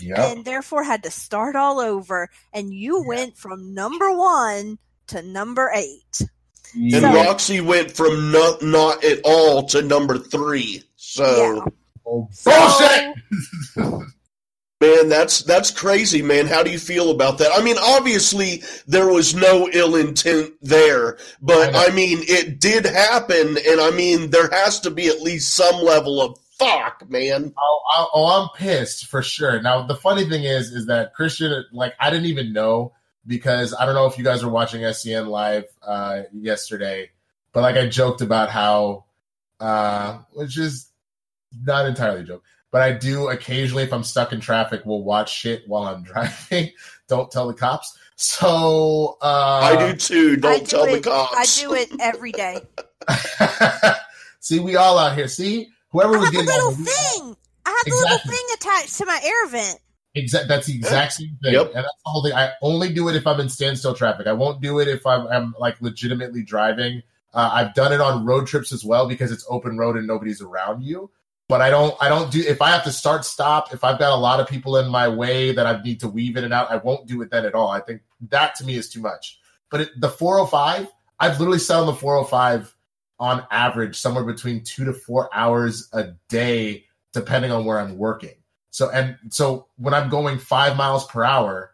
[0.01, 0.17] yep.
[0.19, 2.29] and therefore had to start all over.
[2.53, 6.21] And you went from number one to number eight.
[6.75, 10.83] And So- Roxy went from not, not at all to number three.
[11.09, 11.65] So, Yeah.
[12.05, 13.15] Oh, bullshit.
[14.81, 16.47] man, that's that's crazy, man.
[16.47, 17.51] How do you feel about that?
[17.53, 21.87] I mean, obviously there was no ill intent there, but I.
[21.87, 25.81] I mean, it did happen, and I mean, there has to be at least some
[25.83, 27.53] level of fuck, man.
[27.57, 29.61] Oh, oh, oh, I'm pissed for sure.
[29.61, 32.93] Now the funny thing is, is that Kristian, like, I didn't even know
[33.25, 37.09] because I don't know if you guys were watching SEN live uh, yesterday,
[37.53, 39.05] but like I joked about how,
[39.59, 40.88] uh, which is
[41.65, 45.33] not entirely a joke, but I do occasionally, if I'm stuck in traffic, will watch
[45.33, 46.71] shit while I'm driving.
[47.07, 47.97] don't tell the cops.
[48.15, 50.35] So uh, I do too.
[50.37, 51.35] Don't I do tell the it, cops.
[51.61, 52.61] I do it every day.
[54.39, 55.27] see, we all out here.
[55.27, 57.35] See, whoever I was have a getting little all the- thing.
[57.65, 58.09] I have a Exactly.
[58.11, 59.79] little thing attached to my air vent.
[60.15, 60.47] Exact.
[60.47, 61.53] That's the exact same thing.
[61.53, 61.67] Yep.
[61.67, 62.33] And that's the whole thing.
[62.33, 64.25] I only do it if I'm in standstill traffic.
[64.27, 67.03] I won't do it if I'm, I'm like legitimately driving.
[67.33, 70.41] Uh, I've done it on road trips as well because it's open road and nobody's
[70.41, 71.11] around you.
[71.49, 71.95] But I don't.
[71.99, 72.41] I don't do.
[72.47, 75.07] If I have to start stop, if I've got a lot of people in my
[75.09, 77.55] way that I need to weave in and out, I won't do it then at
[77.55, 77.69] all.
[77.69, 79.39] I think that to me is too much.
[79.71, 80.87] But it, the 405,
[81.19, 82.75] I've literally sat on the 405
[83.19, 88.35] on average somewhere between two to four hours a day, depending on where I'm working.
[88.69, 91.71] So and so when I'm going five miles per hour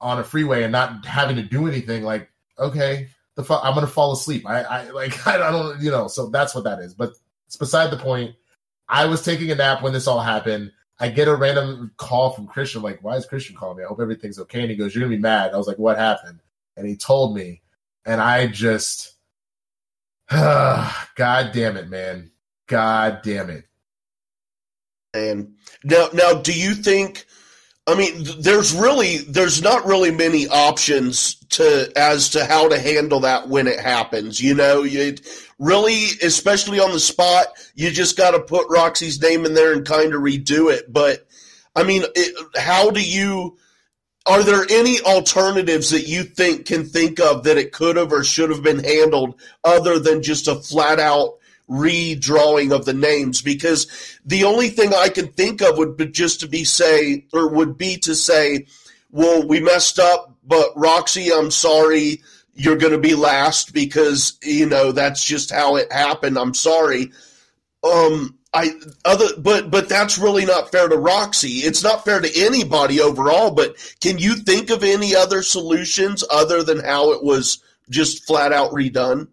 [0.00, 3.88] on a freeway and not having to do anything, like okay, the fu- I'm gonna
[3.88, 4.46] fall asleep.
[4.46, 6.06] I, I like I don't you know.
[6.06, 6.94] So that's what that is.
[6.94, 7.14] But
[7.46, 8.36] it's beside the point.
[8.88, 10.72] I was taking a nap when this all happened.
[11.00, 13.84] I get a random call from Kristian, like, why is Kristian calling me?
[13.84, 14.62] I hope everything's okay.
[14.62, 15.54] And he goes, You're gonna be mad.
[15.54, 16.40] I was like, What happened?
[16.78, 17.60] and he told me,
[18.06, 19.16] and I just,
[20.30, 22.30] God damn it, man,
[22.68, 23.64] God damn it.
[25.12, 27.26] And now, now, do you think?
[27.88, 33.20] I mean, there's really there's not really many options to as to how to handle
[33.20, 34.42] that when it happens.
[34.42, 35.16] You know, you
[35.58, 39.86] really, especially on the spot, you just got to put Roxy's name in there and
[39.86, 40.92] kind of redo it.
[40.92, 41.26] But
[41.74, 43.56] I mean, it, how do you?
[44.26, 48.22] Are there any alternatives that you think can think of that it could have or
[48.22, 53.86] should have been handled other than just a flat out redrawing of the names because
[54.24, 57.76] the only thing I can think of would be just to be say or would
[57.76, 58.66] be to say,
[59.10, 62.22] well, we messed up, but Roxy, I'm sorry,
[62.54, 66.36] you're going to be last because you know that's just how it happened.
[66.36, 67.12] I'm sorry.
[67.84, 68.72] Um, I
[69.04, 71.58] other but but that's really not fair to Roxy.
[71.58, 73.52] It's not fair to anybody overall.
[73.52, 78.52] But can you think of any other solutions other than how it was just flat
[78.52, 79.28] out redone?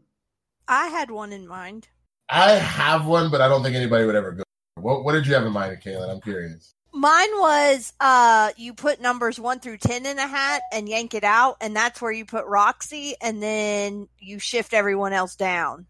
[0.67, 1.87] I had one in mind.
[2.30, 4.43] I have one, but I don't think anybody would ever go.
[4.76, 6.10] What, what did you have in mind, Kaylin?
[6.10, 6.73] I'm curious.
[6.93, 11.26] Mine was uh, you put numbers one through ten in a hat and yank it
[11.26, 15.85] out, and that's where you put Roxy, and then you shift everyone else down.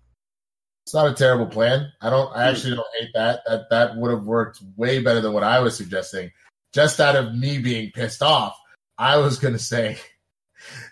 [0.85, 1.91] It's not a terrible plan.
[2.01, 2.35] I don't.
[2.35, 3.41] I actually don't hate that.
[3.47, 6.31] That that would have worked way better than what I was suggesting.
[6.73, 8.57] Just out of me being pissed off,
[8.97, 9.97] I was going to say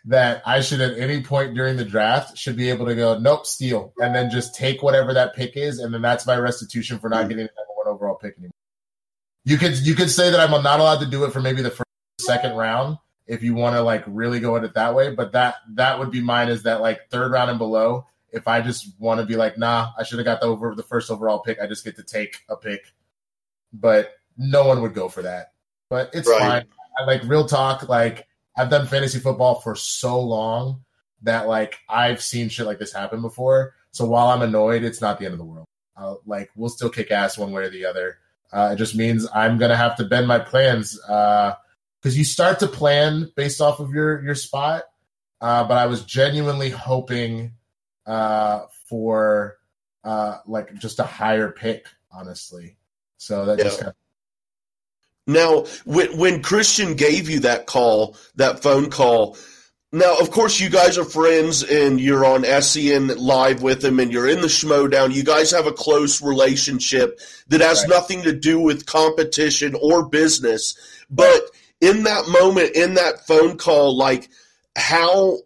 [0.06, 3.46] that I should at any point during the draft should be able to go, nope,
[3.46, 7.10] steal, and then just take whatever that pick is, and then that's my restitution for
[7.10, 7.30] not hmm.
[7.30, 8.52] getting the number one overall pick anymore.
[9.46, 11.72] You could you could say that I'm not allowed to do it for maybe the
[11.72, 11.84] first
[12.20, 15.56] second round if you want to like really go at it that way, but that
[15.76, 18.08] that would be mine is that like third round and below.
[18.32, 20.84] If I just want to be like, nah, I should have got the over the
[20.84, 21.60] first overall pick.
[21.62, 22.82] I just get to take a pick,
[23.72, 25.54] but no one would go for that.
[25.90, 26.40] But it's right.
[26.40, 26.66] fine.
[26.98, 27.88] I like real talk.
[27.88, 30.84] Like I've done fantasy football for so long
[31.24, 33.74] that like I've seen shit like this happen before.
[33.92, 35.66] So while I'm annoyed, it's not the end of the world.
[35.96, 38.18] Uh, like we'll still kick ass one way or the other.
[38.52, 41.56] Uh, it just means I'm gonna have to bend my plans because
[42.06, 44.84] uh, you start to plan based off of your your spot.
[45.42, 47.54] Uh, but I was genuinely hoping
[48.06, 49.58] uh, for
[50.04, 52.78] uh, like just a higher pick, honestly.
[53.18, 53.64] So that yeah.
[53.66, 53.96] just kind of
[55.26, 59.38] now, when, when Kristian gave you that call, that phone call,
[59.96, 64.12] now, of course, you guys are friends and you're on SEN live with him and
[64.12, 65.14] you're in the Schmoedown.
[65.14, 67.20] You guys have a close relationship
[67.50, 67.90] that has right.
[67.90, 70.76] nothing to do with competition or business.
[71.12, 71.44] But
[71.80, 74.30] in that moment, in that phone call, like,
[74.76, 75.38] how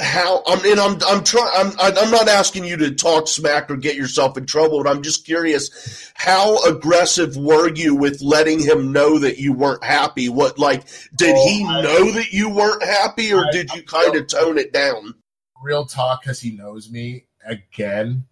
[0.00, 3.76] how I'm and I'm I'm trying I'm I'm not asking you to talk smack or
[3.76, 8.92] get yourself in trouble, but I'm just curious how aggressive were you with letting him
[8.92, 10.28] know that you weren't happy?
[10.28, 13.82] What like did oh, he I, know that you weren't happy, or I, did you
[13.82, 15.14] kind of tone it down?
[15.62, 17.26] Real talk, because he knows me.
[17.44, 18.24] Again,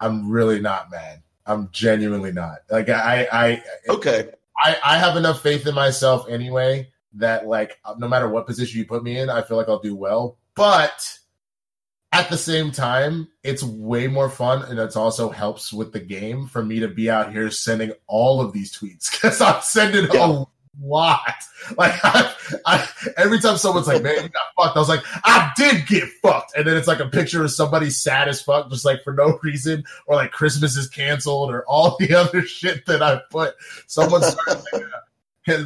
[0.00, 1.22] I'm really not mad.
[1.46, 2.58] I'm genuinely not.
[2.70, 4.30] Like I I okay.
[4.62, 8.84] I I have enough faith in myself anyway that like no matter what position you
[8.84, 11.18] put me in, I feel like I'll do well but
[12.12, 16.46] at the same time, it's way more fun, and it also helps with the game
[16.46, 20.26] for me to be out here sending all of these tweets because I'm sending yeah.
[20.26, 20.44] a
[20.80, 21.34] lot.
[21.76, 22.34] Like I,
[22.66, 26.08] I, every time someone's like, "Man, you got fucked," I was like, "I did get
[26.22, 29.12] fucked," and then it's like a picture of somebody sad as fuck, just like for
[29.12, 33.54] no reason, or like Christmas is canceled, or all the other shit that I put.
[33.86, 34.82] Someone started like,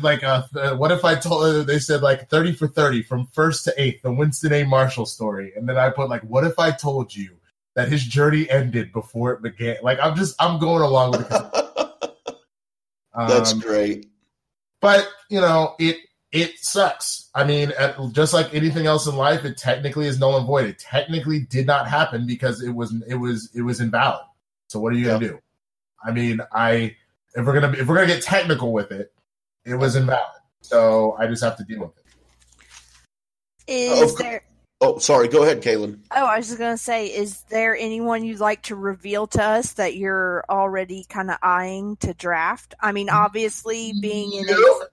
[0.02, 0.42] like uh,
[0.76, 4.12] what if I told they said like 30 for 30 from first to eighth, the
[4.12, 4.64] Winston A.
[4.64, 5.52] Marshall story.
[5.56, 7.30] And then I put like, what if I told you
[7.74, 9.76] that his journey ended before it began?
[9.82, 12.36] Like I'm just I'm going along with it.
[13.14, 14.08] um, That's great.
[14.80, 15.98] But you know, it
[16.32, 17.28] it sucks.
[17.34, 17.72] I mean,
[18.12, 20.66] just like anything else in life, it technically is null and void.
[20.66, 24.24] It technically did not happen because it was it was it was invalid.
[24.68, 25.38] So what are you gonna do?
[26.02, 26.96] I mean, I
[27.34, 29.11] if we're gonna if we're gonna get technical with it,
[29.64, 30.20] it was invalid.
[30.60, 32.04] So I just have to deal with it.
[33.68, 34.42] Is oh, there?
[34.80, 35.28] Oh, sorry.
[35.28, 36.00] Go ahead, Kaylin.
[36.10, 39.42] Oh, I was just going to say, is there anyone you'd like to reveal to
[39.42, 42.74] us that you're already kind of eyeing to draft?
[42.80, 44.46] I mean, obviously, being in.
[44.46, 44.54] No.
[44.54, 44.86] A-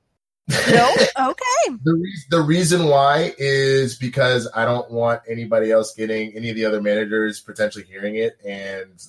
[0.72, 0.96] no.
[1.30, 1.78] Okay.
[1.84, 6.56] the, re- the reason why is because I don't want anybody else getting any of
[6.56, 9.00] the other managers potentially hearing it and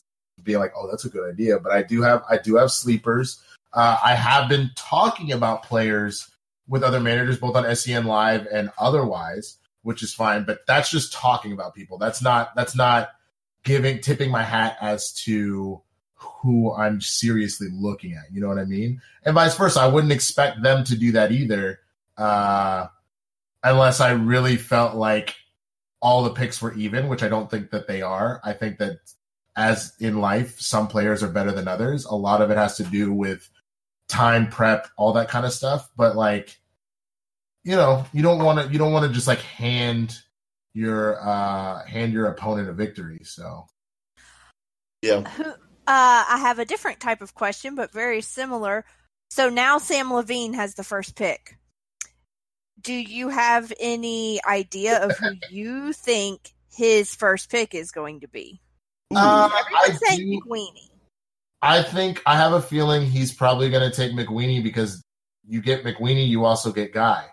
[0.43, 3.43] being like, "Oh, that's a good idea." But I do have I do have sleepers
[3.73, 6.29] uh, I have been talking about players
[6.69, 10.45] with other managers, both on SEN Live and otherwise, which is fine.
[10.45, 11.99] But that's just talking about people.
[11.99, 13.11] That's not that's not
[13.65, 15.83] giving tipping my hat as to
[16.15, 18.33] who I'm seriously looking at.
[18.33, 19.01] You know what I mean?
[19.25, 19.81] And vice versa.
[19.81, 21.81] I wouldn't expect them to do that either,
[22.17, 22.87] uh,
[23.63, 25.35] unless I really felt like
[26.03, 28.41] all the picks were even, which I don't think that they are.
[28.43, 28.99] I think that
[29.57, 32.05] as in life, some players are better than others.
[32.05, 33.49] A lot of it has to do with
[34.11, 35.89] time prep, all that kind of stuff.
[35.97, 36.61] But like,
[37.65, 40.19] you know, you don't want to you don't want to just like hand
[40.75, 43.21] your uh hand your opponent a victory.
[43.23, 43.67] So
[45.03, 45.23] Yeah.
[45.87, 48.85] Uh, I have a different type of question, but very similar.
[49.31, 51.57] So now Samm Levine has the first pick.
[52.81, 58.29] Do you have any idea of who you think his first pick is going to
[58.29, 58.61] be?
[59.15, 60.90] uh, I Everyone's saying do, McWeeny.
[61.63, 65.05] I think I have a feeling he's probably going to take McWeeny because
[65.47, 67.27] you get McWeeny, you also get Guy,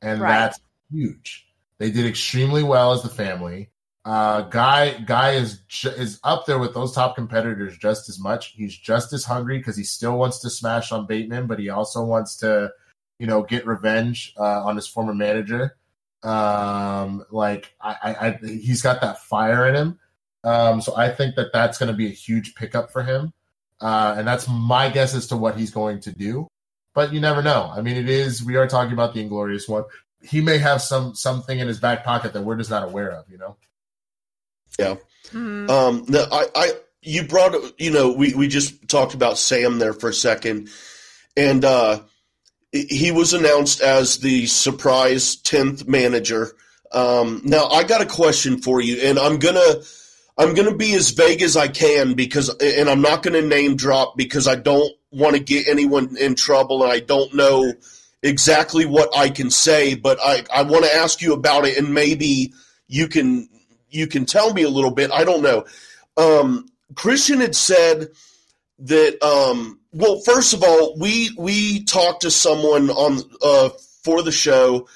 [0.00, 0.32] and Right.
[0.32, 1.46] that's huge.
[1.78, 3.70] They did extremely well as the family.
[4.04, 8.52] Uh, Guy Guy is is up there with those top competitors just as much.
[8.56, 12.04] He's just as hungry because he still wants to smash on Bateman, but he also
[12.04, 12.72] wants to,
[13.18, 15.76] you know, get revenge uh, on his former manager.
[16.22, 19.98] Um, like I, I, I, he's got that fire in him.
[20.44, 23.32] Um, so I think that that's going to be a huge pickup for him.
[23.80, 26.48] Uh, and that's my guess as to what he's going to do.
[26.94, 27.70] But you never know.
[27.74, 28.42] I mean, it is.
[28.42, 29.84] We are talking about the Inglorious One.
[30.22, 33.28] He may have some something in his back pocket that we're just not aware of.
[33.30, 33.56] You know.
[35.32, 35.68] Mhm.
[35.70, 36.72] Um, no, I, I,
[37.02, 40.68] you brought, you know, we, we just talked about Samm there for a second,
[41.36, 42.00] and uh,
[42.72, 46.52] he was announced as the surprise tenth manager.
[46.92, 49.82] Um, now I got a question for you, and I'm gonna,
[50.38, 54.16] I'm gonna be as vague as I can because, and I'm not gonna name drop
[54.16, 57.72] because I don't want to get anyone in trouble, and I don't know
[58.22, 61.94] exactly what I can say, but I, I want to ask you about it, and
[61.94, 62.52] maybe
[62.86, 63.48] you can
[63.90, 65.10] you can tell me a little bit.
[65.10, 65.64] I don't know.
[66.16, 68.10] Um, Kristian had said
[68.80, 69.22] that.
[69.22, 73.70] Um, well, first of all, we we talked to someone on uh,
[74.02, 74.88] for the show,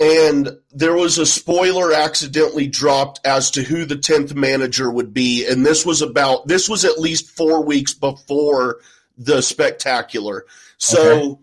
[0.00, 5.46] and there was a spoiler accidentally dropped as to who the tenth manager would be,
[5.46, 8.78] and this was about this was at least four weeks before
[9.18, 10.44] the spectacular.
[10.78, 11.40] So.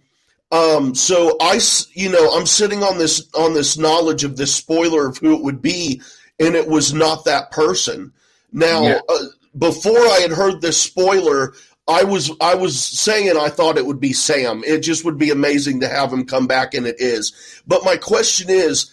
[0.54, 1.62] Um, so i
[1.94, 5.42] you know, I'm sitting on this on this knowledge of this spoiler of who it
[5.42, 6.02] would be,
[6.42, 8.12] and it was not that person.
[8.52, 9.00] Now, Yeah.
[9.08, 9.26] uh,
[9.58, 11.54] before I had heard this spoiler,
[11.88, 14.64] I was I was saying I thought it would be Samm.
[14.64, 17.34] It just would be amazing to have him come back, and it is.
[17.68, 18.92] But my question is,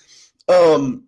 [0.48, 1.04] um,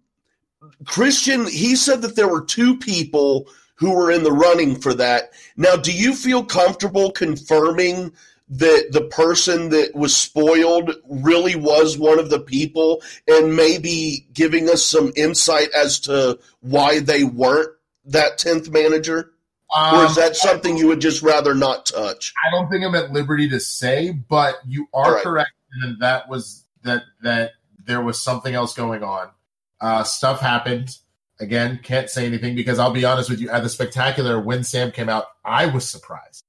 [0.85, 5.31] Kristian, he said that there were two people who were in the running for that.
[5.57, 8.12] Now, do you feel comfortable confirming
[8.51, 14.69] that the person that was spoiled really was one of the people and maybe giving
[14.69, 17.70] us some insight as to why they weren't
[18.05, 19.32] that 10th manager?
[19.77, 22.33] Or is Um, that something you would just rather not touch?
[22.47, 25.23] I don't think I'm at liberty to say, but you are right.
[25.23, 25.53] correct
[25.85, 27.53] in that was that that
[27.87, 29.29] there was something else going on.
[29.81, 30.97] Uh, stuff happened.
[31.39, 33.49] Again, can't say anything because I'll be honest with you.
[33.49, 36.45] At the spectacular, when Samm came out, I was surprised.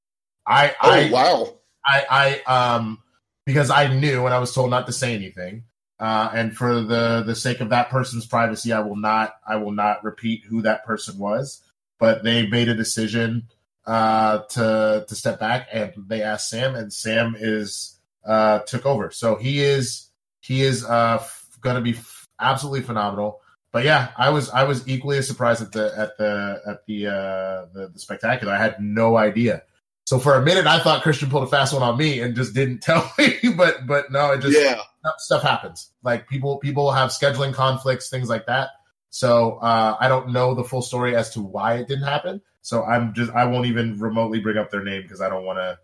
[0.45, 1.53] I Oh, I, wow.
[1.85, 2.99] I I um
[3.45, 5.63] because I knew and I was told not to say anything.
[5.99, 9.71] Uh, and for the the sake of that person's privacy, I will not I will
[9.71, 11.61] not repeat who that person was.
[12.01, 13.47] But they made a decision
[13.85, 19.11] uh, to to step back, and they asked Samm, and Samm is uh, took over.
[19.11, 20.09] So he is
[20.41, 23.39] he is uh, f- going to be f- absolutely phenomenal.
[23.71, 27.07] But yeah, I was I was equally as surprised at the at the at the
[27.07, 28.51] uh, the, the spectacular.
[28.51, 29.61] I had no idea.
[30.07, 32.53] So for a minute, I thought Kristian pulled a fast one on me and just
[32.55, 33.37] didn't tell me.
[33.55, 34.81] but but no, it just Yeah.
[35.19, 35.91] stuff happens.
[36.03, 38.69] Like people people have scheduling conflicts, things like that.
[39.11, 42.41] So uh, I don't know the full story as to why it didn't happen.
[42.61, 45.59] So I'm just I won't even remotely bring up their name because I don't want
[45.59, 45.77] to.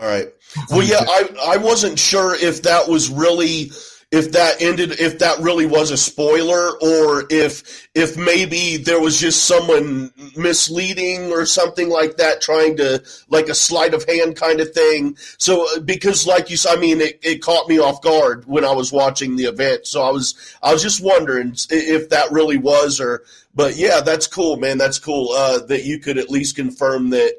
[0.00, 0.28] All right.
[0.70, 3.70] Well, yeah, I I wasn't sure if that was really
[4.12, 9.20] if that ended if that really was a spoiler or if if maybe there was
[9.20, 14.60] just someone misleading or something like that trying to like a sleight of hand kind
[14.60, 15.16] of thing.
[15.38, 18.64] So uh, because like you said, I mean it, it caught me off guard when
[18.64, 19.86] I was watching the event.
[19.86, 23.22] So I was I was just wondering if that really was or
[23.54, 24.78] but yeah, that's cool, man.
[24.78, 27.34] That's cool uh, that you could at least confirm that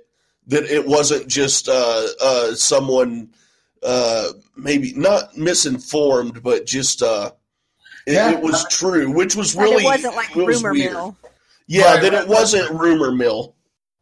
[0.48, 3.30] that it wasn't just uh, uh, someone
[3.84, 7.32] uh, maybe not misinformed, but just uh,
[8.06, 8.32] it, Yeah.
[8.32, 10.92] it was true, which was That really it wasn't like it was rumor weird.
[10.94, 11.18] mill.
[11.68, 13.56] Yeah, Right, that right, it wasn't rumor mill.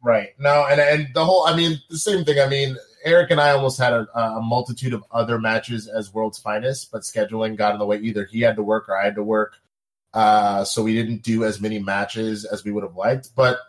[0.04, 0.30] Right.
[0.40, 2.40] No, and and the whole I mean the same thing.
[2.40, 6.38] I mean Eric and I almost had a, a multitude of other matches as world's
[6.40, 7.98] finest, but scheduling got in the way.
[7.98, 9.54] Either he had to work or I had to work,
[10.14, 13.30] uh, so we didn't do as many matches as we would have liked.
[13.36, 13.60] But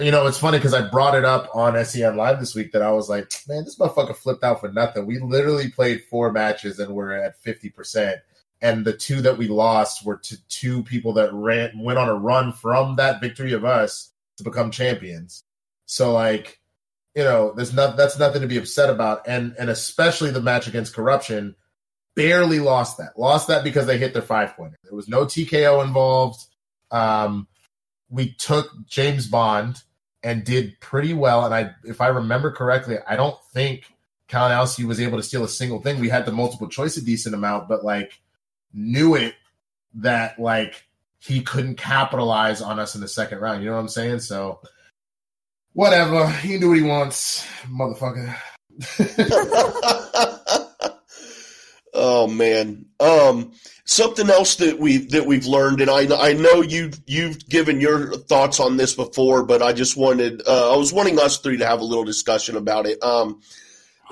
[0.00, 2.82] you know, it's funny because I brought it up on SEN Live this week that
[2.82, 5.06] I was like, man, this motherfucker flipped out for nothing.
[5.06, 8.20] We literally played four matches and we're at fifty percent.
[8.62, 12.14] and the two that we lost were to two people that ran went on a
[12.14, 15.42] run from that victory of us to become champions.
[15.86, 16.60] So like,
[17.14, 20.68] you know, there's not that's nothing to be upset about, and and especially the match
[20.68, 21.56] against corruption,
[22.14, 23.18] barely lost that.
[23.18, 24.78] Lost that because they hit their five pointer.
[24.84, 26.44] There was no TKO involved.
[26.90, 27.48] Um,
[28.08, 29.82] we took James Bond
[30.22, 31.44] and did pretty well.
[31.44, 33.92] And I, if I remember correctly, I don't think
[34.28, 35.98] Kalinowski was able to steal a single thing.
[35.98, 38.20] We had the multiple choice a decent amount, but like
[38.72, 39.34] knew it
[39.94, 40.84] that like
[41.18, 43.62] he couldn't capitalize on us in the second round.
[43.62, 44.20] You know what I'm saying?
[44.20, 44.60] So
[45.72, 46.28] whatever.
[46.28, 48.36] He can do what he wants, motherfucker.
[51.94, 52.86] oh man.
[53.00, 53.52] Um
[53.90, 58.14] something else that we that we've learned and I I know you you've given your
[58.14, 61.66] thoughts on this before, but I just wanted uh, I was wanting us three to
[61.66, 63.02] have a little discussion about it.
[63.02, 63.40] Um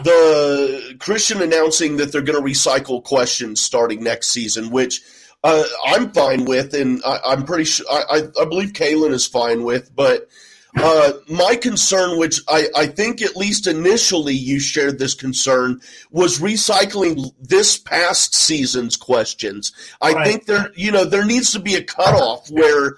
[0.02, 5.02] the Kristian announcing that they're going to recycle questions starting next season, which
[5.42, 9.64] uh, I'm fine with, and I, am pretty sure I, I, believe Kalen is fine
[9.64, 9.90] with.
[9.94, 10.28] But
[10.76, 15.80] uh, my concern, which I, I think at least initially you shared this concern,
[16.10, 19.72] was recycling this past season's questions.
[20.00, 20.26] I right.
[20.26, 22.96] think there, you know, there needs to be a cutoff where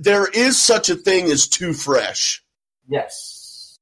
[0.00, 2.42] there is such a thing as too fresh.
[2.88, 3.78] Yes.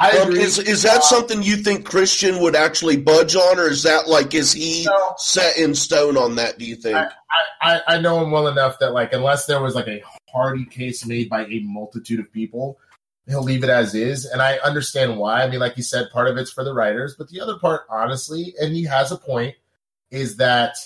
[0.00, 3.82] I um, is is that something you think Kristian would actually budge on, or is
[3.82, 6.56] that like is he no, set in stone on that?
[6.56, 6.96] Do you think?
[6.96, 7.08] I,
[7.60, 10.00] I, I know him well enough that like unless there was like a
[10.32, 12.78] hardy case made by a multitude of people,
[13.26, 15.42] he'll leave it as is, and I understand why.
[15.42, 17.82] I mean, like you said, part of it's for the writers, but the other part,
[17.90, 19.54] honestly, and he has a point,
[20.10, 20.76] is that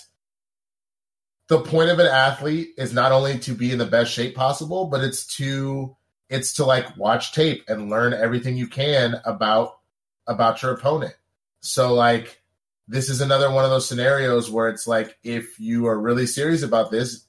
[1.49, 4.87] the point of an athlete is not only to be in the best shape possible,
[4.87, 5.97] but it's to
[6.29, 9.79] it's to like watch tape and learn everything you can about
[10.27, 11.15] about your opponent.
[11.61, 12.41] So like
[12.89, 16.63] this is another one of those scenarios where it's like if you are really serious
[16.63, 17.27] about this,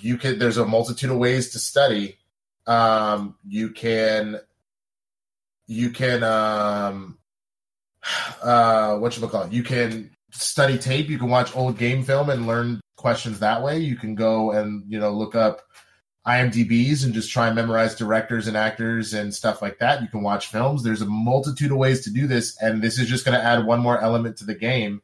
[0.00, 2.18] you can there's a multitude of ways to study.
[2.66, 4.40] Um you can
[5.66, 7.18] you can um
[8.42, 9.52] uh what you call it?
[9.52, 13.78] You can study tape, you can watch old game film and learn questions that way.
[13.78, 15.60] You can go and, you know, look up
[16.26, 20.00] IMDb's and just try and memorize directors and actors and stuff like that.
[20.00, 20.82] You can watch films.
[20.82, 23.66] There's a multitude of ways to do this, and this is just going to add
[23.66, 25.02] one more element to the game.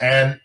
[0.00, 0.40] And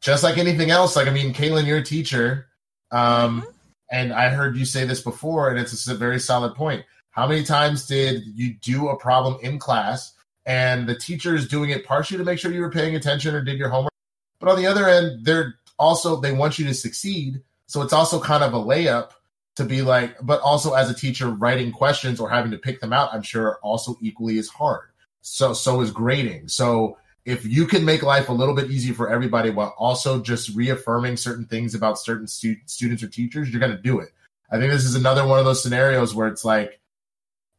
[0.00, 2.48] just like anything else, like I mean, Kaylin, you're a teacher,
[2.92, 3.50] um, mm-hmm.
[3.90, 6.84] and I heard you say this before, and it's a very solid point.
[7.10, 10.14] How many times did you do a problem in class,
[10.46, 13.42] and the teacher is doing it partially to make sure you were paying attention or
[13.42, 13.92] did your homework,
[14.38, 18.20] but on the other end, they're also they want you to succeed, so it's also
[18.20, 19.10] kind of a layup
[19.56, 22.92] to be like, but also as a teacher, writing questions or having to pick them
[22.92, 24.88] out, I'm sure also equally is hard.
[25.20, 26.48] So, so is grading.
[26.48, 30.54] So if you can make life a little bit easier for everybody while also just
[30.54, 34.10] reaffirming certain things about certain stu- students or teachers, you're going to do it.
[34.50, 36.80] I think this is another one of those scenarios where it's like,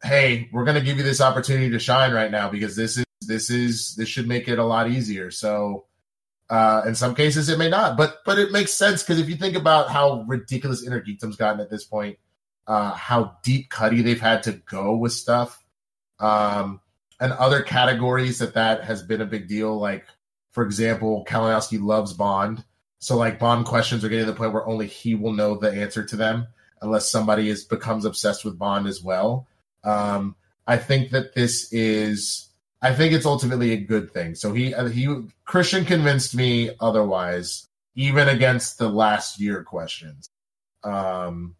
[0.03, 3.05] hey, we're going to give you this opportunity to shine right now because this is
[3.25, 5.31] this is this should make it a lot easier.
[5.31, 5.85] So
[6.49, 9.37] uh, in some cases, it may not, but but it makes sense because if you
[9.37, 12.19] think about how ridiculous Innergeekdom's gotten at this point,
[12.67, 15.63] uh, how deep cutty they've had to go with stuff,
[16.19, 16.81] um,
[17.19, 19.77] and other categories that that has been a big deal.
[19.79, 20.05] Like,
[20.51, 22.63] for example, Kalinowski loves Bond,
[22.99, 25.71] so like Bond questions are getting to the point where only he will know the
[25.71, 26.47] answer to them,
[26.81, 29.47] unless somebody is becomes obsessed with Bond as well.
[29.83, 30.35] Um,
[30.65, 32.49] I think that this is
[32.83, 34.35] I think it's ultimately a good thing.
[34.35, 35.07] So he uh, he
[35.47, 37.65] Kristian convinced me otherwise,
[37.95, 40.29] even against the last year questions.
[40.83, 41.55] Um,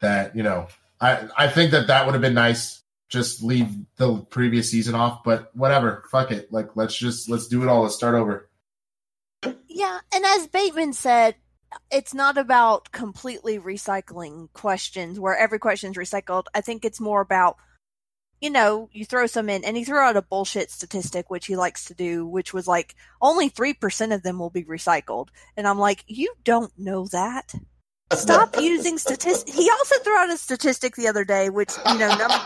[0.00, 0.68] that you know,
[1.00, 2.82] I I think that that would have been nice.
[3.08, 6.04] Just leave the previous season off, but whatever.
[6.10, 6.52] Fuck it.
[6.52, 7.82] Like let's just let's do it all.
[7.82, 8.48] Let's start over.
[9.68, 11.36] Yeah, and as Bateman said,
[11.90, 16.44] it's not about completely recycling questions where every question is recycled.
[16.54, 17.56] I think it's more about
[18.40, 21.56] you know, you throw some in, and he threw out a bullshit statistic, which he
[21.56, 25.28] likes to do, which was like only 3% of them will be recycled.
[25.56, 27.54] And I'm like, you don't know that.
[28.12, 29.56] Stop using statistics.
[29.56, 32.40] He also threw out a statistic the other day, which, you know, num-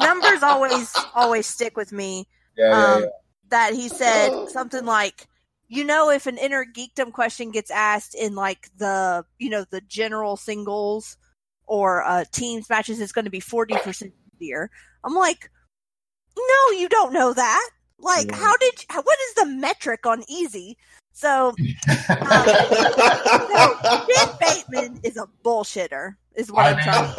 [0.00, 2.26] numbers always, always stick with me.
[2.56, 3.06] Yeah, yeah, um, yeah.
[3.50, 5.26] That he said something like,
[5.68, 10.36] you know, if an Innergeekdom question gets asked in like the, you know, the general
[10.36, 11.16] singles
[11.66, 14.70] or uh, teams matches, it's going to be 40% easier.
[15.04, 15.50] I'm like,
[16.36, 17.70] no, you don't know that.
[18.04, 18.36] Like, yeah.
[18.36, 18.72] how did?
[18.90, 20.76] You, what is the metric on easy?
[21.12, 21.54] So, um,
[24.10, 26.16] so Bateman is a bullshitter.
[26.34, 27.14] Is what I am trying.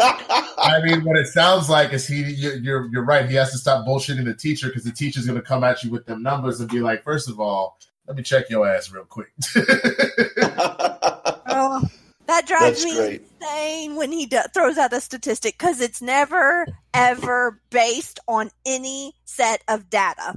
[0.57, 2.23] I mean, what it sounds like is he.
[2.33, 3.27] You're you're right.
[3.27, 5.89] He has to stop bullshitting the teacher because the teacher's going to come at you
[5.89, 9.05] with them numbers and be like, first of all, let me check your ass real
[9.05, 9.31] quick.
[11.47, 11.81] oh,
[12.27, 13.21] That drives That's me great.
[13.39, 19.13] insane when he do- throws out a statistic because it's never ever based on any
[19.23, 20.35] set of data.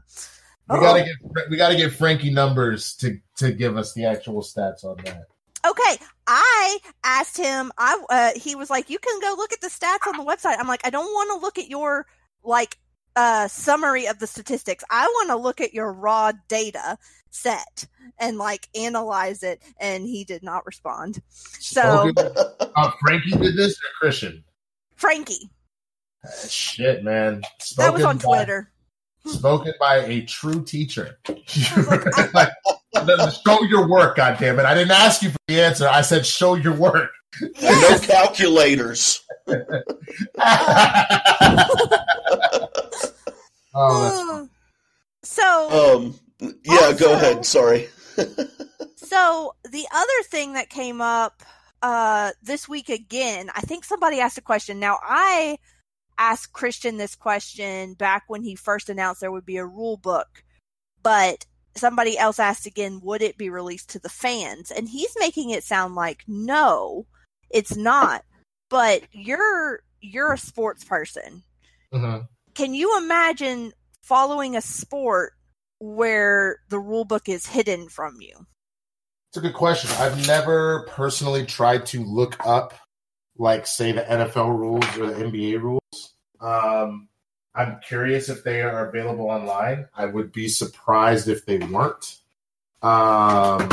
[0.71, 0.81] We Oh.
[0.81, 4.97] gotta get we gotta get Frankie numbers to to give us the actual stats on
[5.05, 5.23] that.
[5.67, 7.73] Okay, I asked him.
[7.79, 10.57] I uh, he was like, "You can go look at the stats on the website."
[10.59, 12.07] I'm like, "I don't want to look at your
[12.45, 12.77] like
[13.17, 14.85] uh, summary of the statistics.
[14.91, 16.99] I want to look at your raw data
[17.31, 17.87] set
[18.19, 21.21] and like analyze it." And he did not respond.
[21.31, 22.13] So
[22.77, 24.45] uh, Frankie did this or Kristian?
[24.97, 25.51] Frankie,
[26.25, 27.43] Ah, Shit, man.
[27.79, 28.71] that was on by- Twitter.
[29.27, 31.19] Spoken by a true teacher.
[32.35, 32.51] like,
[33.47, 34.65] show your work, goddammit.
[34.65, 35.89] I didn't ask you for the answer.
[35.89, 37.11] I said show your work.
[37.59, 38.03] Yes.
[38.03, 39.23] no calculators.
[43.75, 44.49] oh,
[45.23, 46.19] so Um,
[46.65, 47.45] yeah, go ahead.
[47.45, 47.89] Sorry.
[48.97, 51.43] So the other thing that came up
[51.81, 54.79] uh, this week again, I think somebody asked a question.
[54.79, 55.57] Now I
[56.19, 60.45] asked Kristian this question back when he first announced there would be a rule book,
[61.03, 64.71] but somebody else asked again, would it be released to the fans?
[64.71, 67.07] And he's making it sound like no,
[67.51, 68.25] it's not.
[68.69, 71.43] But you're you're a sports person.
[71.93, 72.29] Mhm.
[72.55, 73.73] Can you imagine
[74.03, 75.35] following a sport
[75.79, 78.47] where the rule book is hidden from you?
[79.31, 79.91] It's a good question.
[79.99, 82.75] I've never personally tried to look up,
[83.39, 86.15] like, say, the NFL rules or the NBA rules.
[86.41, 87.09] Um,
[87.55, 89.89] I'm curious if they are available online.
[89.97, 92.19] I would be surprised if they weren't.
[92.83, 93.69] Um,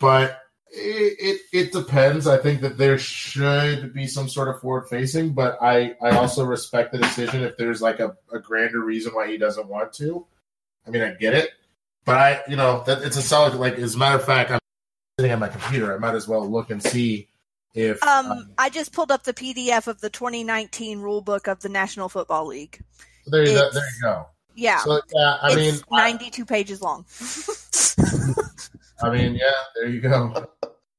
[0.00, 0.40] but
[0.70, 2.26] it, it it depends.
[2.26, 6.44] I think that there should be some sort of forward facing, but I I also
[6.44, 10.26] respect the decision if there's like a, a grander reason why he doesn't want to.
[10.86, 11.50] I mean, I get it,
[12.04, 14.60] but I you know that it's a solid like as a matter of fact, I'm
[15.18, 15.94] sitting at my computer.
[15.94, 17.28] I might as well look and see
[17.76, 21.68] if Um, I just pulled up the PDF of the 2019 rule book of the
[21.68, 22.80] National Football League.
[23.26, 23.70] there you go.
[23.70, 24.26] There you go.
[24.54, 27.04] Yeah, So yeah, I mean, it's I, 92 pages long.
[29.02, 30.48] I mean, yeah, there you go.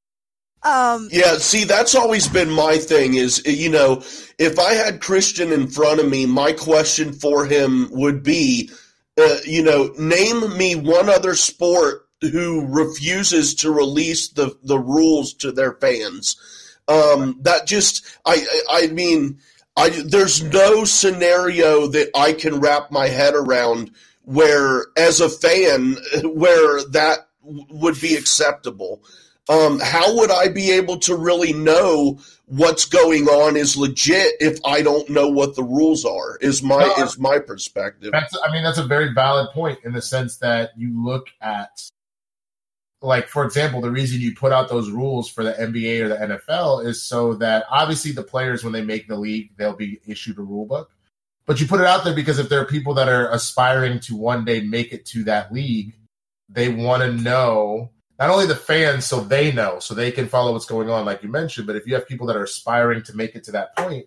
[0.62, 4.04] um, Yeah, see, that's always been my thing is, you know,
[4.38, 8.70] if I had Kristian in front of me, my question for him would be,
[9.18, 15.34] uh, you know, name me one other sport who refuses to release the, the rules
[15.34, 16.36] to their fans.
[16.88, 19.38] Um, that just, I, I I mean,
[19.76, 23.90] I, there's no scenario that I can wrap my head around
[24.24, 29.02] where, as a fan, where that w- would be acceptable
[29.48, 34.58] um, how would I be able to really know what's going on is legit if
[34.64, 36.36] I don't know what the rules are?
[36.40, 37.04] Is my No.
[37.04, 38.10] is my perspective.
[38.12, 41.70] That's I mean that's a very valid point in the sense that you look at
[43.00, 46.38] like for example the reason you put out those rules for the NBA or the
[46.38, 50.38] NFL is so that obviously the players when they make the league they'll be issued
[50.38, 50.90] a rule book
[51.46, 54.16] but you put it out there because if there are people that are aspiring to
[54.16, 55.94] one day make it to that league
[56.48, 60.52] they want to know not only the fans so they know so they can follow
[60.52, 63.16] what's going on like you mentioned but if you have people that are aspiring to
[63.16, 64.06] make it to that point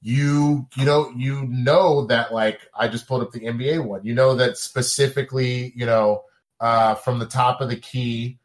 [0.00, 4.04] you you know you know that like I just pulled up the NBA one.
[4.04, 6.22] You know that specifically, you know,
[6.60, 8.38] uh from the top of the key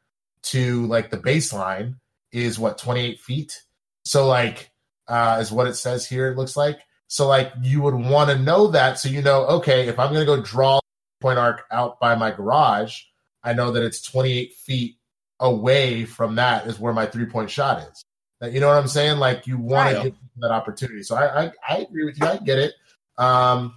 [0.43, 1.95] to like the baseline
[2.31, 3.61] is what 28 feet.
[4.05, 4.71] So like
[5.07, 6.79] uh is what it says here it looks like.
[7.07, 10.25] So like you would want to know that so you know okay, if I'm going
[10.25, 10.79] to go draw
[11.21, 13.01] point arc out by my garage,
[13.43, 14.97] I know that it's 28 feet
[15.39, 18.03] away from that is where my three point shot is.
[18.39, 19.19] That you know what I'm saying?
[19.19, 21.03] Like you want to give people that opportunity.
[21.03, 22.25] So I, I I agree with you.
[22.25, 22.73] I get it.
[23.17, 23.75] Um,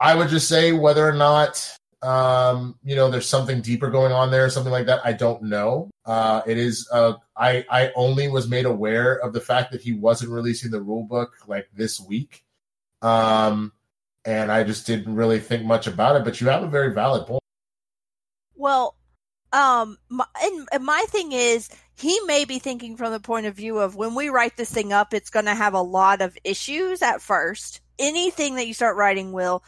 [0.00, 1.76] I would just say whether or not
[2.06, 5.00] um, you know there's something deeper going on there, something like that.
[5.04, 5.90] I don't know.
[6.04, 6.88] Uh, it is.
[6.92, 10.80] Uh, I I only was made aware of the fact that he wasn't releasing the
[10.80, 12.44] rule book like this week.
[13.02, 13.72] Um,
[14.24, 16.24] and I just didn't really think much about it.
[16.24, 17.42] But you have a very valid point.
[18.54, 18.94] well,
[19.52, 23.54] um, my, and, and my thing is, he may be thinking from the point of
[23.54, 26.36] view of when we write this thing up, it's going to have a lot of
[26.44, 27.80] issues at first.
[27.98, 29.64] Anything that you start writing will,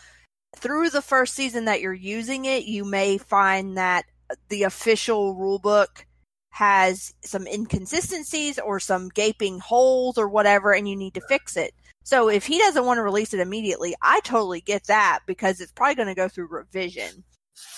[0.59, 4.05] through the first season that you're using it, you may find that
[4.49, 6.07] the official rule book
[6.51, 11.73] has some inconsistencies or some gaping holes or whatever, and you need to fix it.
[12.03, 15.73] So if he doesn't want to release it immediately, I totally get that because it's
[15.73, 17.23] probably going to go through revision.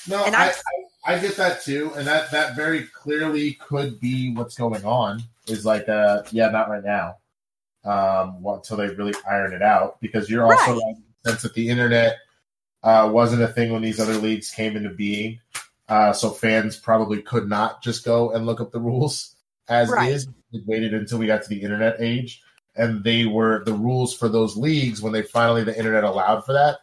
[0.08, 4.34] No, And I, I- I, get that too, and that that very clearly could be
[4.34, 5.22] what's going on.
[5.46, 7.16] Is like, uh, yeah, not right now,
[7.84, 9.98] um, well, until they really iron it out.
[10.00, 10.94] Because you're also Right.
[11.24, 12.18] the sense that the internet
[12.82, 15.40] uh, wasn't a thing when these other leagues came into being,
[15.88, 19.34] uh, so fans probably could not just go and look up the rules.
[19.68, 20.10] as Right.
[20.12, 20.26] is.
[20.52, 22.42] It waited until we got to the internet age,
[22.74, 26.54] and they were the rules for those leagues when they finally the internet allowed for
[26.54, 26.78] that.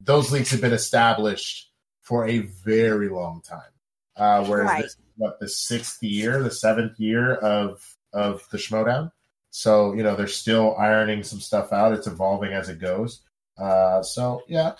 [0.00, 1.70] Those leagues had been established
[2.02, 3.70] for a very long time.
[4.16, 4.82] Uh, whereas Right.
[4.82, 9.12] this what the sixth year, the seventh year of of the Schmoedown.
[9.50, 11.92] So you know they're still ironing some stuff out.
[11.92, 13.20] It's evolving as it goes.
[13.56, 14.72] Uh, so yeah,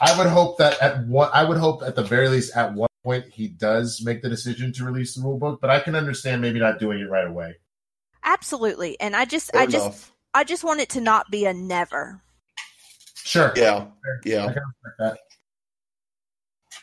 [0.00, 2.88] I would hope that at one, I would hope at the very least at one
[3.04, 5.60] point he does make the decision to release the rule book.
[5.60, 7.56] But I can understand maybe not doing it right away.
[8.24, 8.98] Absolutely.
[9.00, 10.08] And I just Fair I just.
[10.34, 12.22] I just want it to not be a never.
[13.16, 13.88] Sure, Yeah, I
[14.24, 14.52] yeah.
[14.52, 15.18] can respect that.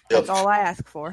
[0.10, 0.38] That's Yep.
[0.38, 1.12] all I ask for.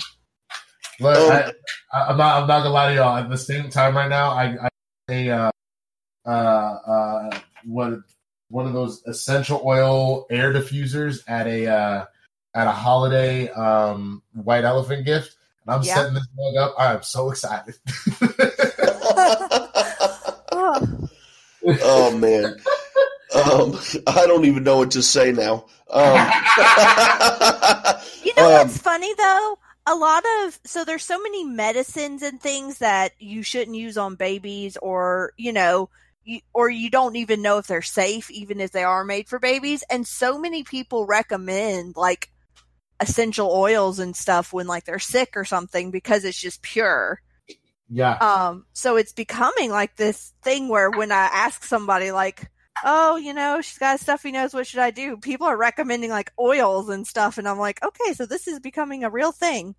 [1.01, 1.53] Look, Um, I,
[1.93, 2.43] I, I'm not.
[2.43, 3.17] I'm not gonna lie to y'all.
[3.17, 4.69] At the same time, right now, I, I
[5.11, 5.51] a uh,
[6.27, 8.01] uh, uh, what
[8.49, 12.05] one of those essential oil air diffusers at a uh,
[12.55, 15.37] at a holiday um, white elephant gift,
[15.67, 15.95] and I'm Yeah.
[15.95, 16.75] setting this mug up.
[16.79, 17.75] I am so excited.
[20.53, 21.09] Oh,
[21.83, 22.57] oh man.
[23.35, 25.67] Um, I don't even know what to say now.
[25.91, 26.31] Um,
[28.25, 29.59] You know Um, what's funny though?
[29.89, 34.15] A lot of so there's so many medicines and things that you shouldn't use on
[34.17, 35.91] babies, or you know,
[36.27, 39.41] you, or you don't even know if they're safe, even if they are made for
[39.41, 39.85] babies.
[39.91, 42.31] And so many people recommend like
[43.01, 47.23] essential oils and stuff when like they're sick or something because it's just pure.
[47.89, 52.51] yeah, Um, so it's becoming like this thing where when I ask somebody like,
[52.85, 54.55] "Oh, you know, she's got a stuffy nose.
[54.55, 58.15] What should I do?" People are recommending like oils and stuff, and I'm like, "Okay,
[58.15, 59.75] so this is becoming a real thing."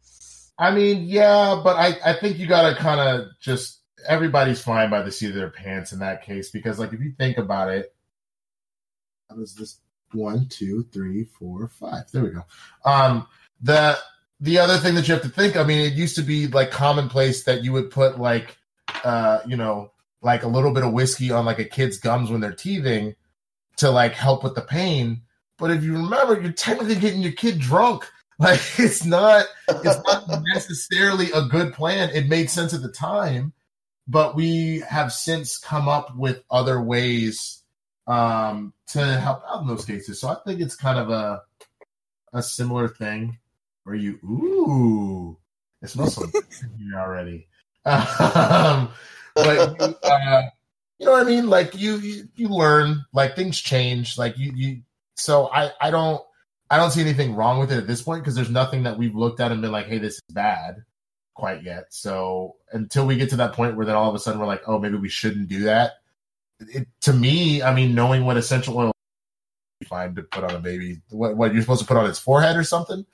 [0.59, 5.01] I mean, yeah, but I, I think you gotta kind of just everybody's flying by
[5.01, 7.93] the seat of their pants in that case because, like, if you think about it,
[9.29, 9.79] how does this
[10.11, 12.03] one, two, three, four, five?
[12.11, 12.43] There we go.
[12.85, 13.27] Um,
[13.61, 13.97] the
[14.39, 16.71] the other thing that you have to think, I mean, it used to be like
[16.71, 18.57] commonplace that you would put like,
[19.03, 19.91] uh, you know,
[20.21, 23.15] like a little bit of whiskey on like a kid's gums when they're teething
[23.77, 25.21] to like help with the pain.
[25.57, 28.09] But if you remember, you're technically getting your kid drunk.
[28.39, 32.11] Like it's not it's not necessarily a good plan.
[32.11, 33.51] It made sense at the time,
[34.07, 37.63] but we have since come up with other ways
[38.07, 40.19] um, to help out in those cases.
[40.19, 41.41] So I think it's kind of a
[42.33, 43.37] a similar thing
[43.83, 45.37] where you ooh,
[45.81, 46.25] it smells so
[46.95, 47.47] already.
[47.85, 48.89] Um,
[49.33, 50.41] but you, uh,
[50.99, 51.49] you know what I mean?
[51.49, 54.17] Like you, you you learn, like things change.
[54.17, 54.81] Like you you.
[55.15, 56.21] So I I don't
[56.69, 59.15] I don't see anything wrong with it at this point because there's nothing that we've
[59.15, 60.83] looked at and been like, hey, this is bad
[61.37, 61.85] quite yet.
[61.93, 64.63] So until we get to that point where then all of a sudden we're like,
[64.67, 65.93] oh, maybe we shouldn't do that.
[66.59, 68.91] It, to me, I mean, knowing what essential oil
[69.81, 72.17] is fine to put on a baby, what, what you're supposed to put on its
[72.17, 73.05] forehead or something?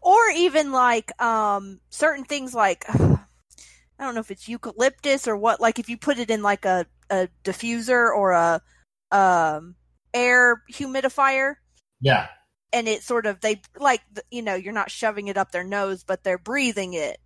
[0.00, 5.60] Or even like um certain things like I don't know if it's eucalyptus or what.
[5.60, 8.62] Like if you put it in like a a diffuser or a
[9.10, 9.74] um
[10.14, 11.56] air humidifier,
[12.00, 12.28] Yeah.
[12.72, 16.04] and it sort of they like you know you're not shoving it up their nose,
[16.04, 17.18] but they're breathing it.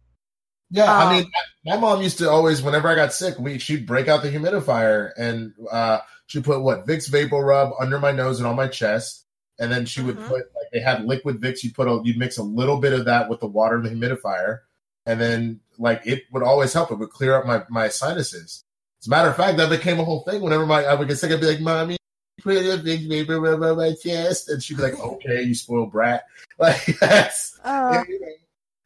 [0.71, 1.31] Yeah, I Um, mean,
[1.65, 5.11] my mom used to always, whenever I got sick, we she'd break out the humidifier
[5.17, 9.27] and uh, she'd put what Vicks Vapor Rub under my nose and on my chest,
[9.59, 10.27] and then she would Mhm.
[10.29, 11.65] put like they had liquid Vicks.
[11.65, 13.91] You put a you'd mix a little bit of that with the water in the
[13.91, 14.61] humidifier,
[15.07, 16.93] and then like it would always help.
[16.93, 18.63] It would clear up my my sinuses.
[19.03, 20.41] As a matter of fact, that became a whole thing.
[20.41, 21.97] Whenever my I would get sick, I'd be like, "Mommy,
[22.43, 25.91] put a Vicks Vapor Rub on my chest," and she'd be like, "Okay, you spoiled
[25.91, 26.23] brat."
[26.61, 28.05] Like that's Uh,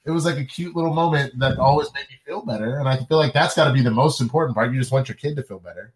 [0.06, 2.78] it was like a cute little moment that always made me feel better.
[2.78, 4.72] And I feel like that's got to be the most important part.
[4.72, 5.92] You just want your kid to feel better.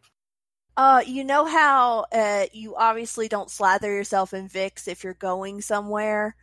[0.77, 5.61] Uh, you know how uh, you obviously don't slather yourself in Vicks if you're going
[5.61, 6.37] somewhere,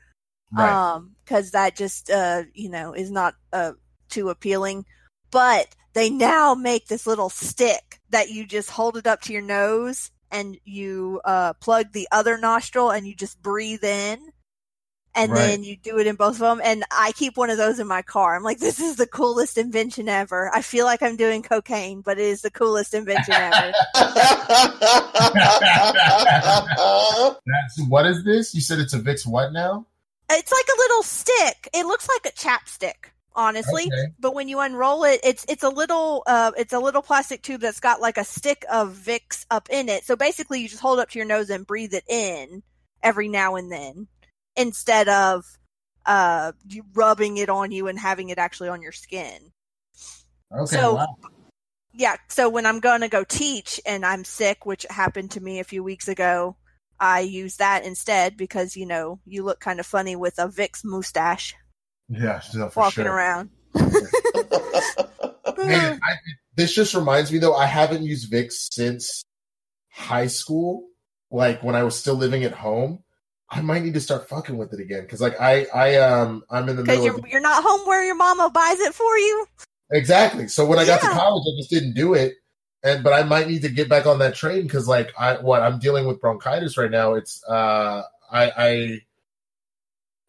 [0.58, 3.72] um, because that just uh, you know, is not uh
[4.10, 4.86] too appealing.
[5.32, 9.42] But they now make this little stick that you just hold it up to your
[9.42, 14.20] nose and you uh plug the other nostril and you just breathe in.
[15.16, 15.48] And Right.
[15.48, 16.62] then you do it in both of them.
[16.64, 18.36] And I keep one of those in my car.
[18.36, 20.52] I'm like, this is the coolest invention ever.
[20.54, 23.72] I feel like I'm doing cocaine, but it is the coolest invention ever.
[27.46, 28.54] That's, what is this?
[28.54, 29.86] You said it's a Vicks what now?
[30.30, 31.70] It's like a little stick.
[31.74, 33.84] It looks like a chapstick, honestly.
[33.84, 34.14] Okay.
[34.20, 37.62] But when you unroll it, it's it's a little uh it's a little plastic tube
[37.62, 40.04] that's got like a stick of Vicks up in it.
[40.04, 42.64] So basically, you just hold it up to your nose and breathe it in
[43.04, 44.08] every now and then,
[44.56, 45.45] instead of
[46.06, 46.52] uh
[46.94, 49.52] rubbing it on you and having it actually on your skin.
[50.52, 50.76] Okay.
[50.76, 51.15] So- wow.
[51.98, 52.18] Yeah.
[52.27, 55.64] So when I'm going to go teach and I'm sick, which happened to me a
[55.64, 56.57] few weeks ago,
[56.99, 60.84] I use that instead because you know you look kind of funny with a Vicks
[60.84, 61.56] mustache
[62.10, 62.41] Yeah,
[62.76, 63.14] walking sure.
[63.14, 63.49] around.
[65.57, 66.14] Man, I,
[66.56, 69.23] this just reminds me though, I haven't used Vicks since
[69.90, 70.84] high school,
[71.32, 73.05] like when I was still living at home.
[73.50, 76.68] I might need to start fucking with it again because, like, I, I, um, I'm
[76.68, 79.46] in the middle you're of you're not home where your mama buys it for you.
[79.92, 80.48] exactly.
[80.48, 82.36] So when I got to college, I just didn't do it,
[82.84, 85.62] and but I might need to get back on that train because, like, I what
[85.62, 87.14] I'm dealing with bronchitis right now.
[87.14, 89.02] It's, uh, I, I,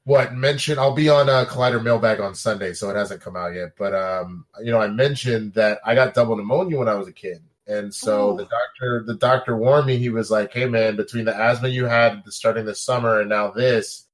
[0.05, 3.55] what mentioned I'll be on a Collider mailbag on Sunday, so it hasn't come out
[3.55, 3.72] yet.
[3.78, 7.12] But um, you know, I mentioned that I got double pneumonia when I was a
[7.12, 8.36] kid, and so Ooh.
[8.36, 9.98] the doctor, the doctor warned me.
[9.98, 13.51] He was like, "Hey, man, between the asthma you had starting this summer and now
[13.51, 14.06] this,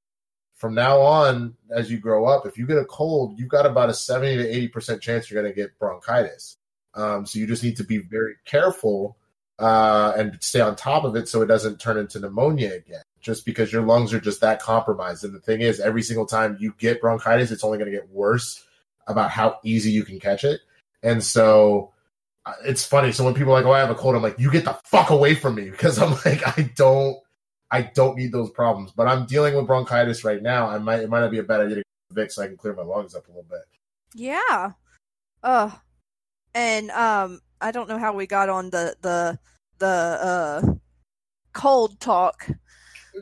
[0.55, 3.91] from now on, as you grow up, if you get a cold, you've got about
[3.91, 6.57] a seventy to eighty percent chance you're going to get bronchitis.
[6.95, 9.17] Um, so you just need to be very careful
[9.59, 13.47] uh, and stay on top of it so it doesn't turn into pneumonia again." Just
[13.47, 15.23] because your lungs are just that compromised.
[15.23, 18.11] And the thing is, every single time you get bronchitis, it's only going to get
[18.11, 18.67] worse
[19.07, 20.61] about how easy you can catch it.
[21.05, 21.92] And so
[22.65, 23.13] it's funny.
[23.13, 24.79] So when people are like, "Oh, I have a cold," I'm like, "You get the
[24.85, 27.17] fuck away from me," because I'm like, I don't,
[27.71, 28.93] I don't need those problems.
[28.93, 30.67] But I'm dealing with bronchitis right now.
[30.69, 32.57] I might, it might not be a bad idea to get Vic so I can
[32.57, 33.61] clear my lungs up a little bit.
[34.15, 34.73] Yeah.
[35.43, 35.71] Uh
[36.55, 39.39] and um I don't know how we got on the the
[39.79, 40.63] the uh
[41.55, 42.47] cold talk.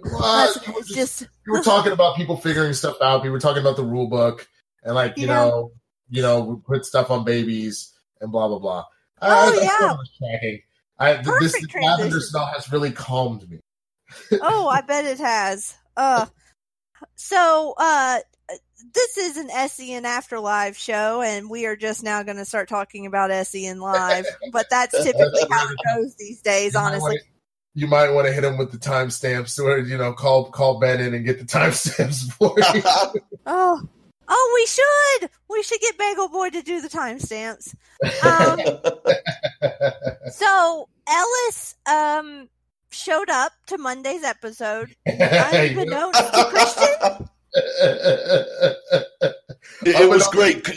[0.03, 3.23] Well, you were just- just we were talking about people figuring stuff out.
[3.23, 4.47] We were talking about the rule book
[4.83, 5.35] and like you Yeah.
[5.35, 5.73] know,
[6.09, 8.85] you know, we put stuff on babies and blah blah blah.
[9.23, 9.97] Oh, I, yeah.
[10.29, 10.63] I.
[11.03, 13.59] I, th- this Perfect lavender smell has really calmed me.
[14.43, 15.75] oh, I bet it has.
[15.97, 16.27] Uh,
[17.15, 18.19] so uh,
[18.95, 23.07] this is an SEN Afterlife show, and we are just now going to start talking
[23.07, 24.27] about SEN Live.
[24.53, 27.03] But that's typically how it goes these days, You might honestly.
[27.03, 27.21] wanna-
[27.75, 31.01] you might want to hit him with the timestamps, or you know, call call Ben
[31.01, 33.21] in and get the timestamps for you.
[33.47, 33.81] Oh,
[34.31, 35.31] oh, we should.
[35.51, 37.75] We should get Bagel Boy to do the timestamps.
[38.25, 38.61] Um,
[40.33, 42.49] so Ellis um
[42.91, 44.95] showed up to Monday's episode.
[45.07, 47.29] Unbeknownst to Kristian.
[49.83, 50.69] It, it was great.
[50.69, 50.73] Uh,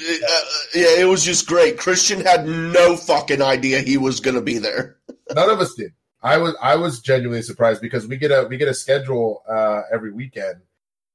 [0.74, 1.78] yeah, it was just great.
[1.78, 4.98] Kristian had no fucking idea he was going to be there.
[5.34, 5.94] None of us did.
[6.22, 9.82] I was I was genuinely surprised because we get a we get a schedule uh,
[9.92, 10.62] every weekend.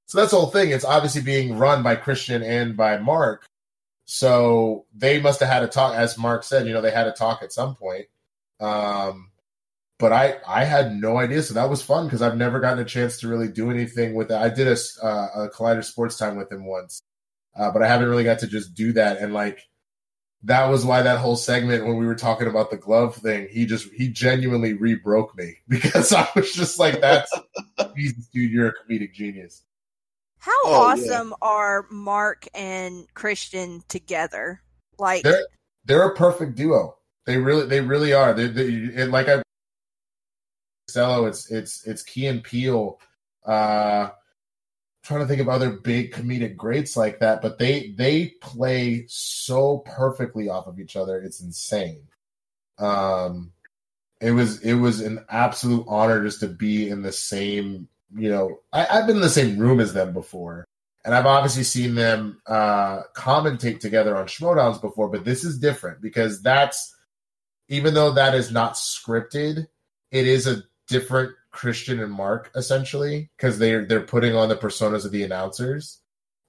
[0.08, 0.70] So that's the whole thing.
[0.70, 3.46] It's obviously being run by Kristian and by Mark.
[4.06, 6.66] So they must have had a talk, as Mark said.
[6.66, 8.06] You know, they had a talk at some point.
[8.58, 9.30] Um,
[9.98, 11.42] but I I had no idea.
[11.42, 14.30] So that was fun because I've never gotten a chance to really do anything with
[14.30, 14.36] it.
[14.36, 17.02] I did a uh, a Collider Sports Time with him once,
[17.54, 19.18] uh, but I haven't really got to just do that.
[19.18, 19.60] And like
[20.44, 23.66] that was why that whole segment when we were talking about the glove thing, he
[23.66, 27.30] just he genuinely re-broke me because I was just like, "That's
[27.96, 29.64] Jesus, dude, you're a comedic genius."
[30.38, 30.78] How Oh, yeah.
[30.78, 34.62] awesome are Mark and Kristian together?
[34.98, 35.46] Like, They're
[35.84, 36.96] they're a perfect duo.
[37.26, 38.32] They really they really are.
[38.34, 39.42] They, they like I
[40.88, 43.00] Cello, it's it's it's Key and Peele.
[43.44, 44.10] Uh,
[45.02, 49.78] trying to think of other big comedic greats like that, but they they play so
[49.78, 51.18] perfectly off of each other.
[51.18, 52.08] It's insane.
[52.78, 53.52] Um,
[54.20, 57.88] it was it was an absolute honor just to be in the same.
[58.16, 60.64] You know, I, I've been in the same room as them before,
[61.04, 66.00] and I've obviously seen them uh, commentate together on Schmoedowns before, but this is different
[66.00, 66.94] because that's
[67.68, 69.66] even though that is not scripted,
[70.10, 75.04] it is a different Kristian and Mark essentially because they're they're putting on the personas
[75.04, 75.98] of the announcers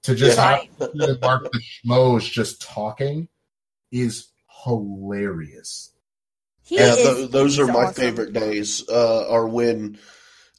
[0.04, 0.60] to just Yeah.
[0.78, 3.28] have Mark the schmoes just talking
[3.92, 4.28] is
[4.64, 5.90] hilarious.
[6.62, 7.16] he yeah, is.
[7.16, 7.94] th- those are my awesome.
[7.94, 8.88] favorite days.
[8.88, 9.98] Uh, are when,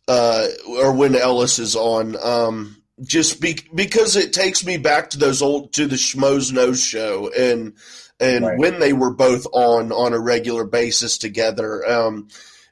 [0.08, 2.16] uh, or when Ellis is on.
[2.22, 6.74] Um, just be- because it takes me back to those old to the Schmoes Know
[6.74, 7.74] show and
[8.20, 8.58] and Right.
[8.60, 11.88] when they were both on on a regular basis together.
[11.90, 12.28] Um,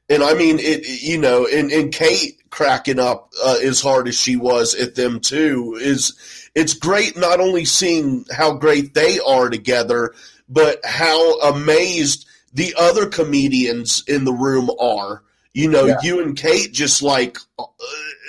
[0.08, 4.20] and I mean it, you know, and, and Kate cracking up uh, as hard as
[4.20, 6.14] she was at them too is
[6.56, 10.14] it's great not only seeing how great they are together,
[10.48, 15.24] but how amazed the other comedians in the room are.
[15.54, 15.98] You know, Yeah.
[16.04, 17.64] you and Kate just like uh,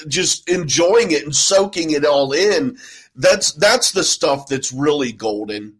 [0.09, 2.79] just enjoying it and soaking it all in.
[3.15, 5.77] That's that's the stuff that's really golden.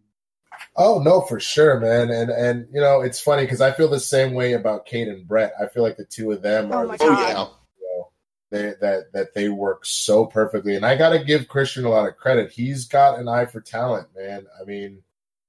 [0.75, 2.09] Oh no, for sure, man.
[2.11, 5.27] And and you know, it's funny because I feel the same way about Kate and
[5.27, 5.53] Brett.
[5.59, 7.45] I feel like the two of them Oh are my the Oh yeah.
[7.79, 8.09] you know,
[8.51, 10.75] they, that that they work so perfectly.
[10.75, 12.51] And I got to give Kristian a lot of credit.
[12.51, 14.45] He's got an eye for talent, man.
[14.61, 15.01] I mean,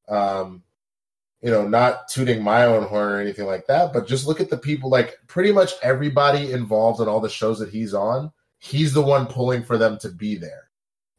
[0.08, 0.62] um,
[1.42, 4.48] you know, not tooting my own horn or anything like that, but just look at
[4.48, 4.88] the people.
[4.90, 9.26] Like pretty much everybody involved in all the shows that he's on, he's the one
[9.26, 10.70] pulling for them to be there.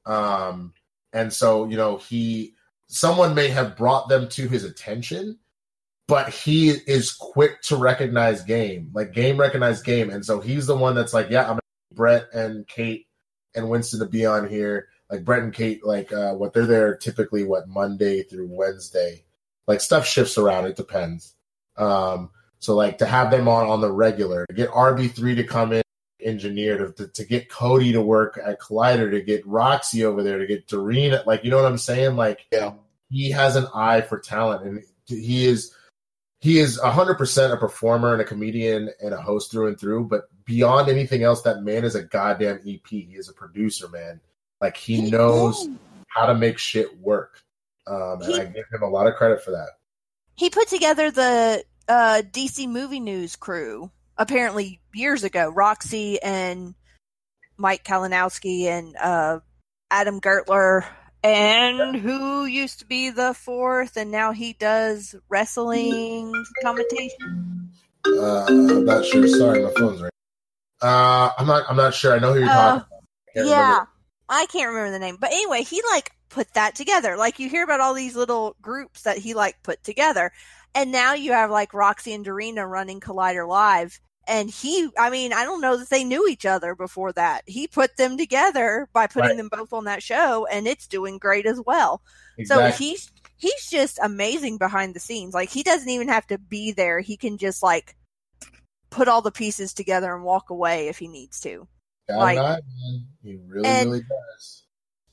[0.05, 0.73] Um,
[1.11, 2.53] and so you know, he
[2.87, 5.39] someone may have brought them to his attention.
[6.07, 10.75] but he is quick to recognize game, like game recognize game, and so he's the
[10.75, 11.59] one that's like, yeah, I'm
[11.93, 13.07] Brett and Kate
[13.55, 14.87] and Winston to be on here.
[15.09, 19.23] Like Brett and Kate, like uh, what they're there typically what Monday through Wednesday.
[19.68, 20.65] Like stuff shifts around.
[20.65, 21.35] It depends.
[21.77, 22.30] Um,
[22.60, 25.73] so like to have them on on the regular, to get RB three to come
[25.73, 25.84] in,
[26.22, 30.38] engineer to, to, to get Cody to work at Collider, to get Roxy over there,
[30.40, 32.15] to get Doreen, like you know what I'm saying?
[32.15, 32.73] Like Yeah.
[33.10, 35.73] he has an eye for talent, and he is
[36.40, 40.06] he is hundred percent a performer and a comedian and a host through and through.
[40.06, 42.85] But beyond anything else, that man is a goddamn EP.
[42.88, 44.19] He is a producer, man.
[44.61, 45.68] Like he knows
[46.07, 47.42] how to make shit work,
[47.88, 49.69] um, and He- I give him a lot of credit for that.
[50.35, 55.49] He put together the uh, DC Movie News crew apparently years ago.
[55.49, 56.73] Roxy and
[57.57, 59.39] Mike Kalinowski and uh,
[59.91, 60.85] Adam Gertler,
[61.23, 66.34] and who used to be the fourth, and now he does wrestling
[66.64, 67.72] commentation.
[68.07, 69.27] Uh, I'm not sure.
[69.27, 70.10] Sorry, my phone's ringing.
[70.81, 71.64] Uh, I'm not.
[71.69, 72.14] I'm not sure.
[72.14, 72.88] I know who you're Uh, talking.
[73.35, 73.45] about.
[73.45, 73.89] I yeah, remember.
[74.30, 77.15] I can't remember the name, but anyway, he like put that together.
[77.15, 80.31] Like you hear about all these little groups that he like put together,
[80.76, 83.99] and now you have like Roxy and Dorina running Collider Live.
[84.26, 87.41] And he, I mean, I don't know that they knew each other before that.
[87.45, 89.38] He put them together by putting Right.
[89.38, 92.01] them both on that show, and it's doing great as well.
[92.38, 92.72] Exactly.
[92.72, 95.34] So he's he's just amazing behind the scenes.
[95.34, 97.01] Like he doesn't even have to be there.
[97.01, 97.95] He can just like
[98.89, 101.68] put all the pieces together and walk away if he needs to.
[102.10, 102.61] Like- man.
[103.23, 104.62] He really, and- really does.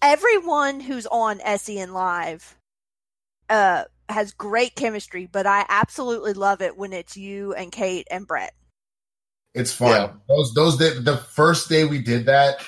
[0.03, 2.57] Everyone who's on SEN Live
[3.49, 8.27] uh has great chemistry, but I absolutely love it when it's you and Kate and
[8.27, 8.55] Brett.
[9.55, 9.91] It's fun.
[9.91, 10.13] Yeah.
[10.29, 12.65] Those those day, the first day we did that,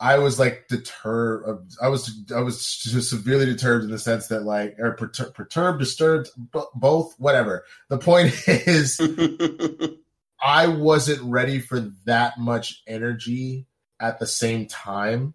[0.00, 1.64] I was like deterred.
[1.80, 5.78] I was I was just severely deterred in the sense that like or pertur- perturbed,
[5.78, 7.64] disturbed, b- both, whatever.
[7.88, 8.98] The point is,
[10.42, 13.66] I wasn't ready for that much energy
[14.00, 15.34] at the same time,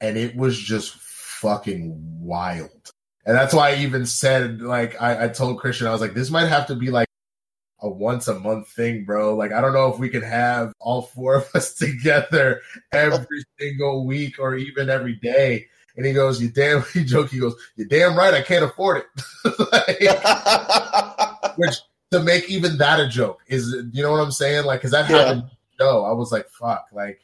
[0.00, 2.70] and it was just fucking wild.
[3.24, 6.30] And that's why I even said, like, I, I told Kristian, I was like, this
[6.30, 7.08] might have to be like
[7.80, 9.34] a once a month thing, bro.
[9.34, 12.60] Like, I don't know if we can have all four of us together
[12.92, 15.66] every single week or even every day.
[15.96, 17.30] And he goes, "You damn," he joke.
[17.30, 19.06] He goes, "You damn right, I can't afford it."
[19.72, 21.74] like, which
[22.12, 24.66] to make even that a joke is, you know what I'm saying?
[24.66, 25.16] Like, because that Yeah.
[25.24, 25.44] happened.
[25.80, 27.20] No, I was like, "Fuck!" Like,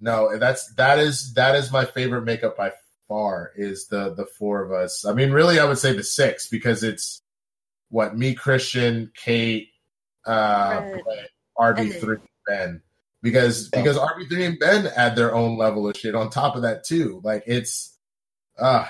[0.00, 2.72] no, that's that is that is my favorite makeup by
[3.08, 3.52] far.
[3.56, 5.04] Is the the four of us?
[5.04, 7.22] I mean, really, I would say the six because it's
[7.90, 9.68] what me, Kristian, Kate,
[10.26, 11.02] uh, Right.
[11.04, 11.30] Brett,
[11.76, 12.16] RB three,
[12.46, 12.82] Ben.
[13.22, 13.80] Because Yeah.
[13.82, 16.84] because RB three and Ben add their own level of shit on top of that
[16.84, 17.20] too.
[17.24, 17.96] Like it's
[18.58, 18.86] uh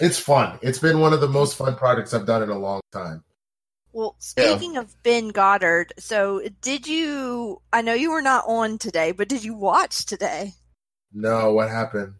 [0.00, 0.58] it's fun.
[0.62, 3.22] It's been one of the most fun projects I've done in a long time.
[3.94, 4.56] Well, Yeah.
[4.56, 9.28] speaking of Ben Goddard, so did you I know you were not on today, but
[9.28, 10.52] did you watch today?
[11.12, 12.14] No, what happened?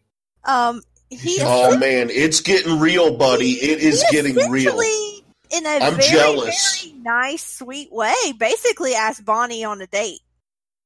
[0.44, 3.52] Um he oh man, it's getting real, buddy.
[3.52, 4.78] It is he getting real.
[4.80, 6.82] essentially, in a I'm very, jealous.
[6.84, 10.20] very nice, sweet way, basically asked Bonnie on a date.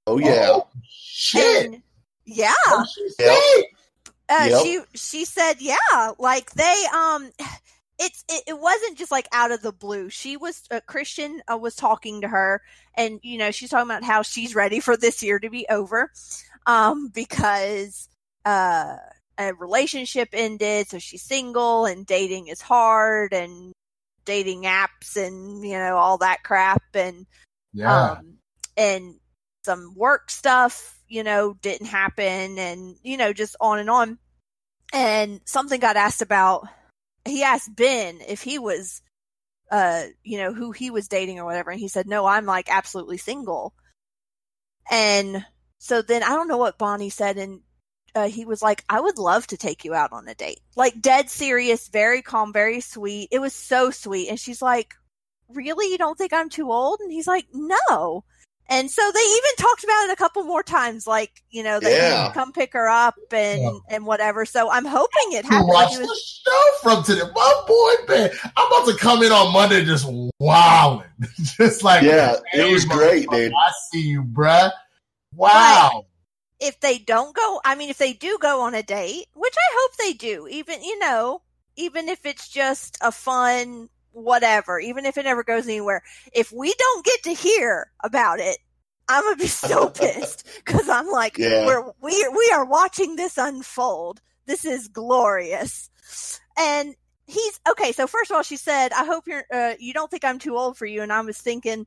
[0.07, 0.49] Oh yeah.
[0.53, 1.67] Oh, shit.
[1.67, 1.83] And
[2.25, 2.55] yeah.
[2.67, 3.65] What did she Yep.
[4.31, 4.63] Uh, Yep.
[4.63, 7.31] She she said, yeah, like they um,
[7.99, 10.09] it's it, it wasn't just like out of the blue.
[10.11, 12.63] She was uh, Kristian uh, was talking to her,
[12.97, 16.11] and you know she's talking about how she's ready for this year to be over,
[16.67, 18.09] um, because
[18.45, 18.97] uh
[19.41, 23.73] a relationship ended, so she's single and dating is hard and
[24.25, 27.27] dating apps and you know all that crap and
[27.73, 28.13] Yeah.
[28.19, 28.39] um,
[28.77, 29.15] and
[29.65, 34.19] some work stuff, you know, didn't happen, and you know, just on and on.
[34.93, 36.67] And something got asked about.
[37.29, 39.03] He asked Ben if he was,
[39.71, 42.69] uh, you know, who he was dating or whatever, and he said, "No, I'm like
[42.71, 43.75] absolutely single."
[44.91, 45.45] And
[45.79, 47.61] so then I don't know what Bonnie said, and
[48.15, 51.01] uh, he was like, "I would love to take you out on a date." Like
[51.01, 53.29] dead serious, very calm, very sweet.
[53.31, 54.95] It was so sweet, and she's like,
[55.49, 58.25] really you don't think i'm too old and he's like no
[58.71, 61.97] and so they even talked about it a couple more times like you know they
[61.97, 62.31] Yeah.
[62.35, 63.71] come pick her up and Yeah.
[63.91, 67.23] and whatever so i'm hoping it You happens like watched it the show from today.
[67.35, 68.31] My boy, Ben.
[68.57, 70.07] I'm about to come in on Monday just
[70.39, 71.05] wowing.
[71.41, 73.53] just like, Yeah, it hey, was great, motherfucker, dude.
[73.53, 74.71] I see you, bruh.
[75.35, 76.07] Wow.
[76.61, 79.69] if they don't go i mean if they do go on a date which i
[79.79, 81.43] hope they do even you know
[81.77, 83.89] even if it's just a fun
[84.19, 88.59] whatever even if it never goes anywhere if we don't get to hear about it
[89.09, 91.67] i'm gonna be so pissed because i'm like Yeah.
[91.67, 95.91] we're we, we are watching this unfold this is glorious
[96.59, 96.95] and
[97.29, 97.93] he's okay.
[97.93, 100.57] So first of all, she said, "I hope you're uh, you don't think I'm too
[100.57, 101.87] old for you." And I was thinking,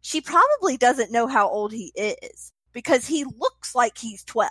[0.00, 4.50] she probably doesn't know how old he is because he looks like he's twelve.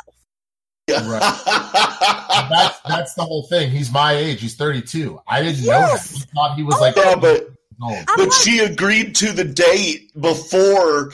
[0.89, 1.19] Right.
[2.49, 3.69] that's that's the whole thing.
[3.69, 4.41] He's my age.
[4.41, 5.19] He's 32.
[5.27, 6.01] I didn't know that.
[6.01, 7.49] He thought he was like Yeah, but
[7.81, 7.97] old.
[7.97, 11.11] I'm but like, she agreed to the date before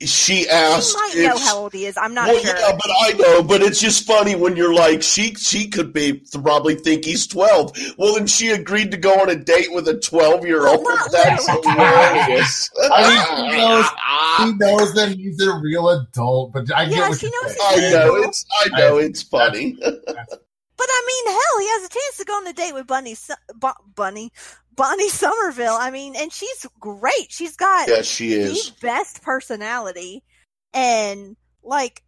[0.00, 1.96] she she asked might if know how old he is.
[1.96, 2.56] I'm not well, sure.
[2.58, 6.22] yeah, but I know, but it's just funny when you're like, she she could be
[6.42, 7.76] probably think he's twelve.
[7.96, 10.84] Well, then she agreed to go on a date with a twelve year old.
[10.84, 12.70] Well, That's hilarious.
[12.92, 13.86] I mean, he knows-
[14.38, 17.94] he knows that he's a real adult, but I Yeah, what she knows saying.
[17.94, 19.76] I know it's I know it's funny.
[20.78, 23.16] But I mean, hell, he has a chance to go on a date with Bunny,
[23.54, 24.30] Bu- Bunny,
[24.76, 25.76] Bonnie Somerville.
[25.78, 27.30] I mean, and she's great.
[27.30, 28.70] She's got yes, she is.
[28.70, 30.22] the best personality,
[30.72, 32.02] and like,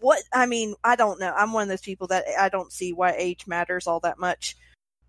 [0.00, 0.22] what?
[0.32, 1.32] I mean, I don't know.
[1.34, 4.56] I'm one of those people that I don't see why age matters all that much.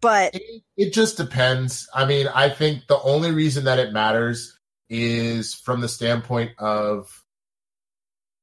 [0.01, 1.89] But It, it just depends.
[1.93, 4.57] I mean, I think the only reason that it matters
[4.89, 7.23] is from the standpoint of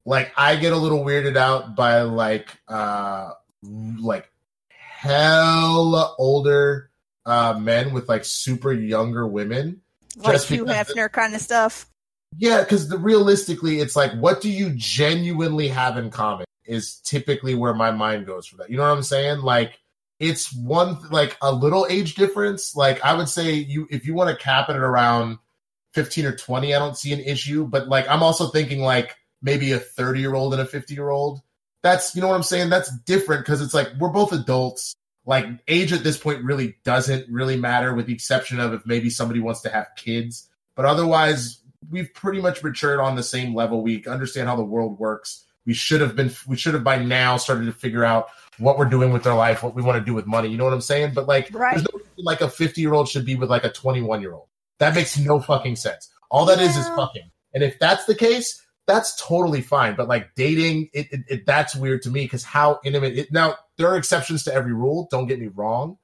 [0.05, 3.31] like I get a little weirded out by like uh
[3.63, 4.31] like
[4.69, 6.91] hell older
[7.27, 9.83] uh men with like super younger women.
[10.17, 11.87] like Hugh Hefner kind of stuff.
[12.39, 16.47] Yeah, because realistically, it's like, what do you genuinely have in common?
[16.65, 18.71] Is typically where my mind goes for that.
[18.71, 19.41] You know what I'm saying?
[19.41, 19.79] Like,
[20.19, 22.75] it's one like a little age difference.
[22.75, 25.39] Like, I would say you if you want to cap it at around
[25.95, 27.67] 15 or 20, I don't see an issue.
[27.67, 31.11] But like, I'm also thinking like maybe a 30 year old and a 50 year
[31.11, 31.41] old.
[31.83, 32.69] That's you know what I'm saying.
[32.69, 34.97] That's different because it's like we're both adults.
[35.27, 39.11] Like, age at this point really doesn't really matter, with the exception of if maybe
[39.11, 40.49] somebody wants to have kids.
[40.77, 43.83] But otherwise, we've pretty much matured on the same level.
[43.83, 45.45] We understand how the world works.
[45.67, 48.29] We should have been we should have by now started to figure out
[48.59, 50.49] what we're doing with our life, what we want to do with money.
[50.49, 51.13] You know what I'm saying?
[51.13, 51.75] But like Right.
[51.75, 54.47] there's no like a 50 year old should be with like a 21 year old.
[54.79, 56.09] That makes no fucking sense.
[56.31, 56.97] All that is is Yeah.
[56.97, 57.31] fucking.
[57.53, 59.97] And if that's the case, that's totally fine.
[59.97, 63.57] But like dating, it, it, it that's weird to me because how intimate it now
[63.77, 65.99] there are exceptions to every rule, don't get me wrong.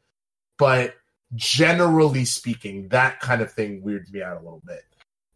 [0.58, 0.94] But
[1.34, 4.84] generally speaking, that kind of thing weirds me out a little bit.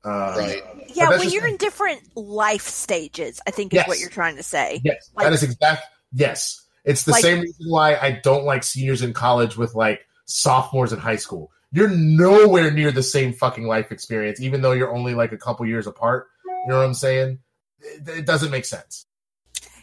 [0.04, 0.62] Um, Right.
[0.94, 4.42] Yeah, when just you're in different life stages, I think is what you're trying to
[4.42, 4.80] say.
[4.84, 5.82] Yes, Like- that is exact.
[6.12, 10.06] Yes, it's the Like- same reason why I don't like seniors in college with like
[10.26, 11.50] sophomores in high school.
[11.72, 15.66] You're nowhere near the same fucking life experience, even though you're only like a couple
[15.66, 16.28] years apart.
[16.66, 17.38] You know what I'm saying?
[17.78, 19.06] It, it doesn't make sense.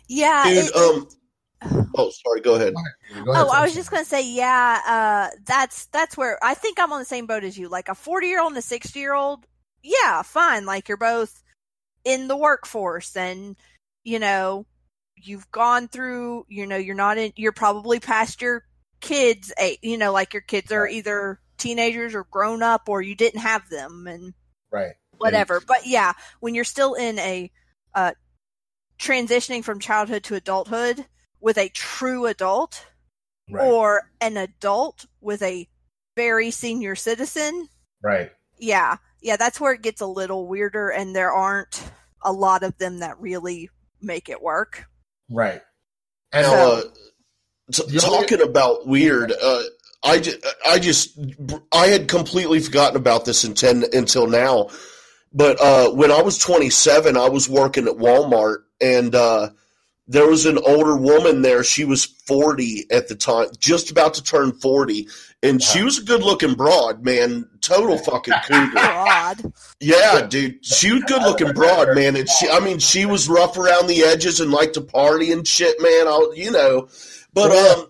[0.07, 0.43] Yeah.
[0.45, 1.07] Dude, it- um
[1.95, 2.73] Oh, sorry, go ahead.
[2.73, 6.77] Go ahead, Oh, I was just gonna say, yeah, uh, that's that's where I think
[6.77, 7.69] I'm on the same boat as you.
[7.69, 9.45] Like a 40 year old and a 60 year old,
[9.81, 10.65] yeah, fine.
[10.65, 11.41] Like you're both
[12.03, 13.55] in the workforce, and
[14.03, 14.65] you know,
[15.15, 16.45] you've gone through.
[16.49, 17.31] You know, you're not in.
[17.38, 18.65] You're probably past your
[18.99, 19.53] kids.
[19.81, 23.69] You know, like your kids are either teenagers or grown up, or you didn't have
[23.69, 24.34] them, and
[24.69, 24.95] right.
[25.18, 25.61] Whatever.
[25.65, 27.52] But yeah, when you're still in a
[27.95, 28.11] uh,
[28.99, 31.06] transitioning from childhood to adulthood
[31.40, 32.85] with a true adult
[33.52, 33.68] Right.
[33.68, 35.68] or an adult with a
[36.15, 37.68] very senior citizen,
[38.02, 38.31] right.
[38.57, 41.84] yeah, yeah, that's where it gets a little weirder, and there aren't
[42.22, 43.69] a lot of them that really
[44.02, 44.85] make it work.
[45.30, 45.61] Right.
[46.31, 46.81] And Now, uh,
[47.73, 49.64] t- The only- talking about weird, uh,
[50.03, 50.22] I,
[50.65, 51.19] I just
[51.73, 54.69] I had completely forgotten about this until until now.
[55.34, 59.49] But uh, when I was 27, I was working at Walmart, and uh,
[60.07, 61.64] there was an older woman there.
[61.64, 65.07] She was 40 at the time, just about to turn 40,
[65.41, 67.49] and she was a good looking broad, man.
[67.61, 68.73] Total fucking cougar.
[68.76, 73.27] God, Yeah, dude, she was good looking broad, man, and she, I mean, she was
[73.27, 76.07] rough around the edges and liked to party and shit, man.
[76.07, 76.89] I, you know,
[77.34, 77.88] but um,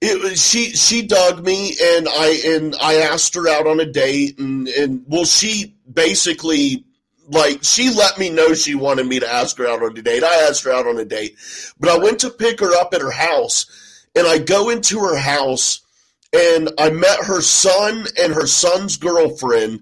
[0.00, 3.86] it was she she dug me, and I and I asked her out on a
[3.86, 6.84] date, and and well, she basically
[7.28, 10.22] like she let me know she wanted me to ask her out on a date.
[10.22, 11.36] I asked her out on a date,
[11.78, 13.66] but I went to pick her up at her house,
[14.14, 15.80] and I go into her house,
[16.32, 19.80] and I met her son and her son's girlfriend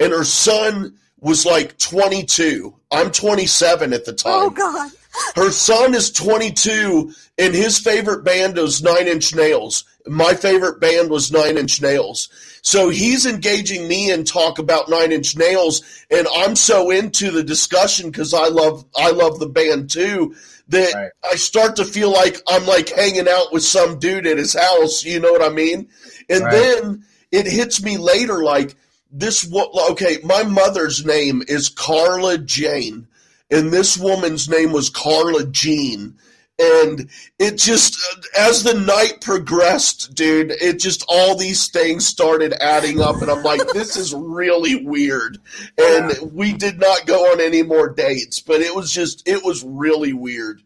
[0.00, 2.74] and her son was like 22.
[2.90, 4.32] I'm 27 at the oh, time.
[4.32, 4.90] oh God,
[5.36, 9.84] Her son is 22, and his favorite band was Nine Inch Nails.
[10.06, 12.30] My favorite band was Nine Inch Nails.
[12.62, 17.42] So he's engaging me in talk about Nine Inch Nails, and I'm so into the
[17.42, 20.34] discussion because I love I love the band too
[20.68, 21.10] that Right.
[21.24, 25.04] I start to feel like I'm like hanging out with some dude at his house.
[25.04, 25.88] You know what I mean?
[26.28, 26.52] And Right.
[26.52, 28.76] then it hits me later like
[29.10, 29.48] this.
[29.90, 33.08] Okay, my mother's name is Carla Jane
[33.50, 36.14] and this woman's name was Carla Jean.
[36.60, 37.08] And
[37.38, 37.98] it just
[38.38, 43.42] as the night progressed, dude, it just all these things started adding up, and I'm
[43.42, 45.38] like, this is really weird.
[45.78, 49.64] And we did not go on any more dates, but it was just it was
[49.64, 50.62] really weird.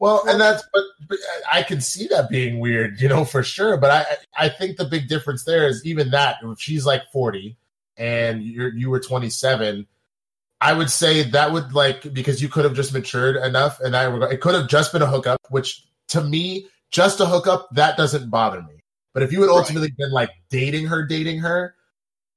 [0.00, 1.18] Well, and that's but, but
[1.50, 3.76] I can see that being weird, you know, for sure.
[3.76, 7.56] But I I think the big difference there is even that she's like forty
[7.96, 9.86] and you you were twenty seven,
[10.60, 14.12] I would say that would like because you could have just matured enough, and I
[14.28, 18.30] it could have just been a hookup, which to me just a hookup that doesn't
[18.30, 18.82] bother me.
[19.14, 19.96] But if you had ultimately right.
[19.96, 21.74] been like dating her, dating her,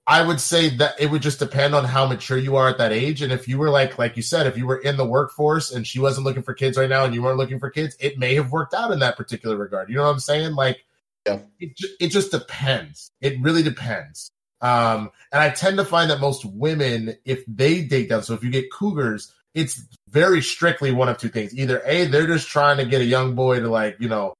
[0.08, 2.92] I would say that it would just depend on how mature you are at that
[2.92, 3.22] age.
[3.22, 5.86] And if you were like, like you said, if you were in the workforce and
[5.86, 8.36] she wasn't looking for kids right now and you weren't looking for kids, it may
[8.36, 9.90] have worked out in that particular regard.
[9.90, 10.56] You know what I'm saying?
[10.56, 10.84] Like,
[11.26, 11.40] yeah.
[11.60, 13.12] it, it just depends.
[13.22, 14.32] It really depends.
[14.62, 18.44] Um, and I tend to find that most women, if they date down, so if
[18.44, 21.58] you get cougars, it's very strictly one of two things.
[21.58, 24.36] Either A, they're just trying to get a young boy to like, you know,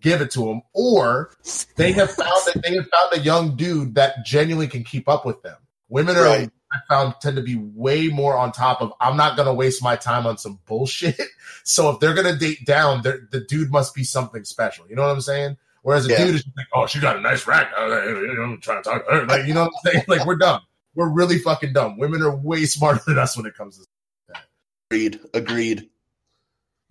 [0.00, 1.30] give it to them, or
[1.76, 5.24] they have found that they have found a young dude that genuinely can keep up
[5.26, 5.56] with them.
[5.88, 6.50] Women are right.
[6.72, 9.96] I found tend to be way more on top of I'm not gonna waste my
[9.96, 11.20] time on some bullshit.
[11.66, 14.86] So if they're gonna date down, the dude must be something special.
[14.86, 15.56] You know what I'm saying?
[15.84, 16.24] Whereas a yeah.
[16.24, 17.70] dude is like, oh, she got a nice rack.
[17.78, 19.26] I'm trying to talk to her.
[19.26, 20.04] Like, you know what I'm saying?
[20.08, 20.62] Like, we're dumb.
[20.94, 21.98] We're really fucking dumb.
[21.98, 23.84] Women are way smarter than us when it comes to
[24.28, 24.44] that.
[24.90, 25.20] Agreed.
[25.34, 25.90] Agreed.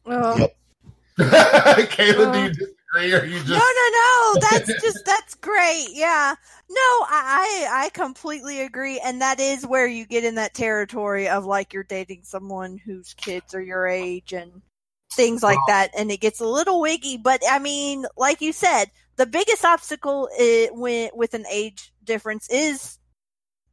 [0.05, 0.55] Well, yep.
[1.17, 2.73] Caitlin, uh, do you disagree?
[2.93, 4.35] agree, or you just no, no, no?
[4.39, 5.87] That's just that's great.
[5.91, 6.35] Yeah,
[6.69, 11.45] no, I I completely agree, and that is where you get in that territory of
[11.45, 14.61] like you're dating someone whose kids are your age and
[15.15, 17.17] things like that, and it gets a little wiggy.
[17.17, 18.85] But I mean, like you said,
[19.15, 22.97] the biggest obstacle is, when, with an age difference is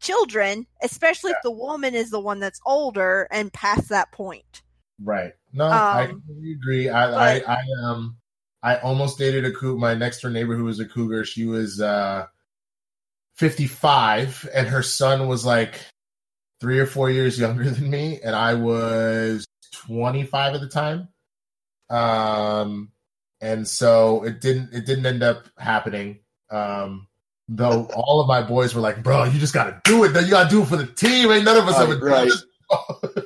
[0.00, 1.36] children, especially yeah.
[1.36, 4.62] if the woman is the one that's older and past that point.
[5.02, 5.32] Right.
[5.52, 6.12] No, um, I
[6.52, 6.88] agree.
[6.88, 8.16] I, but, I, I um
[8.62, 9.78] I almost dated a cougar.
[9.78, 12.26] My next door neighbor who was a cougar, she was uh,
[13.36, 15.80] 55, and her son was like
[16.60, 19.46] three or four years younger than me, and I was
[19.86, 21.08] 25 at the time.
[21.90, 22.92] Um,
[23.40, 26.20] and so it didn't it didn't end up happening.
[26.50, 27.08] Um,
[27.48, 30.14] though all of my boys were like, "Bro, you just got to do it.
[30.14, 32.30] You got to do it for the team." Ain't none of us ever right.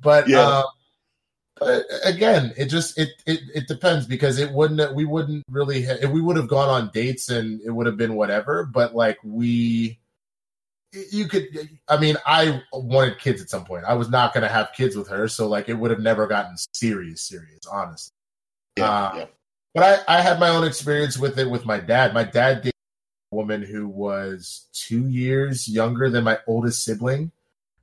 [0.00, 0.58] but yeah.
[0.58, 0.64] Um,
[1.58, 6.06] but again, it just it, it it depends because it wouldn't we wouldn't really ha-
[6.08, 8.64] we would have gone on dates and it would have been whatever.
[8.64, 10.00] But like we,
[11.10, 11.46] you could.
[11.88, 13.84] I mean, I wanted kids at some point.
[13.84, 16.26] I was not going to have kids with her, so like it would have never
[16.26, 18.12] gotten serious, serious, honestly.
[18.76, 19.24] Yeah, uh, yeah.
[19.74, 22.14] But I I had my own experience with it with my dad.
[22.14, 22.72] My dad dated
[23.32, 27.32] a woman who was two years younger than my oldest sibling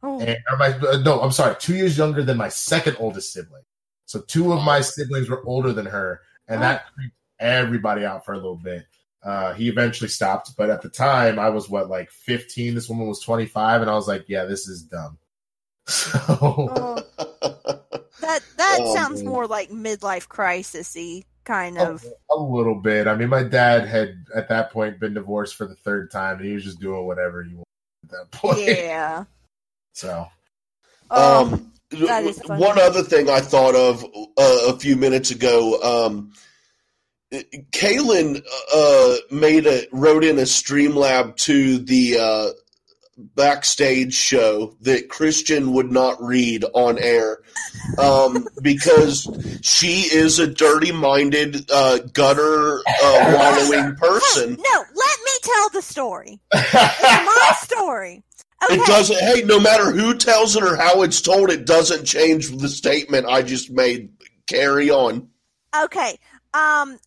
[0.03, 0.19] Oh.
[0.19, 3.63] And, my, uh, no, I'm sorry, two years younger than my second oldest sibling.
[4.05, 6.61] So two of my siblings were older than her, and oh.
[6.61, 8.85] that creeped everybody out for a little bit.
[9.23, 12.73] Uh, he eventually stopped, but at the time I was what like 15.
[12.73, 15.17] This woman was 25, and I was like, "Yeah, this is dumb."
[15.87, 16.95] So oh.
[18.21, 19.31] that that oh, sounds man.
[19.31, 22.05] more like midlife crisisy kind of.
[22.31, 23.07] A, a, little bit.
[23.07, 26.45] I mean, my dad had at that point been divorced for the third time, and
[26.45, 27.65] he was just doing whatever he wanted
[28.03, 28.59] at that point.
[28.59, 29.25] Yeah.
[29.93, 30.27] So,
[31.09, 31.71] um, um
[32.47, 36.31] one other thing I thought of uh, a few minutes ago, um,
[37.31, 38.43] Kalyn
[38.73, 42.49] uh, made a wrote in a Streamlab to the uh,
[43.35, 47.39] backstage show that Kristian would not read on air
[47.97, 49.27] um, because
[49.61, 54.55] she is a dirty minded, uh, gutter uh, wallowing person.
[54.55, 56.39] Hey, no, let me tell the story.
[56.53, 58.23] It's my story.
[58.63, 58.75] Okay.
[58.75, 59.19] It doesn't.
[59.19, 63.25] Hey, no matter who tells it or how it's told, it doesn't change the statement
[63.25, 64.11] I just made.
[64.47, 65.29] Carry on.
[65.75, 66.19] Okay.
[66.53, 66.99] Um,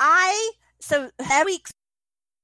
[0.00, 1.68] I so that week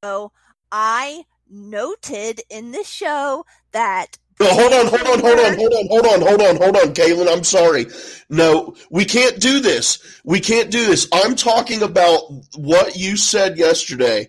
[0.02, 0.30] ago,
[0.70, 4.18] I noted in the show that.
[4.38, 6.94] No, hold on, hold on, hold on, hold on, hold on, hold on, hold on,
[6.94, 7.32] Kalyn.
[7.32, 7.86] I'm sorry.
[8.28, 10.20] No, we can't do this.
[10.24, 11.08] We can't do this.
[11.10, 12.20] I'm talking about
[12.54, 14.28] what you said yesterday.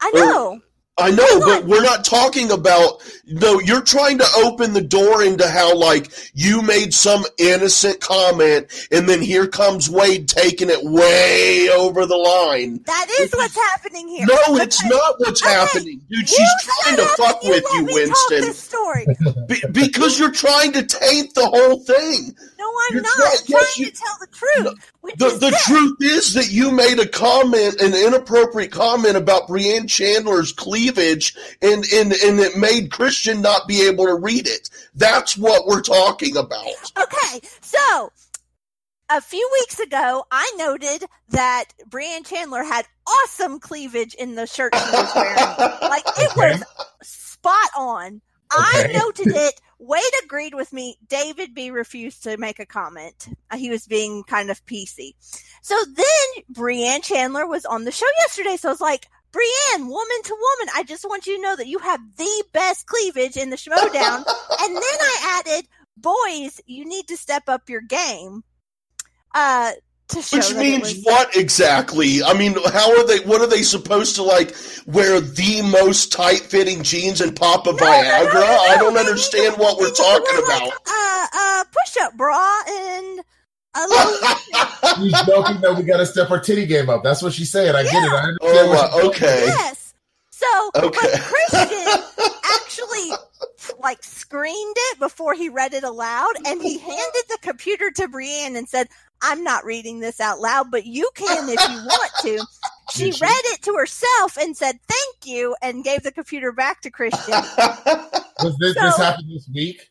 [0.00, 0.52] I er, know.
[0.52, 0.60] Or,
[0.98, 5.48] I know, but we're not talking about no, you're trying to open the door into
[5.48, 11.70] how like you made some innocent comment and then here comes Wade taking it way
[11.70, 12.82] over the line.
[12.84, 14.26] That is what's happening here.
[14.26, 14.64] No, okay.
[14.64, 15.52] it's not what's okay.
[15.54, 16.02] happening.
[16.10, 16.48] Dude, she's
[16.82, 18.52] trying to fuck with you, Winston.
[18.52, 19.06] story.
[19.48, 22.36] Be- because you're trying to taint the whole thing.
[22.58, 23.14] No, I'm you're not.
[23.14, 24.91] Try- I'm yes, trying you- to tell the truth.
[25.02, 30.52] The, the truth is that you made a comment, an inappropriate comment about Brianne Chandler's
[30.52, 34.70] cleavage, and, and, and it made Kristian not be able to read it.
[34.94, 36.66] That's what we're talking about.
[36.96, 38.12] Okay, so
[39.10, 44.74] a few weeks ago, I noted that Brianne Chandler had awesome cleavage in the shirt
[44.74, 45.36] she was wearing.
[45.82, 46.52] like it Okay.
[46.52, 46.62] was
[47.02, 48.20] spot on.
[48.52, 49.60] I noted it.
[49.84, 50.96] Wade agreed with me.
[51.08, 53.28] David B refused to make a comment.
[53.50, 55.14] Uh, He was being kind of PC.
[55.60, 58.56] So then Brianne Chandler was on the show yesterday.
[58.56, 61.66] So I was like, Brianne, woman to woman, I just want you to know that
[61.66, 64.18] you have the best cleavage in the Schmoedown.
[64.60, 68.44] and then I added, boys, you need to step up your game.
[69.34, 69.72] Uh,
[70.14, 72.22] Which that it means was- what exactly?
[72.22, 73.20] I mean, how are they?
[73.20, 74.54] What are they supposed to like?
[74.86, 78.34] Wear the most tight-fitting jeans and pop a No, no, Viagra?
[78.34, 80.62] no, no, I don't understand to- what we're talking wear, about.
[80.62, 83.20] Like, uh, uh, push-up bra and
[83.74, 87.02] a little She's joking that we got to step our titty game up.
[87.04, 87.74] That's what she's saying.
[87.76, 88.10] I get it.
[88.12, 88.38] I understand.
[88.42, 89.44] oh, uh, okay.
[89.46, 89.94] Yes.
[90.30, 90.98] So, Okay.
[91.00, 93.10] but Kristian actually
[93.80, 98.56] like screened it before he read it aloud, and he handed the computer to Brianne
[98.56, 98.88] and said,
[99.22, 102.44] "I'm not reading this out loud, but you can if you want to."
[102.90, 103.24] She she?
[103.24, 107.30] read it to herself and said, "Thank you," and gave the computer back to Kristian.
[108.42, 109.88] Was this, So- this happened this week?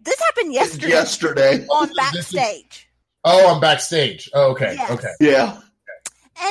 [0.00, 1.96] This happened yesterday Yesterday, on This is-
[2.32, 2.88] backstage.
[3.24, 4.30] Oh, I'm backstage.
[4.32, 4.74] Oh, okay.
[4.78, 4.90] Yes.
[4.92, 5.12] Okay.
[5.20, 5.52] yeah.
[5.56, 5.60] And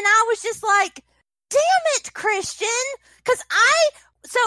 [0.06, 1.04] I was just like,
[1.50, 1.60] damn
[1.96, 2.84] it, Kristian.
[3.24, 3.90] Cause I,
[4.26, 4.40] so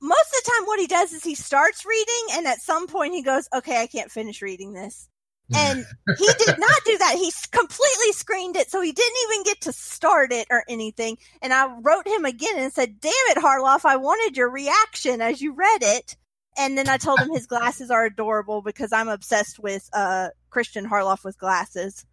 [0.00, 3.12] most of the time what he does is he starts reading and at some point
[3.12, 5.08] he goes, okay, I can't finish reading this.
[5.56, 5.84] And
[6.18, 7.16] he did not do that.
[7.16, 8.70] He completely screened it.
[8.70, 11.18] So he didn't even get to start it or anything.
[11.42, 15.40] And I wrote him again and said, damn it, Harloff, I wanted your reaction as
[15.40, 16.16] you read it.
[16.56, 20.86] And then I told him his glasses are adorable because I'm obsessed with, uh, Kristian
[20.88, 22.04] Harloff with glasses.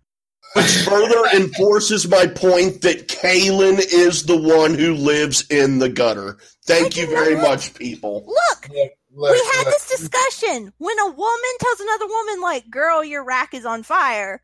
[0.53, 6.37] Which further enforces my point that Kalyn is the one who lives in the gutter.
[6.65, 8.25] Thank you very much, people.
[8.27, 8.69] Look,
[9.13, 9.73] Look, we had look.
[9.73, 14.41] this discussion when a woman tells another woman like girl your rack is on fire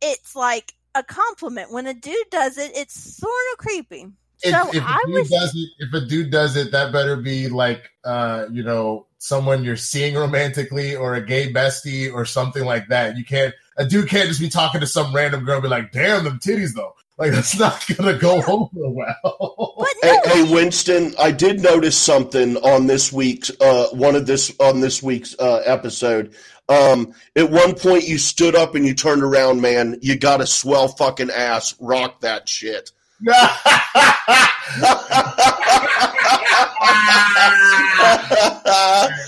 [0.00, 4.06] it's like a compliment when a dude does it it's sort of creepy
[4.42, 6.92] If, so if a i dude was does it, if a dude does it, that
[6.92, 12.24] better be like, uh, you know, someone you're seeing romantically or a gay bestie or
[12.24, 13.16] something like that.
[13.16, 15.92] You can't, a dude can't just be talking to some random girl and be like,
[15.92, 16.94] damn, them titties though.
[17.18, 19.67] Like, that's not gonna go over well.
[20.02, 24.54] but Hey, hey, Winston, I did notice something on this week's uh, one of this
[24.60, 26.34] on this week's uh, episode.
[26.68, 29.98] Um, at one point, you stood up and you turned around, man.
[30.02, 31.74] You got a swell fucking ass.
[31.80, 32.92] Rock that shit.
[33.24, 33.38] Thank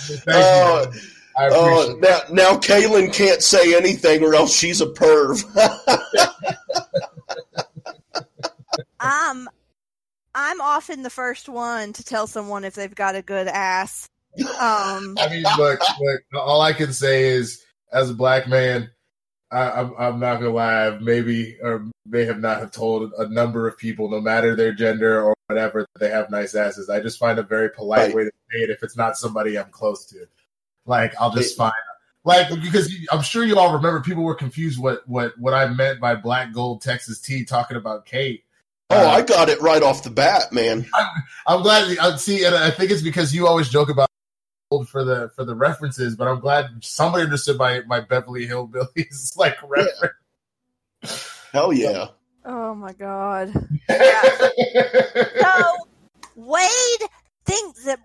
[0.09, 1.01] you, Oh, man.
[1.37, 2.31] I oh, appreciate it.
[2.31, 5.43] now, now Kalyn can't say anything or else she's a perv.
[9.01, 9.49] i'm
[10.35, 14.09] i'm often the first one to tell someone if they've got a good ass
[14.61, 16.21] um I mean, look, look.
[16.35, 18.91] All I can say is, as a black man,
[19.51, 20.87] I, I'm, I'm not gonna lie.
[20.87, 24.73] I've maybe or may have not have told a number of people, no matter their
[24.73, 26.89] gender or whatever, that they have nice asses.
[26.89, 28.15] I just find a very polite Right.
[28.15, 30.27] way to say it if it's not somebody I'm close to.
[30.87, 31.73] Like I'll just find
[32.25, 36.01] like because I'm sure you all remember people were confused what what what I meant
[36.01, 38.45] by black gold Texas tea talking about Kate.
[38.91, 40.87] Oh, Uh, I got it right off the bat, man.
[41.47, 41.97] I'm glad.
[41.99, 44.09] I see, and I think it's because you always joke about
[44.71, 49.37] gold for the for the references, but I'm glad somebody understood my my Beverly Hillbillies
[49.37, 50.15] like reference.
[51.53, 52.09] Hell yeah.
[52.45, 53.53] oh my god
[53.91, 55.77] so
[56.37, 57.11] Wade
[57.45, 57.99] thinks that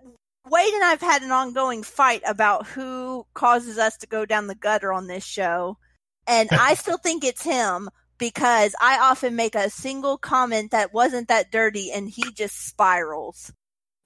[0.48, 4.54] Wade and I've had an ongoing fight about who causes us to go down the
[4.54, 5.78] gutter on this show.
[6.26, 7.88] And I still think it's him
[8.18, 13.52] because I often make a single comment that wasn't that dirty and he just spirals.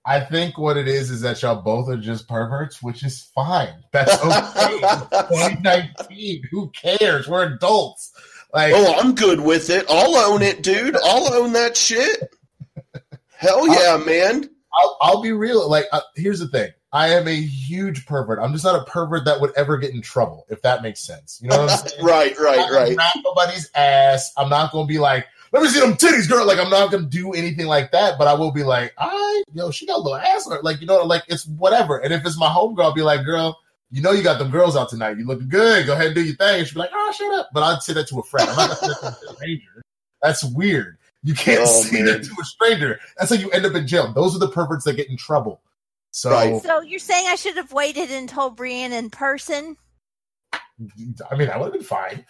[0.06, 3.74] I think what it is is that y'all both are just perverts, which is fine.
[3.92, 4.80] That's okay.
[5.12, 6.42] It's 2019.
[6.50, 7.28] Who cares?
[7.28, 8.12] We're adults.
[8.52, 9.84] Like, Oh, I'm good with it.
[9.90, 10.96] I'll own it, dude.
[10.96, 12.34] I'll own that shit.
[13.36, 14.48] Hell yeah, man.
[14.72, 15.68] I'll, I'll be real.
[15.68, 16.70] Like, uh, here's the thing.
[16.92, 18.40] I am a huge pervert.
[18.40, 21.38] I'm just not a pervert that would ever get in trouble, if that makes sense.
[21.42, 22.04] You know what I'm saying?
[22.04, 22.96] right, right, I'm right.
[22.96, 24.32] not nobody's ass.
[24.36, 26.46] I'm not gonna be like, let me see them titties, girl.
[26.46, 28.18] Like, I'm not gonna do anything like that.
[28.18, 30.46] But I will be like, I, yo, she got a little ass.
[30.46, 30.62] on her.
[30.62, 31.98] Like, you know, like it's whatever.
[31.98, 33.56] And if it's my homegirl, I'll be like, girl,
[33.92, 35.16] you know, you got them girls out tonight.
[35.18, 35.86] You looking good.
[35.86, 36.60] Go ahead and do your thing.
[36.60, 37.50] And she'll be like, oh, shut up.
[37.52, 38.48] But I'd say that to a friend.
[38.50, 39.82] I'm not gonna say that to a stranger.
[40.22, 40.98] That's weird.
[41.22, 42.06] You can't Oh, say man.
[42.06, 42.98] that to a stranger.
[43.18, 44.12] That's how you end up in jail.
[44.12, 45.60] Those are the perverts that get in trouble.
[46.12, 46.62] So, Right.
[46.62, 49.76] So you're saying I should have waited and told Brianne in person?
[50.52, 52.24] I mean, that would have been fine.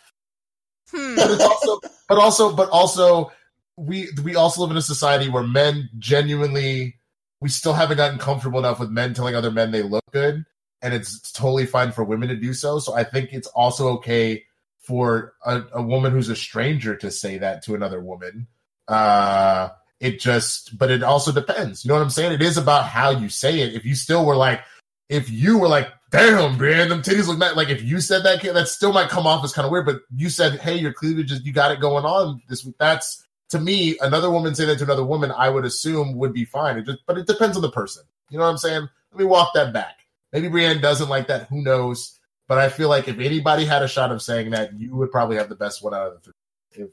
[0.90, 1.14] Hmm.
[1.16, 3.32] but also, but also, but also,
[3.76, 6.96] we we also live in a society where men genuinely,
[7.40, 10.44] we still haven't gotten comfortable enough with men telling other men they look good,
[10.82, 12.80] and it's totally fine for women to do so.
[12.80, 14.44] So I think it's also okay
[14.80, 18.48] for a, a woman who's a stranger to say that to another woman.
[18.88, 19.68] Uh,
[20.00, 21.84] it just, but it also depends.
[21.84, 22.32] You know what I'm saying?
[22.32, 23.74] It is about how you say it.
[23.74, 24.62] If you still were like,
[25.08, 27.56] if you were like, damn, man, them titties look nice.
[27.56, 29.86] Like if you said that, that still might come off as kind of weird.
[29.86, 32.76] But you said, hey, your cleavage is, you got it going on this week.
[32.78, 36.44] That's to me, another woman say that to another woman, I would assume would be
[36.44, 36.78] fine.
[36.78, 38.04] It just, but it depends on the person.
[38.30, 38.88] You know what I'm saying?
[39.12, 39.98] Let me walk that back.
[40.32, 41.48] Maybe Brianne doesn't like that.
[41.48, 42.18] Who knows?
[42.46, 45.36] But I feel like if anybody had a shot of saying that, you would probably
[45.36, 46.84] have the best one out of the three.
[46.84, 46.90] If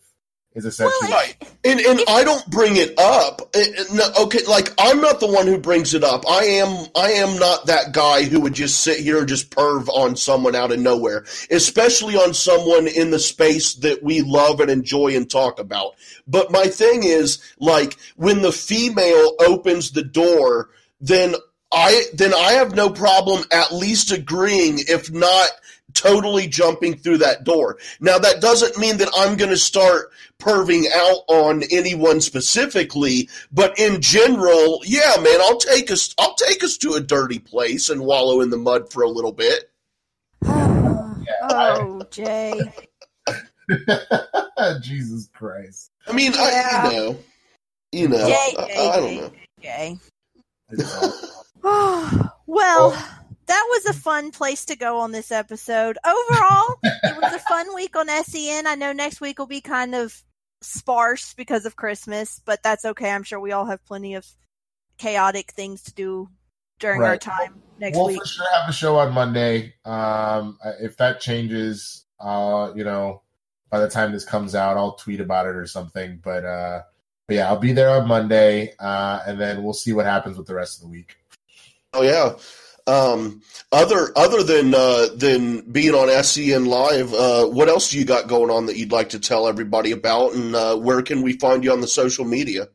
[0.58, 1.36] is essentially right.
[1.64, 3.42] And and I don't bring it up.
[3.54, 6.28] It, no, okay, like I'm not the one who brings it up.
[6.30, 9.88] I am I am not that guy who would just sit here and just perv
[9.90, 14.72] on someone out of nowhere, especially on someone in the space that we love and
[14.72, 15.94] enjoy and talk about.
[16.28, 20.70] But my thing is like when the female opens the door,
[21.00, 21.36] then
[21.72, 25.50] I then I have no problem at least agreeing, if not
[25.98, 27.78] totally jumping through that door.
[28.00, 33.78] Now that doesn't mean that I'm going to start perving out on anyone specifically, but
[33.80, 38.02] in general, yeah, man, I'll take us I'll take us to a dirty place and
[38.02, 39.72] wallow in the mud for a little bit.
[40.44, 42.62] oh, Jay.
[44.82, 45.92] Jesus Christ.
[46.08, 46.82] I mean, yeah.
[46.84, 47.20] I, you know,
[47.92, 49.32] you know, Jay, I, Jay, I, don't know.
[49.62, 49.98] Jay.
[51.64, 53.20] well, oh.
[53.48, 55.98] that was a fun place to go on this episode.
[56.06, 58.68] Overall, it was a fun week on SEN.
[58.68, 60.24] I know next week will be kind of
[60.62, 63.12] sparse because of Christmas, but that's okay.
[63.12, 64.26] I'm sure we all have plenty of
[64.98, 66.30] chaotic things to do
[66.80, 67.10] during right.
[67.10, 68.18] our time next we'll week.
[68.18, 69.76] We'll for sure have a show on Monday.
[69.86, 73.22] Um, if that changes, uh, you know,
[73.70, 76.20] by the time this comes out, I'll tweet about it or something.
[76.24, 76.82] But, uh,
[77.28, 80.48] but yeah, I'll be there on Monday, uh, and then we'll see what happens with
[80.48, 81.18] the rest of the week.
[81.94, 82.36] Oh yeah.
[82.88, 83.42] Um,
[83.72, 88.28] other other than uh, than being on SEN Live, uh, what else do you got
[88.28, 91.66] going on that you'd like to tell everybody about, and uh, where can we find
[91.66, 92.70] you on the social media?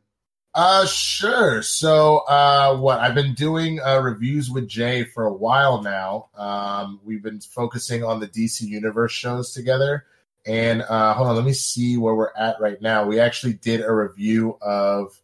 [0.55, 1.63] Uh, sure.
[1.63, 6.29] So, uh, what I've been doing uh, reviews with Jay for a while now.
[6.37, 10.05] Um, we've been focusing on the DC Universe shows together,
[10.45, 13.07] and uh, hold on, let me see where we're at right now.
[13.07, 15.19] We actually did a review of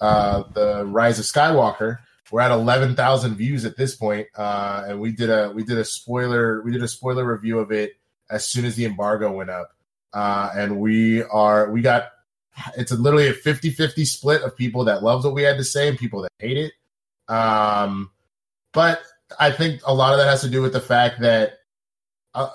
[0.00, 5.12] uh, the Rise of Skywalker we're at 11,000 views at this point, uh, and we
[5.12, 7.92] did a we did a spoiler we did a spoiler review of it
[8.30, 9.70] as soon as the embargo went up,
[10.12, 12.08] uh, and we are we got
[12.76, 15.88] it's a, literally a 50-50 split of people that loves what we had to say
[15.88, 16.72] and people that hate it.
[17.28, 18.10] Um,
[18.72, 19.02] but
[19.40, 21.54] I think a lot of that has to do with the fact that
[22.34, 22.50] uh,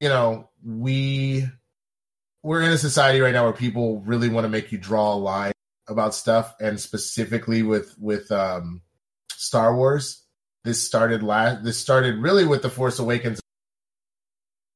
[0.00, 1.46] you know we
[2.42, 5.16] we're in a society right now where people really want to make you draw a
[5.16, 5.52] line
[5.88, 8.82] about stuff and specifically with with um
[9.38, 10.24] Star Wars.
[10.64, 11.62] This started last.
[11.62, 13.40] This started really with the Force Awakens.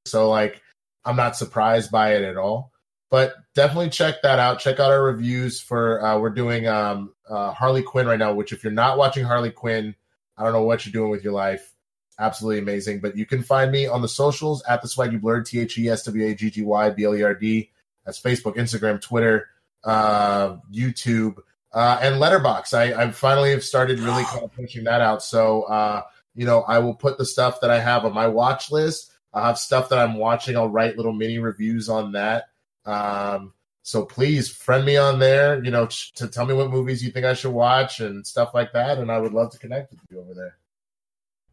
[0.06, 0.62] So like,
[1.05, 2.70] I'm not surprised by it at all.
[3.10, 4.60] But definitely check that out.
[4.60, 6.02] Check out our reviews for.
[6.02, 8.32] Uh, we're doing um, uh, Harley Quinn right now.
[8.32, 9.94] Which if you're not watching Harley Quinn,
[10.39, 11.74] I don't know what you're doing with your life.
[12.18, 13.01] Absolutely amazing.
[13.01, 15.90] But you can find me on the socials at the Swaggy Blerd T H E
[15.90, 17.70] S W A G G Y B L E R D.
[18.06, 19.48] That's Facebook, Instagram, Twitter,
[19.84, 21.36] uh, YouTube
[21.73, 22.74] uh, and Letterboxd.
[22.74, 25.23] I, I finally have started really kind of pushing that out.
[25.23, 26.03] So, uh,
[26.35, 29.12] you know, I will put the stuff that I have on my watch list.
[29.32, 30.57] i have stuff that I'm watching.
[30.57, 32.44] I'll write little mini reviews on that.
[32.85, 37.11] Um, so please friend me on there, you know, to tell me what movies you
[37.11, 38.99] think I should watch and stuff like that.
[38.99, 40.57] And I would love to connect with you over there.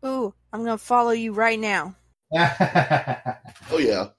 [0.05, 1.95] Ooh, I'm going to follow you right now.
[2.33, 4.09] oh, yeah.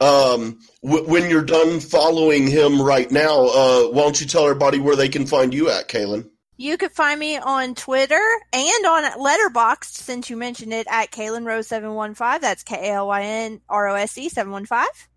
[0.00, 4.78] Um, w- when you're done following him right now, uh, why don't you tell everybody
[4.78, 6.28] where they can find you at, Kalyn?
[6.56, 8.22] You can find me on Twitter
[8.52, 12.40] and on Letterboxd, since you mentioned it, at Kalyn Rose seven one five.
[12.40, 15.08] That's K A L Y N R O S E seven one five.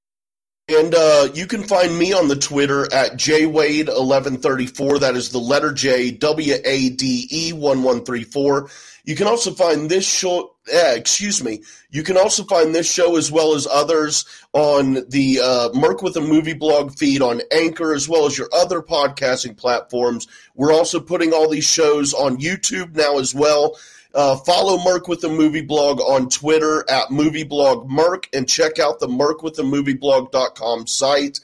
[0.69, 4.99] And uh, you can find me on the Twitter at jwade1134.
[4.99, 8.69] That is the letter J W A D E one one three four.
[9.05, 10.56] You can also find this show.
[10.71, 11.61] Eh, excuse me.
[11.89, 16.17] You can also find this show as well as others on the uh, Merc with
[16.17, 20.27] a Movie blog feed on Anchor, as well as your other podcasting platforms.
[20.55, 23.77] We're also putting all these shows on YouTube now as well.
[24.13, 28.99] Uh, follow Merc with a Movie Blog on Twitter at Movieblog Merc and check out
[28.99, 31.39] the Merc with a Movie Blog.com site.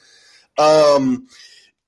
[0.58, 1.28] Um,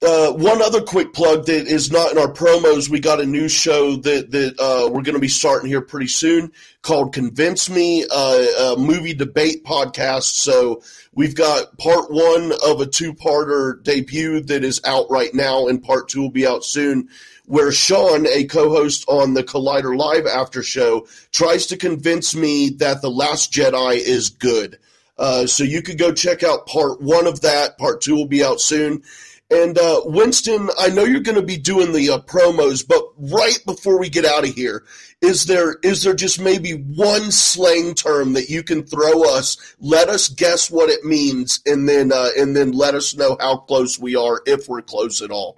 [0.02, 2.88] uh, one other quick plug that is not in our promos.
[2.88, 6.08] We got a new show that that uh, we're going to be starting here pretty
[6.08, 6.52] soon
[6.82, 10.34] called "Convince Me," uh, a movie debate podcast.
[10.34, 10.82] So
[11.14, 16.08] we've got part one of a two-parter debut that is out right now, and part
[16.08, 17.08] two will be out soon.
[17.46, 23.02] Where Sean, a co-host on the Collider Live after show, tries to convince me that
[23.02, 24.78] the Last Jedi is good.
[25.16, 27.78] Uh, so you could go check out part one of that.
[27.78, 29.02] Part two will be out soon.
[29.48, 33.58] And uh, Winston, I know you're going to be doing the uh, promos, but right
[33.64, 34.84] before we get out of here,
[35.22, 39.56] is there is there just maybe one slang term that you can throw us?
[39.78, 43.58] Let us guess what it means, and then uh, and then let us know how
[43.58, 45.56] close we are if we're close at all.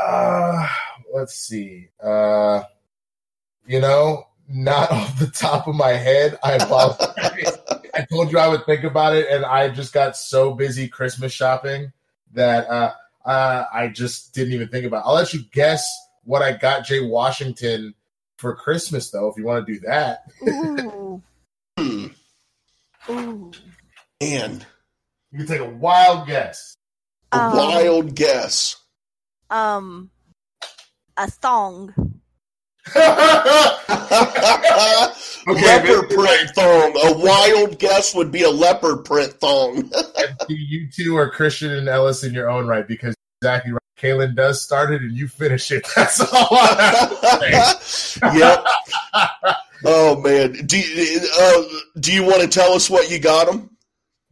[0.00, 0.68] Uh,
[1.12, 1.88] let's see.
[2.00, 2.62] Uh,
[3.66, 6.38] you know, not off the top of my head.
[6.42, 7.58] I apologize.
[7.94, 11.32] I told you I would think about it, and I just got so busy Christmas
[11.32, 11.92] shopping
[12.32, 12.92] that uh,
[13.24, 14.98] uh, I just didn't even think about.
[14.98, 15.08] It.
[15.08, 15.86] I'll let you guess
[16.24, 17.94] what I got Jay Washington
[18.38, 20.24] for Christmas, though, if you want to do that.
[20.48, 21.22] Ooh.
[21.76, 22.06] Hmm.
[23.10, 23.50] Ooh.
[24.20, 24.64] And
[25.32, 26.76] You can take a wild guess.
[27.32, 28.76] a Um, wild guess.
[29.50, 30.10] Um,
[31.16, 32.13] a thong.
[35.46, 36.92] leopard print thong.
[37.04, 39.90] A wild guess would be a leopard print thong.
[40.48, 43.80] you two are Kristian and Ellis in your own right because exactly right.
[43.98, 45.86] Kalyn does start it and you finish it.
[45.96, 48.20] That's all I have to say.
[48.38, 48.66] yep.
[49.84, 51.62] Oh man, do you, uh,
[52.00, 53.70] do you want to tell us what you got him?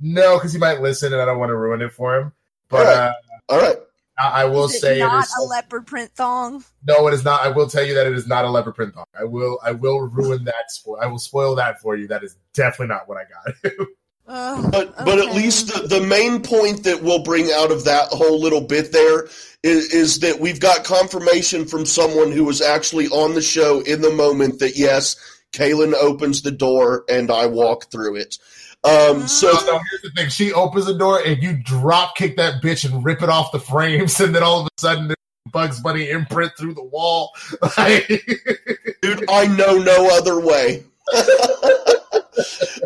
[0.01, 2.33] No, because he might listen and I don't want to ruin it for him.
[2.69, 2.97] But All right.
[2.99, 3.13] uh,
[3.49, 3.77] All right.
[4.23, 6.65] I, I will Is it say not is a leopard print thong.
[6.87, 7.43] no, it is not.
[7.43, 9.05] I will tell you that it is not a leopard print thong.
[9.19, 9.59] I will.
[9.65, 10.71] I will ruin that.
[10.75, 12.07] Spo- I will spoil that for you.
[12.09, 13.73] That is definitely not what I got.
[14.29, 18.07] Oh, But but at least the, the main point that we'll bring out of that
[18.11, 19.25] whole little bit there
[19.65, 24.01] is, is that we've got confirmation from someone who was actually on the show in
[24.01, 25.17] the moment that yes,
[25.53, 28.39] Kalyn opens the door and I walk through it.
[28.85, 32.63] Um, so So here's the thing: she opens the door and you drop kick that
[32.63, 35.15] bitch and rip it off the frames, and then all of a sudden
[35.53, 37.31] Bugs Bunny imprint through the wall.
[37.77, 38.09] Like-
[39.03, 40.85] dude, I know no other way.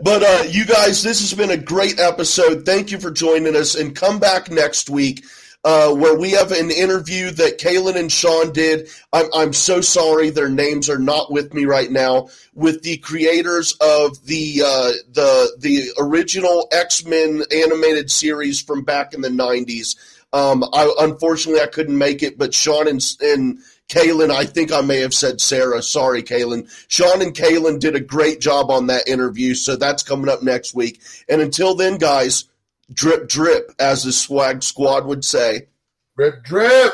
[0.02, 2.66] but uh, you guys, this has been a great episode.
[2.66, 5.24] Thank you for joining us, and come back next week.
[5.68, 8.88] Uh, where we have an interview that Kalyn and Sean did.
[9.12, 12.28] I'm, I'm so sorry their names are not with me right now.
[12.54, 19.12] With the creators of the uh, the the original X Men animated series from back
[19.12, 19.96] in the '90s.
[20.32, 24.82] Um, I unfortunately I couldn't make it, but Sean and and Kalyn, I think I
[24.82, 25.82] may have said Sarah.
[25.82, 26.70] Sorry, Kalyn.
[26.86, 30.74] Sean and Kalyn did a great job on that interview, so that's coming up next
[30.74, 31.00] week.
[31.28, 32.44] And until then, guys,
[32.92, 35.68] drip drip, as the swag squad would say.
[36.16, 36.92] drip, drip.